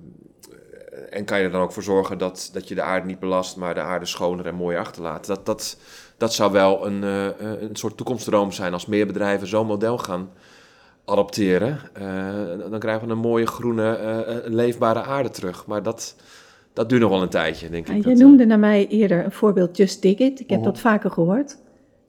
[1.10, 3.56] en kan je er dan ook voor zorgen dat, dat je de aarde niet belast,
[3.56, 5.26] maar de aarde schoner en mooier achterlaat.
[5.26, 5.78] Dat, dat,
[6.16, 10.30] dat zou wel een, eh, een soort toekomstdroom zijn als meer bedrijven zo'n model gaan
[11.04, 11.78] adopteren.
[11.92, 15.66] Eh, dan krijgen we een mooie groene, eh, leefbare aarde terug.
[15.66, 16.14] Maar dat,
[16.72, 18.04] dat duurt nog wel een tijdje, denk ik.
[18.04, 20.40] jij eh, noemde naar mij eerder een voorbeeld Just Dig It.
[20.40, 20.68] Ik heb Mhm.
[20.68, 21.56] dat vaker gehoord.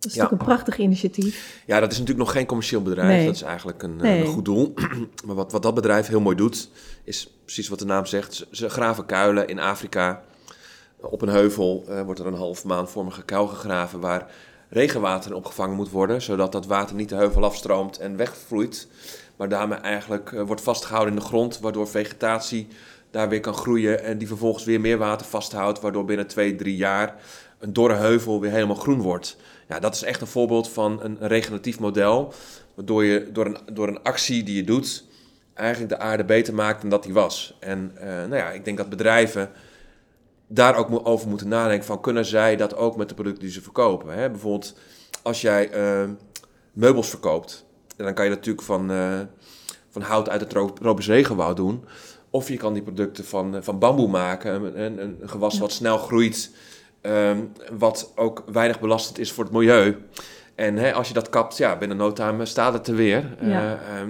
[0.07, 0.29] Dat is Ja.
[0.29, 1.61] natuurlijk een prachtig initiatief.
[1.65, 3.07] Ja, dat is natuurlijk nog geen commercieel bedrijf.
[3.17, 3.25] Nee.
[3.25, 4.19] Dat is eigenlijk een, eh, Nee.
[4.21, 4.73] een goed doel.
[5.25, 6.69] maar wat, wat dat bedrijf heel mooi doet,
[7.03, 8.47] is precies wat de naam zegt.
[8.51, 10.21] Ze, graven kuilen in Afrika.
[11.01, 14.31] Op een heuvel eh, wordt er een half maanvormige kuil gegraven waar
[14.69, 16.21] regenwater in opgevangen moet worden.
[16.21, 18.87] Zodat dat water niet de heuvel afstroomt en wegvloeit.
[19.35, 22.67] Maar daarmee eigenlijk eh, wordt vastgehouden in de grond, waardoor vegetatie
[23.11, 24.03] daar weer kan groeien.
[24.03, 27.15] En die vervolgens weer meer water vasthoudt, waardoor binnen twee, drie jaar
[27.59, 29.37] een dorre heuvel weer helemaal groen wordt.
[29.67, 32.33] Ja, dat is echt een voorbeeld van een, een regeneratief model.
[32.75, 35.03] Waardoor je door een, door een actie die je doet,
[35.53, 37.57] eigenlijk de aarde beter maakt dan dat die was.
[37.59, 39.49] En eh, nou ja, ik denk dat bedrijven
[40.47, 43.61] daar ook over moeten nadenken van kunnen zij dat ook met de producten die ze
[43.61, 44.13] verkopen.
[44.13, 44.29] Hè?
[44.29, 44.77] Bijvoorbeeld
[45.21, 46.03] als jij eh,
[46.73, 47.65] meubels verkoopt,
[47.95, 49.19] dan kan je dat natuurlijk van, eh,
[49.89, 51.85] van hout uit het tro- tropisch regenwoud doen.
[52.29, 55.59] Of je kan die producten van, van bamboe maken, een, een, een gewas Ja.
[55.59, 56.51] wat snel groeit,
[57.01, 57.39] ehm,
[57.77, 59.95] wat ook weinig belastend is voor het milieu.
[60.57, 63.37] En hè, als je dat kapt, ja, binnen no time staat het er weer.
[63.41, 63.47] Ja.
[63.47, 64.09] Eh, ehm,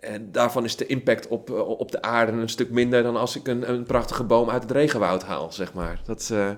[0.00, 3.36] en daarvan is de impact op, eh, op de aarde een stuk minder dan als
[3.36, 6.00] ik een, een prachtige boom uit het regenwoud haal, zeg maar.
[6.04, 6.48] Dat, eh,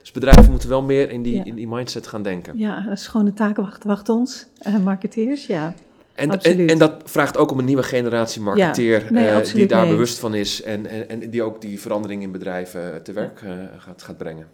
[0.00, 1.44] dus bedrijven moeten wel meer in die, Ja.
[1.44, 2.58] in die mindset gaan denken.
[2.58, 4.46] Ja, een schone taak wacht, wacht ons.
[4.84, 5.74] Marketeers, ja.
[6.14, 10.18] En, en, dat vraagt ook om een nieuwe generatie marketeer Ja, nee, die daar bewust
[10.18, 13.42] van is en, en, en die ook die verandering in bedrijven te werk
[13.78, 14.46] gaat, gaat brengen.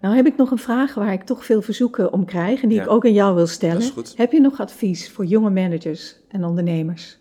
[0.00, 2.78] Nou heb ik nog een vraag waar ik toch veel verzoeken om krijg en die
[2.78, 2.84] Ja.
[2.84, 3.74] ik ook aan jou wil stellen.
[3.74, 4.16] Dat is goed.
[4.16, 7.18] Heb je nog advies voor jonge managers en ondernemers?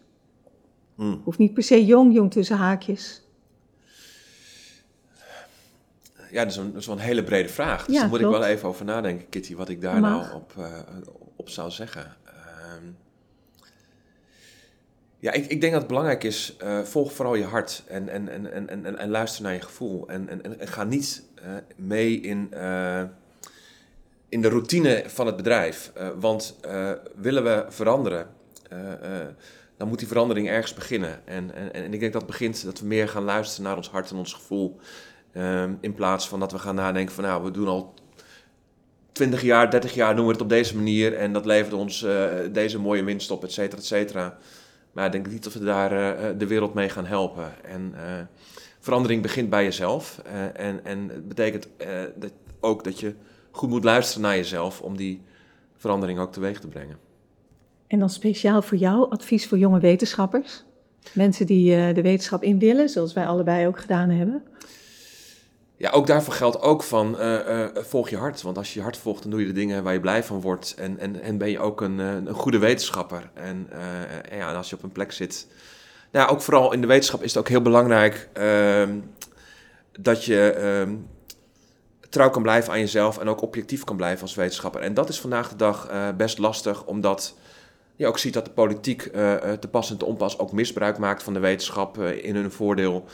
[0.96, 1.22] Hmm.
[1.24, 3.24] Hoeft niet per se jong, jong tussen haakjes.
[6.32, 7.86] Ja, dat is, een, dat is wel een hele brede vraag.
[7.86, 10.22] Dus Ja, daar moet ik wel even over nadenken, Kitty, wat ik daar Mag.
[10.22, 10.80] nou op, eh,
[11.36, 12.16] op zou zeggen.
[12.26, 12.84] Ehm,
[15.26, 18.30] ja, ik, ik denk dat het belangrijk is, eh, volg vooral je hart en, en,
[18.30, 20.08] en, en, en, en- luister naar je gevoel.
[20.08, 23.04] En, en, en, ga niet eh, mee in, eh,
[24.30, 25.92] in de routine van het bedrijf.
[26.20, 26.56] Want
[27.16, 28.28] willen we veranderen,
[29.78, 31.28] dan moet die verandering ergens beginnen.
[31.28, 34.12] En, en, en ik denk dat begint dat we meer gaan luisteren naar ons hart
[34.12, 34.80] en ons gevoel.
[35.32, 37.94] Ehm, in plaats van dat we gaan nadenken van nou, we doen al
[39.12, 42.06] 20 jaar, 30 jaar doen we het op deze manier en dat levert ons
[42.52, 44.38] deze mooie winst op, et cetera, et cetera.
[44.96, 47.64] Maar ik denk niet dat we daar eh, de wereld mee gaan helpen.
[47.64, 48.22] En eh,
[48.86, 50.22] verandering begint bij jezelf.
[50.26, 53.14] Eh, en, en het betekent eh, dat ook dat je
[53.52, 55.22] goed moet luisteren naar jezelf om die
[55.76, 56.98] verandering ook teweeg te brengen.
[57.88, 60.64] En dan speciaal voor jou advies voor jonge wetenschappers.
[61.14, 64.44] Mensen die eh, de wetenschap in willen, zoals wij allebei ook gedaan hebben.
[65.78, 68.42] Ja, ook daarvoor geldt ook van eh, eh, volg je hart.
[68.42, 70.42] Want als je je hart volgt, dan doe je de dingen waar je blij van
[70.42, 70.74] wordt.
[70.78, 73.30] En, en, en ben je ook een, eh, een goede wetenschapper.
[73.34, 73.68] En,
[74.30, 75.48] en ja, en als je op een plek zit.
[76.12, 79.00] Nou, ook vooral in de wetenschap is het ook heel belangrijk ehm,
[80.00, 80.96] dat je ehm,
[82.10, 84.82] trouw kan blijven aan jezelf en ook objectief kan blijven als wetenschapper.
[84.82, 87.36] En dat is vandaag de dag best lastig, omdat
[87.96, 89.02] je ook ziet dat de politiek
[89.60, 93.06] te pas en te onpas ook misbruik maakt van de wetenschap in hun voordeel.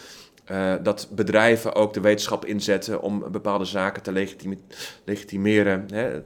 [0.44, 4.58] Eh, dat bedrijven ook de wetenschap inzetten om bepaalde zaken te legitime-
[5.04, 5.86] legitimeren.
[5.94, 6.24] Hè.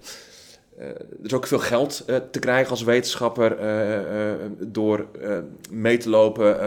[0.78, 3.58] er is ook veel geld te krijgen als wetenschapper
[4.68, 5.08] door
[5.72, 6.60] mee te lopen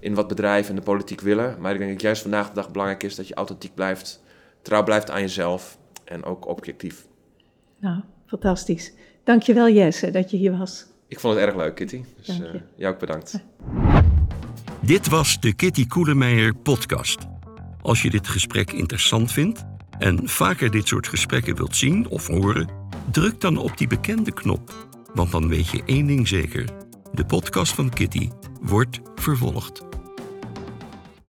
[0.00, 1.56] in wat bedrijven en de politiek willen.
[1.58, 4.22] Maar ik denk dat juist vandaag de dag belangrijk is dat je authentiek blijft,
[4.62, 7.06] trouw blijft aan jezelf en ook objectief.
[7.80, 8.92] Nou, fantastisch.
[9.24, 10.86] Dankjewel Jesse dat je hier was.
[11.08, 12.04] Ik vond het erg leuk, Kitty.
[12.16, 13.40] Dus uh, jou ook bedankt.
[14.86, 17.18] Dit was de Kitty Koelemeijer podcast.
[17.82, 19.64] Als je dit gesprek interessant vindt
[19.98, 22.68] en vaker dit soort gesprekken wilt zien of horen,
[23.10, 24.88] druk dan op die bekende knop.
[25.14, 26.68] Want dan weet je één ding zeker:
[27.12, 28.30] de podcast van Kitty
[28.60, 29.95] wordt vervolgd.